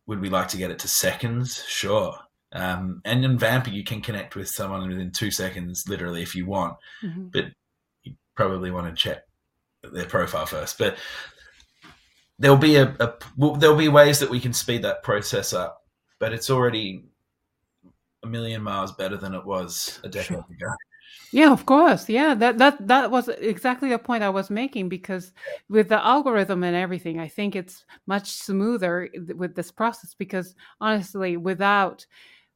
would 0.08 0.22
we 0.22 0.30
like 0.30 0.48
to 0.48 0.58
get 0.58 0.72
it 0.72 0.80
to 0.80 0.88
seconds? 0.88 1.64
Sure. 1.68 2.18
Um, 2.54 3.02
and 3.04 3.24
in 3.26 3.38
Vampr, 3.38 3.74
you 3.74 3.84
can 3.84 4.02
connect 4.02 4.36
with 4.36 4.48
someone 4.48 4.88
within 4.88 5.12
two 5.12 5.30
seconds, 5.32 5.88
literally, 5.88 6.24
if 6.24 6.34
you 6.34 6.46
want. 6.46 6.78
Mhm. 7.04 7.32
But 7.32 7.48
you 8.04 8.16
probably 8.34 8.72
want 8.72 8.88
to 8.88 8.96
check 8.96 9.28
their 9.84 10.06
profile 10.06 10.46
first. 10.46 10.78
But 10.78 10.98
there'll 12.40 12.58
be 12.58 12.78
a, 12.78 12.96
a 13.00 13.14
well, 13.36 13.56
there'll 13.56 13.76
be 13.76 13.90
ways 13.90 14.20
that 14.20 14.30
we 14.30 14.40
can 14.40 14.54
speed 14.54 14.84
that 14.84 15.04
process 15.04 15.52
up. 15.52 15.84
But 16.20 16.34
it's 16.34 16.50
already 16.50 17.04
a 18.28 18.30
million 18.30 18.62
miles 18.62 18.92
better 18.92 19.18
than 19.18 19.34
it 19.34 19.46
was 19.46 20.00
a 20.04 20.10
decade 20.10 20.28
Sure. 20.28 20.46
ago. 20.52 20.74
Yeah, 21.32 21.52
of 21.52 21.66
course. 21.66 22.10
Yeah, 22.10 22.34
that 22.36 22.58
that 22.58 22.88
that 22.88 23.12
was 23.12 23.28
exactly 23.28 23.90
the 23.90 24.00
point 24.00 24.24
I 24.24 24.30
was 24.30 24.50
making 24.50 24.90
because 24.90 25.34
with 25.70 25.90
the 25.90 26.04
algorithm 26.06 26.64
and 26.64 26.76
everything, 26.76 27.20
I 27.20 27.28
think 27.28 27.56
it's 27.56 27.86
much 28.06 28.32
smoother 28.32 29.10
with 29.36 29.56
this 29.56 29.72
process 29.72 30.14
because 30.14 30.56
honestly, 30.80 31.38
without 31.38 32.06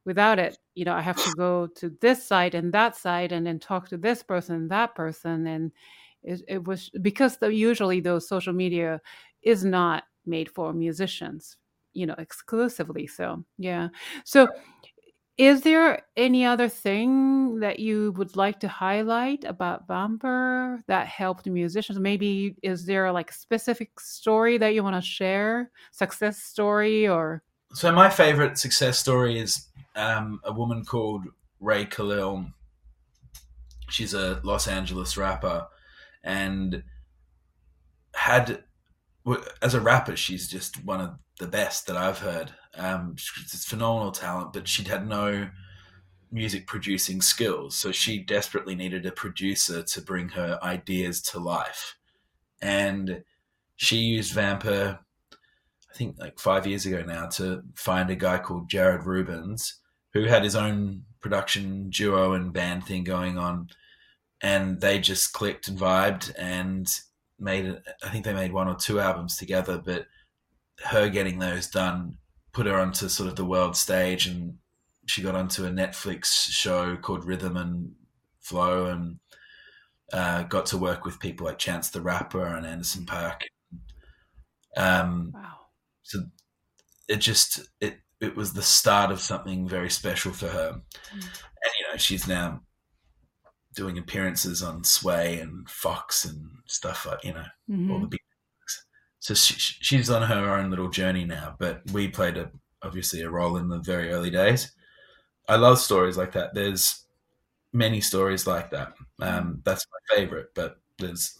without 0.04 0.38
it, 0.38 0.58
you 0.74 0.84
know, 0.84 0.94
I 0.94 1.00
have 1.02 1.22
to 1.22 1.32
go 1.36 1.66
to 1.76 1.96
this 2.00 2.26
site 2.26 2.54
and 2.54 2.72
that 2.72 2.96
site 2.96 3.32
and 3.32 3.46
then 3.46 3.58
talk 3.58 3.88
to 3.88 3.96
this 3.96 4.22
person 4.22 4.56
and 4.56 4.70
that 4.70 4.94
person 4.94 5.46
and 5.46 5.72
it, 6.22 6.42
it 6.48 6.64
was 6.64 6.90
because 7.02 7.36
the, 7.36 7.52
usually 7.52 8.00
those 8.00 8.28
social 8.28 8.52
media 8.52 9.00
is 9.42 9.64
not 9.64 10.04
made 10.24 10.48
for 10.48 10.72
musicians, 10.72 11.56
you 11.92 12.06
know, 12.06 12.14
exclusively. 12.18 13.06
So, 13.06 13.44
yeah. 13.58 13.88
So 14.24 14.48
is 15.42 15.62
there 15.62 16.02
any 16.16 16.44
other 16.44 16.68
thing 16.68 17.58
that 17.60 17.80
you 17.80 18.12
would 18.12 18.36
like 18.36 18.60
to 18.60 18.68
highlight 18.68 19.42
about 19.44 19.88
Vampr 19.88 20.82
that 20.86 21.08
helped 21.08 21.46
musicians? 21.46 21.98
Maybe 21.98 22.54
is 22.62 22.86
there 22.86 23.10
like 23.10 23.32
specific 23.32 23.98
story 23.98 24.56
that 24.58 24.74
you 24.74 24.84
want 24.84 24.94
to 24.94 25.02
share, 25.02 25.70
success 25.90 26.42
story, 26.42 27.08
or 27.08 27.42
So 27.74 27.90
my 27.90 28.08
favorite 28.08 28.56
success 28.56 29.00
story 29.00 29.40
is 29.40 29.66
um, 29.96 30.40
a 30.44 30.52
woman 30.52 30.84
called 30.84 31.24
Rae 31.58 31.86
Khalil. 31.86 32.46
She's 33.88 34.14
a 34.14 34.40
Los 34.44 34.68
Angeles 34.68 35.16
rapper, 35.16 35.66
and 36.22 36.84
had 38.14 38.62
as 39.60 39.74
a 39.74 39.80
rapper, 39.80 40.16
she's 40.16 40.48
just 40.48 40.84
one 40.84 41.00
of 41.00 41.18
the 41.38 41.46
best 41.46 41.86
that 41.86 41.96
I've 41.96 42.18
heard. 42.18 42.52
Um, 42.76 43.16
she's 43.16 43.64
phenomenal 43.64 44.12
talent, 44.12 44.52
but 44.52 44.66
she'd 44.66 44.88
had 44.88 45.06
no 45.06 45.48
music 46.30 46.66
producing 46.66 47.20
skills, 47.20 47.76
so 47.76 47.92
she 47.92 48.18
desperately 48.18 48.74
needed 48.74 49.04
a 49.04 49.12
producer 49.12 49.82
to 49.82 50.00
bring 50.00 50.30
her 50.30 50.58
ideas 50.62 51.20
to 51.20 51.38
life, 51.38 51.96
and 52.60 53.22
she 53.76 53.96
used 53.98 54.34
Vampr 54.34 54.98
I 55.92 55.94
think 55.94 56.18
like 56.18 56.38
five 56.38 56.66
years 56.66 56.86
ago 56.86 57.02
now 57.06 57.26
to 57.26 57.62
find 57.74 58.08
a 58.08 58.16
guy 58.16 58.38
called 58.38 58.70
Jared 58.70 59.04
Rubens 59.04 59.80
who 60.14 60.24
had 60.24 60.42
his 60.42 60.56
own 60.56 61.02
production 61.20 61.90
duo 61.90 62.32
and 62.32 62.52
band 62.52 62.84
thing 62.84 63.04
going 63.04 63.38
on, 63.38 63.68
and 64.40 64.80
they 64.80 64.98
just 64.98 65.32
clicked 65.32 65.68
and 65.68 65.78
vibed 65.78 66.32
and 66.38 66.88
made. 67.38 67.78
I 68.02 68.08
think 68.08 68.24
they 68.24 68.32
made 68.32 68.52
one 68.52 68.68
or 68.68 68.74
two 68.74 69.00
albums 69.00 69.36
together, 69.36 69.80
but 69.84 70.06
her 70.84 71.08
getting 71.08 71.38
those 71.38 71.68
done 71.68 72.18
put 72.52 72.66
her 72.66 72.78
onto 72.78 73.08
sort 73.08 73.28
of 73.28 73.36
the 73.36 73.44
world 73.44 73.76
stage, 73.76 74.26
and 74.26 74.58
she 75.06 75.22
got 75.22 75.34
onto 75.34 75.64
a 75.64 75.70
Netflix 75.70 76.26
show 76.50 76.96
called 76.96 77.24
Rhythm 77.24 77.56
and 77.56 77.92
Flow, 78.40 78.86
and 78.86 79.18
uh, 80.12 80.42
got 80.44 80.66
to 80.66 80.78
work 80.78 81.04
with 81.04 81.20
people 81.20 81.46
like 81.46 81.58
Chance 81.58 81.90
the 81.90 82.00
Rapper 82.02 82.46
and 82.46 82.66
Anderson 82.66 83.06
.Paak. 83.06 83.42
Um, 84.76 85.32
wow? 85.34 85.56
so 86.02 86.20
it 87.08 87.16
just 87.16 87.60
it 87.80 87.98
it 88.20 88.36
was 88.36 88.52
the 88.54 88.62
start 88.62 89.10
of 89.10 89.20
something 89.20 89.68
very 89.68 89.90
special 89.90 90.32
for 90.32 90.48
her 90.48 90.80
Mm. 91.14 91.20
and 91.20 91.72
you 91.78 91.86
know 91.90 91.96
she's 91.98 92.26
now 92.26 92.62
doing 93.74 93.98
appearances 93.98 94.62
on 94.62 94.82
sway 94.84 95.38
and 95.40 95.68
fox 95.68 96.24
and 96.24 96.48
stuff 96.66 97.04
like 97.06 97.22
you 97.24 97.32
know 97.34 97.44
all 97.92 98.00
the 98.00 98.06
big. 98.06 98.20
So 99.22 99.34
she, 99.34 99.54
she's 99.80 100.10
on 100.10 100.22
her 100.22 100.56
own 100.56 100.68
little 100.68 100.90
journey 100.90 101.24
now 101.24 101.54
but 101.58 101.80
we 101.92 102.08
played 102.08 102.36
a 102.36 102.50
obviously 102.82 103.22
a 103.22 103.30
role 103.30 103.56
in 103.56 103.68
the 103.68 103.78
very 103.78 104.10
early 104.10 104.30
days. 104.30 104.72
I 105.48 105.54
love 105.54 105.78
stories 105.78 106.16
like 106.16 106.32
that. 106.32 106.52
There's 106.52 107.04
many 107.72 108.00
stories 108.00 108.44
like 108.44 108.70
that. 108.70 108.94
Um, 109.20 109.62
that's 109.64 109.86
my 109.92 110.16
favorite 110.16 110.48
but 110.54 110.80
there's 110.98 111.38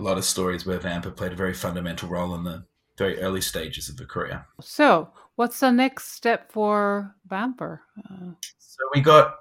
a 0.00 0.02
lot 0.02 0.18
of 0.18 0.24
stories 0.24 0.66
where 0.66 0.80
Vampr 0.80 1.14
played 1.14 1.32
a 1.32 1.36
very 1.36 1.54
fundamental 1.54 2.08
role 2.08 2.34
in 2.34 2.42
the 2.42 2.64
very 2.98 3.20
early 3.20 3.40
stages 3.40 3.88
of 3.88 3.96
the 3.96 4.06
career. 4.06 4.44
So, 4.60 5.10
what's 5.36 5.60
the 5.60 5.70
next 5.70 6.12
step 6.12 6.50
for 6.50 7.14
Vampr? 7.28 7.78
Uh, 8.10 8.32
So 8.58 8.82
we 8.92 9.00
got 9.00 9.36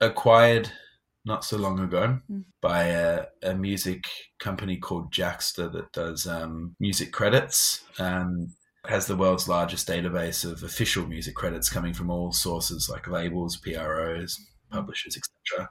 acquired 0.00 0.70
not 1.24 1.44
so 1.44 1.56
long 1.56 1.78
ago 1.80 2.18
Mm. 2.30 2.44
by 2.60 2.84
a, 2.84 3.24
a 3.42 3.54
music 3.54 4.04
company 4.40 4.76
called 4.76 5.12
Jaxsta 5.12 5.70
that 5.72 5.92
does 5.92 6.26
um, 6.26 6.74
music 6.80 7.12
credits. 7.12 7.84
Um, 7.98 8.48
has 8.86 9.06
the 9.06 9.16
world's 9.16 9.48
largest 9.48 9.86
database 9.86 10.44
of 10.44 10.64
official 10.64 11.06
music 11.06 11.36
credits 11.36 11.70
coming 11.70 11.94
from 11.94 12.10
all 12.10 12.32
sources 12.32 12.88
like 12.90 13.06
labels, 13.06 13.56
PROs, 13.58 14.36
publishers, 14.72 15.16
etc. 15.16 15.68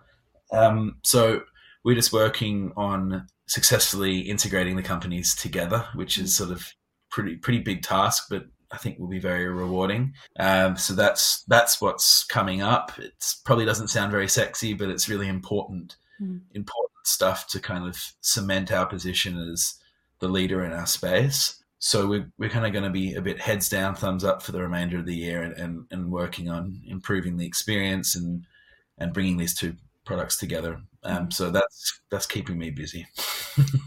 Um, 0.54 0.96
so 1.04 1.42
we're 1.84 1.96
just 1.96 2.14
working 2.14 2.72
on 2.78 3.28
successfully 3.48 4.20
integrating 4.20 4.78
the 4.78 4.82
companies 4.84 5.36
together, 5.36 5.86
which 5.96 6.18
is 6.18 6.38
sort 6.38 6.52
of 6.52 6.66
pretty 7.10 7.36
pretty 7.36 7.60
big 7.60 7.82
task, 7.84 8.28
but 8.30 8.44
I 8.72 8.78
think 8.78 9.00
will 9.00 9.08
be 9.08 9.20
very 9.20 9.48
rewarding. 9.48 10.14
Um, 10.40 10.78
so 10.78 10.94
that's 10.94 11.44
that's 11.48 11.82
what's 11.82 12.24
coming 12.24 12.62
up. 12.62 12.92
It 12.98 13.14
probably 13.46 13.66
doesn't 13.66 13.90
sound 13.90 14.12
very 14.12 14.28
sexy, 14.28 14.74
but 14.74 14.90
it's 14.90 15.10
really 15.10 15.28
important 15.28 15.96
Mm. 16.22 16.42
important 16.54 16.92
stuff 17.04 17.48
to 17.48 17.60
kind 17.60 17.88
of 17.88 17.98
cement 18.22 18.72
our 18.72 18.86
position 18.86 19.40
as 19.52 19.76
the 20.20 20.28
leader 20.28 20.64
in 20.64 20.72
our 20.72 20.86
space. 20.86 21.64
So 21.80 22.08
we're, 22.08 22.32
we're 22.38 22.50
kind 22.50 22.66
of 22.68 22.74
going 22.74 22.84
to 22.84 22.92
be 22.92 23.16
a 23.16 23.22
bit 23.22 23.40
heads 23.40 23.70
down, 23.70 23.96
thumbs 23.96 24.24
up 24.24 24.44
for 24.44 24.52
the 24.52 24.62
remainder 24.62 25.00
of 25.00 25.08
the 25.08 25.16
year, 25.16 25.42
and, 25.42 25.54
and, 25.58 25.86
and 25.90 26.12
working 26.12 26.48
on 26.48 26.80
improving 26.86 27.38
the 27.38 27.46
experience 27.48 28.16
and 28.16 28.46
and 29.00 29.14
bringing 29.14 29.38
these 29.38 29.56
two 29.56 29.76
products 30.06 30.38
together. 30.38 30.80
Um, 31.04 31.32
so 31.32 31.50
that's 31.50 32.02
that's 32.12 32.26
keeping 32.26 32.58
me 32.58 32.70
busy. 32.72 33.08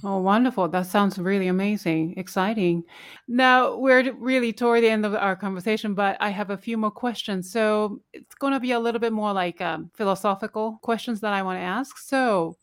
Oh, 0.07 0.19
wonderful. 0.19 0.69
That 0.69 0.87
sounds 0.87 1.17
really 1.19 1.49
amazing, 1.49 2.19
exciting. 2.19 2.83
Now, 3.27 3.79
we're 3.79 4.13
really 4.13 4.53
toward 4.53 4.83
the 4.83 4.91
end 4.91 5.07
of 5.07 5.15
our 5.15 5.35
conversation, 5.35 5.95
but 5.95 6.19
I 6.21 6.29
have 6.29 6.51
a 6.51 6.59
few 6.59 6.77
more 6.77 6.91
questions. 6.91 7.51
So, 7.51 8.03
it's 8.13 8.35
going 8.35 8.53
to 8.53 8.61
be 8.61 8.73
a 8.73 8.79
little 8.79 9.01
bit 9.01 9.15
more 9.15 9.33
like 9.33 9.63
um, 9.63 9.91
philosophical 9.95 10.79
questions 10.83 11.21
that 11.21 11.33
I 11.33 11.41
want 11.43 11.57
to 11.57 11.63
ask. 11.63 11.97
So, 11.97 12.59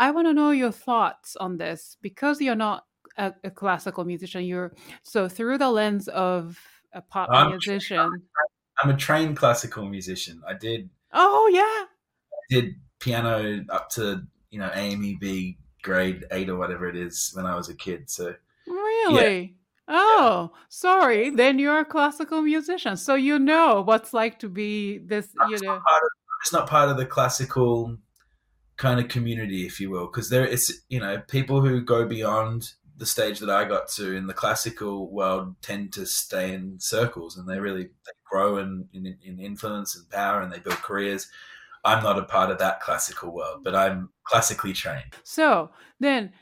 I 0.00 0.10
want 0.10 0.26
to 0.26 0.32
know 0.34 0.50
your 0.50 0.72
thoughts 0.72 1.36
on 1.36 1.56
this 1.56 1.96
because 2.02 2.40
you're 2.40 2.56
not 2.56 2.84
a, 3.16 3.32
a 3.44 3.50
classical 3.52 4.04
musician. 4.04 4.42
You're 4.44 4.72
so 5.04 5.28
through 5.28 5.58
the 5.58 5.70
lens 5.70 6.08
of 6.08 6.58
a 6.92 7.00
pop 7.00 7.28
I'm- 7.30 7.50
musician. 7.50 8.10
I'm 8.82 8.90
a 8.90 8.96
trained 8.96 9.36
classical 9.36 9.84
musician. 9.88 10.42
I 10.48 10.54
did 10.54 10.90
Oh, 11.12 11.48
yeah. 11.52 11.84
did 12.60 12.74
piano 13.00 13.64
up 13.68 13.90
to 13.90 14.22
you 14.50 14.60
know 14.60 14.70
AMEB 14.70 15.56
grade 15.82 16.24
eight 16.30 16.48
or 16.48 16.56
whatever 16.56 16.88
it 16.88 16.96
is 16.96 17.32
when 17.34 17.46
I 17.46 17.56
was 17.56 17.68
a 17.68 17.74
kid. 17.74 18.08
So 18.08 18.34
Really? 18.66 19.56
Oh, 19.88 20.52
sorry. 20.68 21.30
Then 21.30 21.58
you're 21.58 21.80
a 21.80 21.84
classical 21.84 22.42
musician. 22.42 22.96
So 22.96 23.14
you 23.16 23.38
know 23.38 23.82
what's 23.82 24.14
like 24.14 24.38
to 24.40 24.48
be 24.48 24.98
this, 24.98 25.28
you 25.48 25.58
know. 25.62 25.72
not 25.72 25.76
of, 25.76 25.82
I'm 25.82 26.60
not 26.60 26.68
part 26.68 26.88
of 26.90 26.96
the 26.96 27.06
classical 27.06 27.96
kind 28.76 29.00
of 29.00 29.08
community, 29.08 29.66
if 29.66 29.80
you 29.80 29.90
will, 29.90 30.06
because 30.06 30.30
there 30.30 30.46
is 30.46 30.82
you 30.88 31.00
know 31.00 31.20
people 31.28 31.60
who 31.60 31.80
go 31.80 32.06
beyond 32.06 32.72
the 32.96 33.06
stage 33.06 33.40
that 33.40 33.50
I 33.50 33.64
got 33.64 33.88
to 33.92 34.14
in 34.14 34.26
the 34.26 34.34
classical 34.34 35.10
world 35.10 35.56
tend 35.62 35.92
to 35.94 36.04
stay 36.04 36.52
in 36.52 36.78
circles 36.78 37.38
and 37.38 37.48
they 37.48 37.58
really 37.58 37.84
they 37.84 38.12
grow 38.30 38.58
in, 38.58 38.88
in, 38.92 39.16
in 39.24 39.38
influence 39.38 39.96
and 39.96 40.08
power 40.10 40.42
and 40.42 40.52
they 40.52 40.58
build 40.58 40.76
careers. 40.76 41.26
I'm 41.84 42.02
not 42.02 42.18
a 42.18 42.24
part 42.24 42.50
of 42.50 42.58
that 42.58 42.80
classical 42.80 43.32
world, 43.32 43.64
but 43.64 43.74
I'm 43.74 44.10
classically 44.24 44.72
trained. 44.72 45.14
So 45.22 45.70
then, 45.98 46.32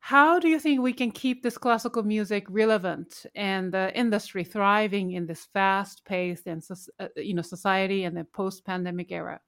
how 0.00 0.38
do 0.40 0.48
you 0.48 0.58
think 0.58 0.80
we 0.80 0.92
can 0.92 1.12
keep 1.12 1.42
this 1.42 1.56
classical 1.56 2.02
music 2.02 2.44
relevant 2.48 3.24
and 3.34 3.72
the 3.72 3.96
industry 3.96 4.42
thriving 4.44 5.12
in 5.12 5.26
this 5.26 5.46
fast-paced 5.52 6.46
and 6.46 6.62
uh, 6.98 7.06
you 7.16 7.34
know 7.34 7.42
society 7.42 8.04
and 8.04 8.16
the 8.16 8.24
post-pandemic 8.24 9.12
era? 9.12 9.40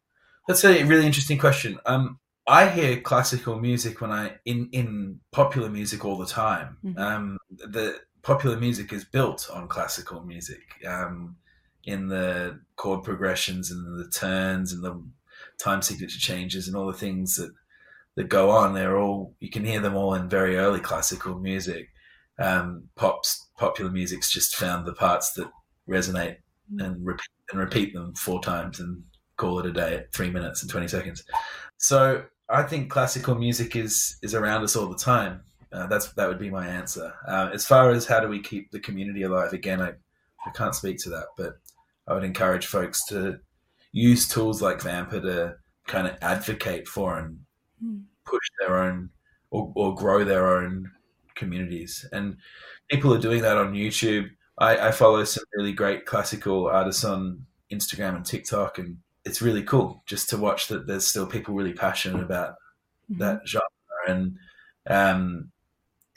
That's 0.47 0.65
a 0.65 0.85
really 0.85 1.07
interesting 1.07 1.39
question. 1.39 1.79
Um, 1.87 2.21
I 2.47 2.69
hear 2.69 3.01
classical 3.01 3.59
music 3.59 4.01
when 4.01 4.13
I 4.13 4.37
in 4.45 4.69
in 4.73 5.21
popular 5.33 5.69
music 5.69 6.05
all 6.05 6.19
the 6.19 6.27
time. 6.27 6.77
Mhm. 6.85 6.99
Um, 6.99 7.39
the 7.51 8.01
popular 8.23 8.57
music 8.57 8.93
is 8.93 9.05
built 9.05 9.51
on 9.53 9.69
classical 9.69 10.23
music, 10.23 10.63
um, 10.87 11.37
in 11.85 12.09
the 12.09 12.61
chord 12.77 13.03
progressions 13.05 13.71
and 13.71 13.99
the 13.99 14.09
turns 14.11 14.73
and 14.73 14.83
the 14.83 15.03
time 15.59 15.83
signature 15.83 16.19
changes 16.19 16.69
and 16.69 16.77
all 16.77 16.87
the 16.87 16.93
things 16.93 17.37
that 17.37 17.51
that 18.17 18.29
go 18.29 18.51
on. 18.51 18.75
They're 18.75 18.99
all 18.99 19.35
you 19.41 19.51
can 19.51 19.65
hear 19.65 19.81
them 19.81 19.97
all 19.97 20.15
in 20.15 20.29
very 20.29 20.57
early 20.57 20.81
classical 20.81 21.39
music. 21.39 21.89
Um, 22.39 22.85
pop's 22.97 23.49
popular 23.57 23.91
music's 23.91 24.31
just 24.31 24.57
found 24.57 24.87
the 24.87 24.93
parts 24.95 25.33
that 25.35 25.49
resonate 25.89 26.37
mm. 26.73 26.85
and 26.85 27.05
repeat 27.05 27.29
and 27.51 27.61
repeat 27.61 27.95
them 27.95 28.15
four 28.15 28.41
times 28.41 28.81
and 28.81 29.03
call 29.37 29.59
it 29.59 29.67
a 29.67 29.73
day 29.73 29.97
at 29.97 30.13
three 30.13 30.31
minutes 30.31 30.63
and 30.63 30.71
twenty 30.71 30.89
seconds. 30.89 31.25
So 31.79 32.25
I 32.49 32.63
think 32.63 32.91
classical 32.91 33.35
music 33.35 33.77
is 33.77 34.17
is 34.23 34.35
around 34.35 34.63
us 34.65 34.77
all 34.77 34.89
the 34.89 34.97
time. 34.97 35.43
Uh, 35.73 35.87
that's 35.87 36.13
that 36.13 36.29
would 36.29 36.39
be 36.39 36.51
my 36.51 36.67
answer. 36.67 37.13
Uh, 37.27 37.51
as 37.53 37.67
far 37.67 37.91
as 37.91 38.07
how 38.07 38.21
do 38.21 38.29
we 38.29 38.41
keep 38.41 38.71
the 38.71 38.81
community 38.81 39.23
alive, 39.23 39.53
again, 39.53 39.81
I, 39.83 39.91
I 40.47 40.51
can't 40.55 40.75
speak 40.75 40.99
to 40.99 41.11
that, 41.11 41.27
but 41.37 41.55
I 42.07 42.15
would 42.15 42.25
encourage 42.25 42.67
folks 42.67 43.05
to 43.07 43.41
use 43.95 44.27
tools 44.27 44.61
like 44.61 44.81
Vampr 44.81 45.23
to 45.23 45.55
kind 45.87 46.09
of 46.09 46.17
advocate 46.21 46.89
for 46.89 47.17
and 47.17 47.39
mm. 47.83 48.03
push 48.27 48.43
their 48.59 48.77
own 48.77 49.09
or, 49.51 49.73
or 49.77 49.95
grow 49.95 50.25
their 50.25 50.59
own 50.59 50.91
communities. 51.37 52.05
And 52.13 52.37
people 52.91 53.15
are 53.15 53.21
doing 53.21 53.41
that 53.43 53.57
on 53.57 53.73
YouTube. 53.73 54.31
I, 54.59 54.89
I 54.89 54.91
follow 54.91 55.23
some 55.25 55.45
really 55.55 55.73
great 55.73 56.07
classical 56.07 56.67
artists 56.67 57.05
on 57.05 57.47
Instagram 57.71 58.17
and 58.17 58.27
TikTok, 58.27 58.79
and 58.79 58.99
it's 59.25 59.41
really 59.41 59.63
cool 59.63 60.03
just 60.07 60.29
to 60.31 60.39
watch 60.39 60.67
that 60.69 60.87
there's 60.89 61.07
still 61.07 61.27
people 61.27 61.55
really 61.55 61.73
passionate 61.73 62.23
about 62.23 62.55
mm-hmm. 63.11 63.19
that 63.19 63.43
genre. 63.47 63.63
And 64.09 64.37
um, 64.89 65.53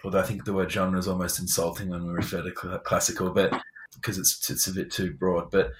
although 0.03 0.19
I 0.19 0.23
think 0.23 0.45
the 0.45 0.53
word 0.53 0.71
genre 0.71 0.97
is 0.97 1.07
almost 1.07 1.39
insulting 1.39 1.89
when 1.89 2.07
we 2.07 2.13
refer 2.13 2.41
to 2.41 2.53
cl- 2.59 2.79
classical, 2.79 3.29
but 3.29 3.53
because 3.95 4.17
it's 4.17 4.49
it's 4.49 4.67
a 4.67 4.73
bit 4.73 4.91
too 4.91 5.13
broad. 5.13 5.51
But 5.51 5.71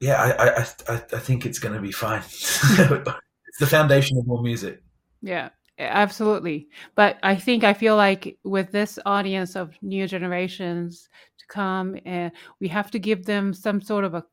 yeah, 0.00 0.22
I 0.22 0.46
I, 0.46 0.66
I, 0.88 0.94
I 0.94 1.18
think 1.18 1.46
it's 1.46 1.58
going 1.58 1.74
to 1.74 1.80
be 1.80 1.92
fine. 1.92 2.20
it's 2.22 3.58
the 3.58 3.66
foundation 3.66 4.18
of 4.18 4.30
all 4.30 4.42
music. 4.42 4.82
Yeah, 5.22 5.50
absolutely. 5.78 6.68
But 6.94 7.18
I 7.22 7.36
think 7.36 7.64
I 7.64 7.74
feel 7.74 7.96
like 7.96 8.38
with 8.44 8.70
this 8.70 8.98
audience 9.04 9.56
of 9.56 9.74
new 9.82 10.06
generations 10.06 11.08
to 11.38 11.46
come, 11.48 11.96
and 12.04 12.32
uh, 12.32 12.34
we 12.60 12.68
have 12.68 12.90
to 12.92 12.98
give 12.98 13.24
them 13.24 13.52
some 13.52 13.80
sort 13.80 14.04
of 14.04 14.14
a 14.14 14.24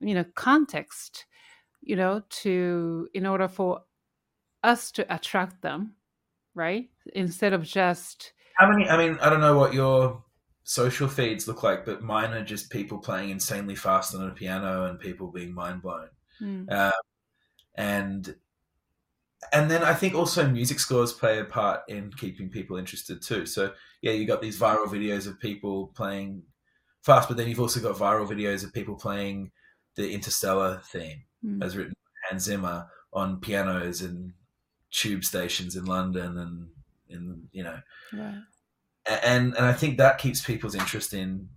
you 0.00 0.14
know 0.14 0.24
context 0.34 1.26
you 1.80 1.96
know 1.96 2.22
to 2.30 3.08
in 3.14 3.26
order 3.26 3.48
for 3.48 3.82
us 4.62 4.90
to 4.92 5.14
attract 5.14 5.62
them 5.62 5.94
right 6.54 6.88
instead 7.14 7.52
of 7.52 7.62
just 7.62 8.32
how 8.54 8.68
many 8.68 8.88
i 8.88 8.96
mean 8.96 9.18
i 9.20 9.30
don't 9.30 9.40
know 9.40 9.56
what 9.56 9.72
your 9.72 10.22
social 10.68 11.08
feeds 11.08 11.48
look 11.48 11.62
like 11.62 11.86
but 11.86 12.02
mine 12.02 12.30
are 12.32 12.44
just 12.44 12.68
people 12.68 12.98
playing 12.98 13.30
insanely 13.30 13.74
fast 13.74 14.14
on 14.14 14.28
a 14.28 14.32
piano 14.32 14.84
and 14.84 15.00
people 15.00 15.28
being 15.28 15.54
mind 15.54 15.80
blown 15.80 16.08
mm. 16.42 16.70
um, 16.70 16.92
and 17.76 18.34
and 19.52 19.70
then 19.70 19.82
I 19.82 19.94
think 19.94 20.14
also 20.14 20.46
music 20.48 20.80
scores 20.80 21.12
play 21.12 21.38
a 21.38 21.44
part 21.44 21.82
in 21.88 22.12
keeping 22.12 22.48
people 22.50 22.76
interested 22.76 23.22
too. 23.22 23.46
So 23.46 23.72
yeah, 24.02 24.12
you 24.12 24.26
got 24.26 24.42
these 24.42 24.58
viral 24.58 24.86
videos 24.86 25.26
of 25.26 25.38
people 25.38 25.92
playing 25.94 26.42
fast, 27.02 27.28
but 27.28 27.36
then 27.36 27.48
you've 27.48 27.60
also 27.60 27.80
got 27.80 27.96
viral 27.96 28.28
videos 28.28 28.64
of 28.64 28.72
people 28.72 28.96
playing 28.96 29.52
the 29.94 30.10
Interstellar 30.10 30.80
theme 30.84 31.22
mm. 31.44 31.62
as 31.62 31.76
written 31.76 31.94
by 31.94 32.28
Hans 32.30 32.42
Zimmer 32.44 32.86
on 33.12 33.40
pianos 33.40 34.02
and 34.02 34.32
tube 34.90 35.24
stations 35.24 35.76
in 35.76 35.84
London 35.84 36.38
and 36.38 36.68
in 37.08 37.48
you 37.52 37.62
know 37.62 37.78
right. 38.12 38.42
And 39.08 39.56
and 39.56 39.66
I 39.66 39.72
think 39.72 39.98
that 39.98 40.18
keeps 40.18 40.44
people's 40.44 40.74
interest 40.74 41.14
in 41.14 41.48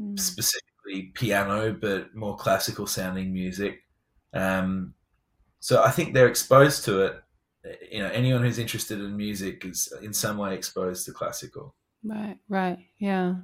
mm. 0.00 0.18
specifically 0.18 1.12
piano 1.14 1.72
but 1.72 2.14
more 2.14 2.36
classical 2.36 2.86
sounding 2.86 3.32
music 3.32 3.82
um, 4.32 4.94
so 5.60 5.82
I 5.82 5.90
think 5.90 6.12
they're 6.12 6.28
exposed 6.28 6.84
to 6.86 7.02
it 7.02 7.22
you 7.90 8.00
know 8.00 8.10
anyone 8.10 8.42
who's 8.42 8.58
interested 8.58 9.00
in 9.00 9.16
music 9.16 9.64
is 9.64 9.92
in 10.02 10.12
some 10.12 10.36
way 10.36 10.54
exposed 10.54 11.06
to 11.06 11.12
classical 11.12 11.74
right 12.04 12.36
right 12.48 12.78
yeah 12.98 13.34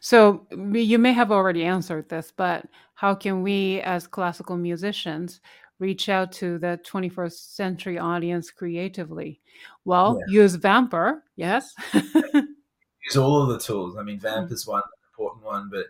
so 0.00 0.46
you 0.50 0.98
may 0.98 1.12
have 1.12 1.30
already 1.30 1.64
answered 1.64 2.08
this, 2.08 2.32
but 2.36 2.66
how 2.94 3.14
can 3.14 3.42
we, 3.42 3.80
as 3.80 4.06
classical 4.06 4.56
musicians, 4.56 5.40
reach 5.78 6.08
out 6.08 6.32
to 6.32 6.58
the 6.58 6.80
21st 6.84 7.54
century 7.54 7.98
audience 7.98 8.50
creatively? 8.50 9.40
Well, 9.84 10.18
yeah. 10.28 10.42
use 10.42 10.56
Vampr, 10.56 11.20
yes. 11.36 11.74
use 13.04 13.16
all 13.16 13.42
of 13.42 13.48
the 13.48 13.58
tools. 13.58 13.96
I 13.96 14.02
mean, 14.02 14.18
Vamp 14.18 14.50
mm. 14.50 14.52
is 14.52 14.66
one 14.66 14.82
important 15.12 15.44
one, 15.44 15.68
but 15.70 15.86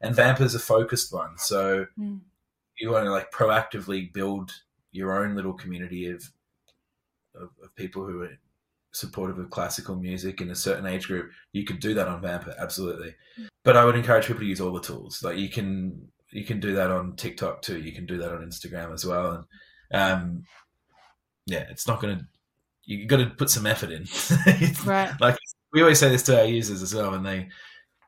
and 0.00 0.16
Vampr 0.16 0.42
is 0.42 0.54
a 0.54 0.60
focused 0.60 1.12
one. 1.12 1.36
So 1.36 1.86
mm. 1.98 2.20
you 2.78 2.90
want 2.90 3.04
to 3.04 3.10
like 3.10 3.30
proactively 3.32 4.12
build 4.12 4.52
your 4.92 5.22
own 5.22 5.34
little 5.34 5.52
community 5.52 6.06
of 6.06 6.30
of, 7.34 7.50
of 7.62 7.74
people 7.76 8.04
who 8.04 8.22
are 8.22 8.38
supportive 8.92 9.38
of 9.38 9.50
classical 9.50 9.94
music 9.94 10.40
in 10.40 10.50
a 10.50 10.54
certain 10.54 10.86
age 10.86 11.06
group, 11.06 11.30
you 11.52 11.64
could 11.64 11.78
do 11.78 11.94
that 11.94 12.08
on 12.08 12.20
Vampr, 12.20 12.56
absolutely. 12.58 13.14
Mm. 13.38 13.48
But 13.62 13.76
I 13.76 13.84
would 13.84 13.94
encourage 13.94 14.26
people 14.26 14.40
to 14.40 14.46
use 14.46 14.60
all 14.60 14.72
the 14.72 14.80
tools. 14.80 15.22
Like 15.22 15.36
you 15.36 15.48
can 15.48 16.08
you 16.32 16.44
can 16.44 16.60
do 16.60 16.74
that 16.74 16.90
on 16.90 17.16
TikTok 17.16 17.62
too. 17.62 17.78
You 17.78 17.92
can 17.92 18.06
do 18.06 18.18
that 18.18 18.32
on 18.32 18.44
Instagram 18.44 18.92
as 18.92 19.04
well. 19.04 19.46
And 19.90 20.22
um, 20.22 20.44
yeah, 21.46 21.64
it's 21.70 21.86
not 21.86 22.00
going 22.00 22.18
to. 22.18 22.24
You 22.84 23.06
got 23.06 23.18
to 23.18 23.26
put 23.26 23.50
some 23.50 23.66
effort 23.66 23.90
in. 23.90 24.06
right. 24.84 25.12
Like 25.20 25.36
we 25.72 25.82
always 25.82 25.98
say 25.98 26.08
this 26.08 26.22
to 26.24 26.38
our 26.38 26.46
users 26.46 26.82
as 26.82 26.94
well, 26.94 27.14
and 27.14 27.24
they 27.24 27.48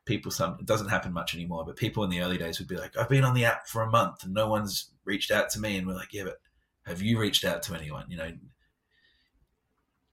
people 0.05 0.31
some 0.31 0.57
it 0.59 0.65
doesn't 0.65 0.89
happen 0.89 1.13
much 1.13 1.33
anymore. 1.33 1.65
But 1.65 1.77
people 1.77 2.03
in 2.03 2.09
the 2.09 2.21
early 2.21 2.37
days 2.37 2.59
would 2.59 2.67
be 2.67 2.77
like, 2.77 2.97
"I've 2.97 3.09
been 3.09 3.23
on 3.23 3.33
the 3.33 3.45
app 3.45 3.67
for 3.67 3.83
a 3.83 3.89
month 3.89 4.23
and 4.23 4.33
no 4.33 4.47
one's 4.47 4.91
reached 5.05 5.31
out 5.31 5.49
to 5.51 5.59
me," 5.59 5.77
and 5.77 5.87
we're 5.87 5.95
like, 5.95 6.13
"Yeah, 6.13 6.25
but 6.25 6.39
have 6.85 7.01
you 7.01 7.19
reached 7.19 7.45
out 7.45 7.63
to 7.63 7.75
anyone?" 7.75 8.05
You 8.09 8.17
know, 8.17 8.31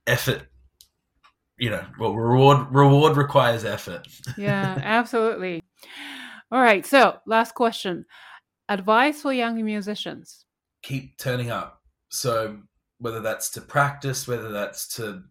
effort 0.07 0.47
you 1.61 1.69
know, 1.69 1.85
well, 1.99 2.15
reward 2.15 2.73
reward 2.73 3.15
requires 3.15 3.63
effort. 3.63 4.07
yeah, 4.35 4.79
absolutely. 4.83 5.61
All 6.51 6.59
right. 6.59 6.83
So, 6.83 7.19
last 7.27 7.53
question: 7.53 8.05
advice 8.67 9.21
for 9.21 9.31
young 9.31 9.63
musicians. 9.63 10.45
Keep 10.81 11.19
turning 11.19 11.51
up. 11.51 11.83
So, 12.09 12.57
whether 12.97 13.19
that's 13.19 13.51
to 13.51 13.61
practice, 13.61 14.27
whether 14.27 14.51
that's 14.51 14.95
to 14.95 15.23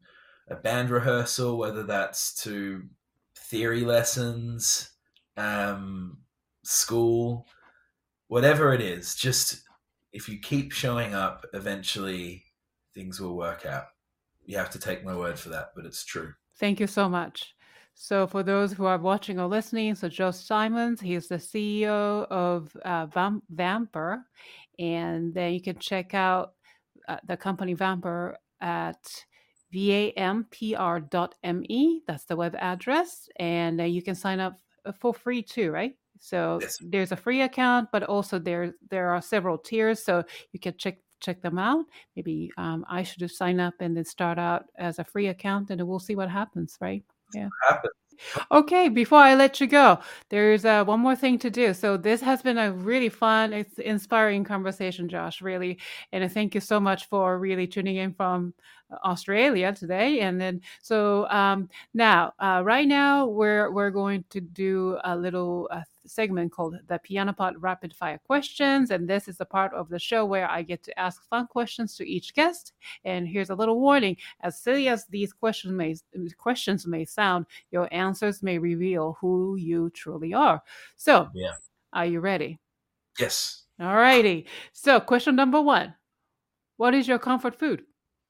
a 0.50 0.56
band 0.56 0.90
rehearsal, 0.90 1.56
whether 1.56 1.82
that's 1.82 2.34
to 2.42 2.82
theory 3.36 3.82
lessons, 3.82 4.90
um, 5.36 6.18
school, 6.64 7.46
whatever 8.28 8.74
it 8.74 8.80
is, 8.80 9.14
just 9.14 9.62
if 10.12 10.28
you 10.28 10.38
keep 10.38 10.72
showing 10.72 11.14
up, 11.14 11.46
eventually 11.54 12.44
things 12.94 13.20
will 13.20 13.36
work 13.36 13.64
out 13.64 13.84
you 14.50 14.56
have 14.56 14.70
to 14.70 14.78
take 14.80 15.04
my 15.04 15.14
word 15.14 15.38
for 15.38 15.48
that, 15.50 15.70
but 15.76 15.86
it's 15.86 16.04
true. 16.04 16.32
Thank 16.58 16.80
you 16.80 16.88
so 16.88 17.08
much. 17.08 17.54
So, 17.94 18.26
for 18.26 18.42
those 18.42 18.72
who 18.72 18.84
are 18.84 18.98
watching 18.98 19.38
or 19.38 19.46
listening, 19.46 19.94
so 19.94 20.08
Josh 20.08 20.38
Simons, 20.38 21.00
he 21.00 21.14
is 21.14 21.28
the 21.28 21.36
CEO 21.36 22.26
of 22.28 22.74
uh, 22.84 23.06
Vam- 23.06 23.42
Vampr, 23.54 24.22
and 24.78 25.32
then 25.34 25.52
you 25.52 25.60
can 25.60 25.78
check 25.78 26.14
out 26.14 26.54
uh, 27.08 27.18
the 27.26 27.36
company 27.36 27.76
Vampr 27.76 28.34
at 28.60 29.24
vampr.me. 29.74 30.52
That's 32.06 32.24
the 32.24 32.36
web 32.36 32.54
address, 32.56 33.28
and 33.36 33.80
uh, 33.80 33.84
you 33.84 34.02
can 34.02 34.14
sign 34.14 34.40
up 34.40 34.58
uh, 34.84 34.92
for 34.92 35.14
free 35.14 35.42
too, 35.42 35.70
right? 35.70 35.94
So 36.18 36.58
yes. 36.60 36.78
there's 36.80 37.12
a 37.12 37.16
free 37.16 37.42
account, 37.42 37.88
but 37.92 38.02
also 38.02 38.38
there 38.38 38.74
there 38.90 39.10
are 39.10 39.22
several 39.22 39.58
tiers, 39.58 40.02
so 40.02 40.22
you 40.52 40.60
can 40.60 40.76
check 40.76 40.98
check 41.20 41.42
them 41.42 41.58
out. 41.58 41.84
Maybe 42.16 42.50
um, 42.56 42.84
I 42.88 43.02
should 43.02 43.20
just 43.20 43.36
sign 43.36 43.60
up 43.60 43.74
and 43.80 43.96
then 43.96 44.04
start 44.04 44.38
out 44.38 44.64
as 44.78 44.98
a 44.98 45.04
free 45.04 45.28
account, 45.28 45.70
and 45.70 45.86
we'll 45.86 45.98
see 45.98 46.16
what 46.16 46.30
happens, 46.30 46.76
right? 46.80 47.04
Yeah. 47.34 47.48
Happens. 47.68 47.92
Okay, 48.50 48.88
before 48.88 49.18
I 49.18 49.34
let 49.34 49.60
you 49.60 49.66
go, 49.66 49.98
there's 50.28 50.64
uh, 50.64 50.84
one 50.84 51.00
more 51.00 51.16
thing 51.16 51.38
to 51.38 51.50
do. 51.50 51.72
So 51.74 51.96
this 51.96 52.20
has 52.20 52.42
been 52.42 52.58
a 52.58 52.72
really 52.72 53.08
fun, 53.08 53.52
it's 53.52 53.78
inspiring 53.78 54.44
conversation, 54.44 55.08
Josh. 55.08 55.40
Really, 55.42 55.78
and 56.12 56.30
thank 56.30 56.54
you 56.54 56.60
so 56.60 56.78
much 56.80 57.06
for 57.08 57.38
really 57.38 57.66
tuning 57.66 57.96
in 57.96 58.12
from 58.12 58.54
Australia 59.04 59.72
today. 59.72 60.20
And 60.20 60.40
then, 60.40 60.60
so 60.82 61.28
um, 61.28 61.68
now, 61.94 62.32
uh, 62.38 62.62
right 62.64 62.86
now, 62.86 63.26
we're 63.26 63.70
we're 63.72 63.90
going 63.90 64.24
to 64.30 64.40
do 64.40 64.98
a 65.04 65.16
little 65.16 65.68
uh, 65.70 65.82
segment 66.06 66.52
called 66.52 66.76
the 66.88 66.98
Piano 66.98 67.32
Pod 67.32 67.54
Rapid 67.58 67.94
Fire 67.94 68.20
Questions. 68.24 68.90
And 68.90 69.08
this 69.08 69.28
is 69.28 69.38
the 69.38 69.44
part 69.44 69.72
of 69.74 69.88
the 69.88 69.98
show 69.98 70.24
where 70.24 70.50
I 70.50 70.62
get 70.62 70.82
to 70.84 70.98
ask 70.98 71.22
fun 71.28 71.46
questions 71.46 71.96
to 71.96 72.08
each 72.08 72.34
guest. 72.34 72.72
And 73.04 73.26
here's 73.26 73.50
a 73.50 73.54
little 73.54 73.80
warning 73.80 74.16
as 74.40 74.60
silly 74.60 74.88
as 74.88 75.06
these 75.06 75.32
questions 75.32 75.72
may, 75.72 75.96
questions 76.38 76.86
may 76.86 77.04
sound, 77.04 77.46
your 77.70 77.88
answers 77.92 78.42
may 78.42 78.58
reveal 78.58 79.16
who 79.20 79.56
you 79.56 79.90
truly 79.90 80.34
are. 80.34 80.62
So, 80.96 81.28
yeah. 81.34 81.52
are 81.92 82.06
you 82.06 82.20
ready? 82.20 82.58
Yes. 83.18 83.64
All 83.80 83.94
righty. 83.94 84.46
So, 84.72 85.00
question 85.00 85.36
number 85.36 85.60
one 85.60 85.94
What 86.76 86.94
is 86.94 87.08
your 87.08 87.18
comfort 87.18 87.58
food? 87.58 87.82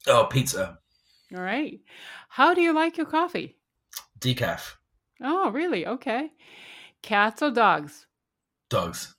Oh, 0.07 0.25
pizza. 0.25 0.79
All 1.37 1.43
right. 1.43 1.81
How 2.29 2.55
do 2.55 2.61
you 2.61 2.73
like 2.73 2.97
your 2.97 3.07
coffee? 3.07 3.57
Decaf. 4.19 4.75
Oh, 5.23 5.51
really? 5.51 5.87
Okay. 5.87 6.31
Cats 7.03 7.43
or 7.43 7.51
dogs? 7.51 8.07
Dogs. 8.69 9.15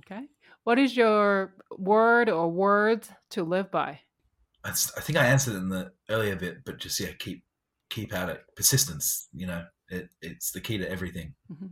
Okay. 0.00 0.26
What 0.64 0.78
is 0.78 0.96
your 0.96 1.54
word 1.76 2.28
or 2.28 2.50
words 2.50 3.10
to 3.30 3.44
live 3.44 3.70
by? 3.70 4.00
I 4.64 4.72
think 4.72 5.18
I 5.18 5.26
answered 5.26 5.56
in 5.56 5.68
the 5.68 5.92
earlier 6.08 6.36
bit, 6.36 6.64
but 6.64 6.78
just 6.78 6.98
yeah, 6.98 7.12
keep 7.18 7.44
keep 7.90 8.14
at 8.14 8.30
it. 8.30 8.42
Persistence. 8.56 9.28
You 9.34 9.46
know, 9.46 9.64
it, 9.88 10.08
it's 10.22 10.52
the 10.52 10.60
key 10.60 10.78
to 10.78 10.90
everything. 10.90 11.34
Mm-hmm. 11.52 11.66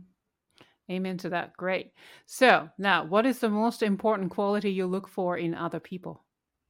Amen 0.91 1.17
to 1.19 1.29
that. 1.29 1.57
Great. 1.57 1.93
So 2.25 2.69
now, 2.77 3.05
what 3.05 3.25
is 3.25 3.39
the 3.39 3.49
most 3.49 3.81
important 3.81 4.31
quality 4.31 4.71
you 4.71 4.85
look 4.85 5.07
for 5.07 5.37
in 5.37 5.55
other 5.55 5.79
people? 5.79 6.23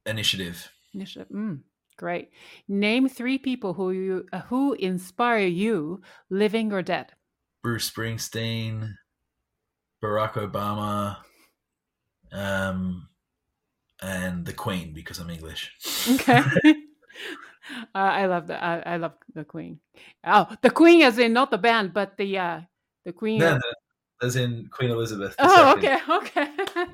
Initiative. 0.06 0.70
Initiative. 0.94 1.28
Mm, 1.28 1.60
great. 1.96 2.30
Name 2.68 3.08
three 3.08 3.38
people 3.38 3.74
who 3.74 3.90
you 3.90 4.26
uh, 4.32 4.40
who 4.40 4.74
inspire 4.74 5.46
you, 5.46 6.00
living 6.30 6.72
or 6.72 6.80
dead. 6.80 7.12
Bruce 7.64 7.90
Springsteen, 7.90 8.92
Barack 10.04 10.34
Obama, 10.34 11.16
um, 12.30 13.08
and 14.02 14.44
the 14.44 14.52
Queen 14.52 14.92
because 14.92 15.18
I'm 15.18 15.30
English. 15.30 15.72
Okay. 16.10 16.42
uh, 16.66 16.74
I 17.94 18.26
love 18.26 18.48
the 18.48 18.62
I, 18.62 18.80
I, 18.80 18.96
love 18.98 19.14
the 19.34 19.44
Queen. 19.44 19.80
Oh, 20.26 20.46
the 20.60 20.68
Queen 20.68 21.00
as 21.00 21.18
in 21.18 21.32
not 21.32 21.50
the 21.50 21.56
band, 21.56 21.94
but 21.94 22.18
the 22.18 22.36
uh 22.36 22.60
the 23.06 23.12
Queen. 23.12 23.38
No, 23.38 23.54
the, 23.54 24.26
as 24.26 24.36
in 24.36 24.68
Queen 24.70 24.90
Elizabeth. 24.90 25.34
Oh, 25.38 25.74
okay, 25.78 25.98
okay. 26.08 26.48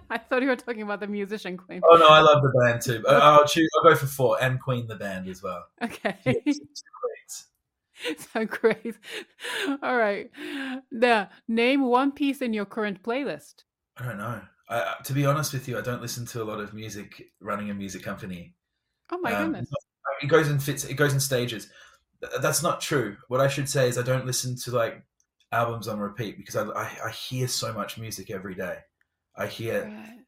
I 0.09 0.19
thought 0.19 0.41
you 0.41 0.49
were 0.49 0.55
talking 0.55 0.83
about 0.83 1.01
the 1.01 1.09
musician 1.09 1.57
Queen. 1.57 1.81
Oh 1.83 1.97
no, 1.97 2.07
I 2.07 2.21
love 2.21 2.43
the 2.43 2.61
band 2.63 2.81
too. 2.81 3.05
I'll 3.09 3.45
choose. 3.45 3.69
I'll 3.77 3.91
go 3.91 3.97
for 3.97 4.07
four 4.07 4.41
and 4.41 4.61
Queen 4.61 4.87
the 4.87 4.95
band 4.95 5.27
as 5.27 5.43
well. 5.43 5.65
Okay. 5.83 6.17
Yes, 6.25 6.61
so 8.33 8.45
great. 8.45 8.97
All 9.83 9.97
right. 9.97 10.31
Now, 10.91 11.29
name 11.49 11.83
one 11.83 12.13
piece 12.13 12.41
in 12.43 12.53
your 12.53 12.65
current 12.65 13.03
playlist. 13.03 13.65
I 13.97 14.07
don't 14.07 14.19
know. 14.19 14.41
I, 14.69 14.95
to 15.05 15.13
be 15.13 15.27
honest 15.27 15.53
with 15.53 15.69
you, 15.69 15.79
I 15.79 15.83
don't 15.83 16.01
listen 16.01 16.27
to 16.27 16.43
a 16.43 16.45
lot 16.45 16.61
of 16.61 16.73
music 16.73 17.23
running 17.41 17.71
a 17.71 17.75
music 17.75 18.03
company. 18.03 18.55
Oh 19.11 19.19
my 19.19 19.33
um, 19.33 19.53
goodness! 19.53 19.71
It 20.23 20.29
goes 20.29 20.49
in 20.49 20.59
fits. 20.59 20.85
It 20.85 20.95
goes 20.95 21.13
in 21.13 21.21
stages. 21.21 21.69
That's 22.41 22.63
not 22.63 22.81
true. 22.81 23.17
What 23.29 23.41
I 23.41 23.49
should 23.49 23.69
say 23.69 23.89
is 23.89 23.99
I 23.99 24.03
don't 24.03 24.27
listen 24.27 24.57
to 24.57 24.71
like 24.71 25.03
albums 25.53 25.89
on 25.89 25.99
repeat 25.99 26.37
because 26.37 26.55
I, 26.55 26.65
I, 26.69 26.91
I 27.07 27.11
hear 27.11 27.49
so 27.49 27.73
much 27.73 27.99
music 27.99 28.31
every 28.31 28.55
day. 28.55 28.79
I 29.37 29.47
hear 29.47 29.85
right. 29.85 30.19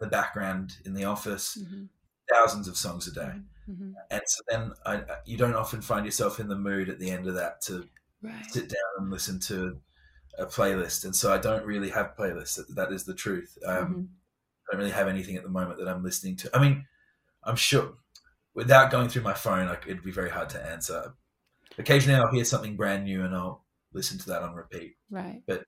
the 0.00 0.06
background 0.06 0.76
in 0.84 0.94
the 0.94 1.04
office 1.04 1.58
mm-hmm. 1.60 1.84
thousands 2.30 2.68
of 2.68 2.76
songs 2.76 3.08
a 3.08 3.12
day, 3.12 3.20
mm-hmm. 3.20 3.38
Mm-hmm. 3.68 3.90
and 4.10 4.22
so 4.26 4.42
then 4.48 4.72
I, 4.86 5.02
you 5.26 5.36
don't 5.36 5.54
often 5.54 5.80
find 5.82 6.04
yourself 6.04 6.40
in 6.40 6.48
the 6.48 6.56
mood 6.56 6.88
at 6.88 6.98
the 6.98 7.10
end 7.10 7.26
of 7.26 7.34
that 7.34 7.60
to 7.62 7.86
right. 8.22 8.44
sit 8.50 8.68
down 8.68 8.78
and 8.98 9.10
listen 9.10 9.40
to 9.40 9.78
a 10.38 10.46
playlist. 10.46 11.04
And 11.04 11.14
so 11.14 11.32
I 11.32 11.38
don't 11.38 11.64
really 11.64 11.90
have 11.90 12.16
playlists. 12.16 12.56
that, 12.56 12.74
that 12.76 12.92
is 12.92 13.04
the 13.04 13.14
truth. 13.14 13.58
Um, 13.66 13.74
mm-hmm. 13.74 14.00
I 14.00 14.72
don't 14.72 14.80
really 14.80 14.92
have 14.92 15.08
anything 15.08 15.36
at 15.36 15.42
the 15.42 15.48
moment 15.48 15.78
that 15.78 15.88
I'm 15.88 16.04
listening 16.04 16.36
to. 16.36 16.50
I 16.54 16.60
mean, 16.60 16.86
I'm 17.42 17.56
sure 17.56 17.94
without 18.54 18.90
going 18.90 19.08
through 19.08 19.22
my 19.22 19.34
phone, 19.34 19.68
like, 19.68 19.84
it'd 19.86 20.04
be 20.04 20.10
very 20.10 20.30
hard 20.30 20.50
to 20.50 20.64
answer. 20.64 21.14
Occasionally, 21.78 22.18
I'll 22.18 22.32
hear 22.32 22.44
something 22.44 22.76
brand 22.76 23.04
new 23.04 23.24
and 23.24 23.34
I'll 23.34 23.64
listen 23.92 24.18
to 24.18 24.26
that 24.30 24.42
on 24.42 24.54
repeat. 24.54 24.96
Right. 25.10 25.42
But 25.46 25.64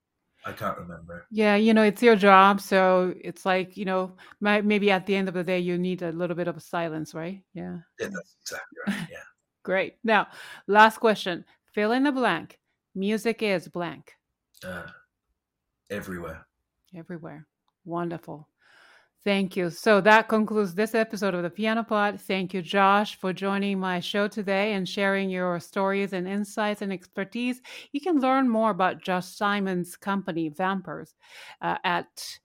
I 0.47 0.53
can't 0.53 0.79
remember. 0.79 1.27
Yeah, 1.31 1.57
you 1.57 1.75
know, 1.75 1.83
it's 1.83 2.03
your 2.03 2.17
job, 2.17 2.61
so 2.61 3.15
it's 3.21 3.45
like 3.45 3.77
you 3.77 3.85
know, 3.85 4.17
maybe 4.41 4.91
at 4.91 5.07
the 5.07 5.15
end 5.15 5.29
of 5.29 5.35
the 5.35 5.45
day, 5.45 5.59
you 5.59 5.77
need 5.77 6.03
a 6.03 6.13
little 6.13 6.37
bit 6.37 6.49
of 6.49 6.63
silence, 6.63 7.15
right? 7.15 7.43
Yeah. 7.53 7.79
Yeah, 7.99 8.09
that's 8.13 8.37
exactly 8.43 8.79
right. 8.87 9.09
Yeah. 9.11 9.19
Great. 9.63 9.97
Now, 10.03 10.29
last 10.67 10.99
question. 10.99 11.45
Fill 11.75 11.93
in 11.93 12.05
the 12.05 12.13
blank. 12.13 12.59
Music 12.95 13.43
is 13.43 13.69
blank. 13.69 14.13
Uh, 14.65 14.87
everywhere. 15.91 16.47
Everywhere. 16.97 17.47
Wonderful. 17.85 18.49
Thank 19.23 19.55
you. 19.55 19.69
So 19.69 20.01
that 20.01 20.29
concludes 20.29 20.75
this 20.75 20.95
episode 20.95 21.35
of 21.35 21.43
the 21.43 21.51
Piano 21.51 21.83
Pod. 21.83 22.19
Thank 22.19 22.55
you, 22.55 22.63
Josh, 22.63 23.19
for 23.19 23.35
joining 23.35 23.79
my 23.79 24.01
show 24.01 24.29
today 24.29 24.73
and 24.73 24.89
sharing 24.89 25.29
your 25.29 25.61
stories 25.61 26.15
and 26.15 26.27
insights 26.27 26.81
and 26.81 26.91
expertise. 26.91 27.61
You 27.93 28.01
can 28.01 28.19
learn 28.19 28.49
more 28.49 28.71
about 28.71 29.03
Josh 29.03 29.27
Simon's 29.27 29.95
company, 29.95 30.49
Vampr's, 30.49 31.17
uh, 31.61 31.77
at 31.85 32.39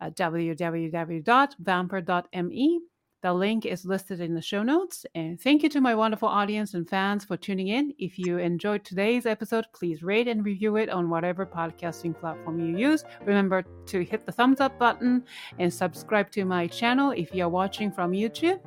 uh, 0.00 0.10
www.vampr.me. 0.10 2.80
The 3.26 3.34
link 3.34 3.66
is 3.66 3.84
listed 3.84 4.20
in 4.20 4.34
the 4.34 4.40
show 4.40 4.62
notes. 4.62 5.04
And 5.16 5.40
thank 5.40 5.64
you 5.64 5.68
to 5.70 5.80
my 5.80 5.96
wonderful 5.96 6.28
audience 6.28 6.74
and 6.74 6.88
fans 6.88 7.24
for 7.24 7.36
tuning 7.36 7.66
in. 7.66 7.92
If 7.98 8.20
you 8.20 8.38
enjoyed 8.38 8.84
today's 8.84 9.26
episode, 9.26 9.66
please 9.72 10.00
rate 10.00 10.28
and 10.28 10.44
review 10.44 10.76
it 10.76 10.88
on 10.88 11.10
whatever 11.10 11.44
podcasting 11.44 12.16
platform 12.16 12.60
you 12.60 12.78
use. 12.78 13.02
Remember 13.24 13.64
to 13.86 14.04
hit 14.04 14.26
the 14.26 14.30
thumbs 14.30 14.60
up 14.60 14.78
button 14.78 15.24
and 15.58 15.74
subscribe 15.74 16.30
to 16.30 16.44
my 16.44 16.68
channel 16.68 17.10
if 17.10 17.34
you're 17.34 17.48
watching 17.48 17.90
from 17.90 18.12
YouTube. 18.12 18.60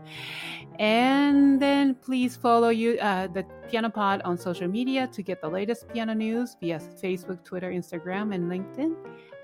And 0.77 1.61
then 1.61 1.95
please 1.95 2.35
follow 2.35 2.67
you 2.67 2.97
uh, 2.99 3.27
the 3.27 3.45
Piano 3.69 3.89
Pod 3.89 4.21
on 4.23 4.37
social 4.37 4.67
media 4.67 5.07
to 5.07 5.23
get 5.23 5.39
the 5.39 5.47
latest 5.47 5.87
piano 5.87 6.13
news 6.13 6.57
via 6.59 6.79
Facebook, 7.01 7.45
Twitter, 7.45 7.71
Instagram, 7.71 8.35
and 8.35 8.51
LinkedIn. 8.51 8.93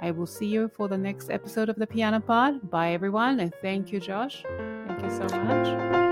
I 0.06 0.12
will 0.12 0.28
see 0.28 0.46
you 0.46 0.70
for 0.76 0.88
the 0.88 1.00
next 1.00 1.32
episode 1.32 1.68
of 1.68 1.78
the 1.78 1.88
Piano 1.88 2.20
Pod. 2.20 2.70
Bye, 2.70 2.92
everyone, 2.92 3.40
and 3.40 3.52
thank 3.60 3.92
you, 3.92 4.00
Josh. 4.00 4.44
Thank 4.88 5.02
you 5.02 5.10
so 5.10 5.24
much. 5.40 6.05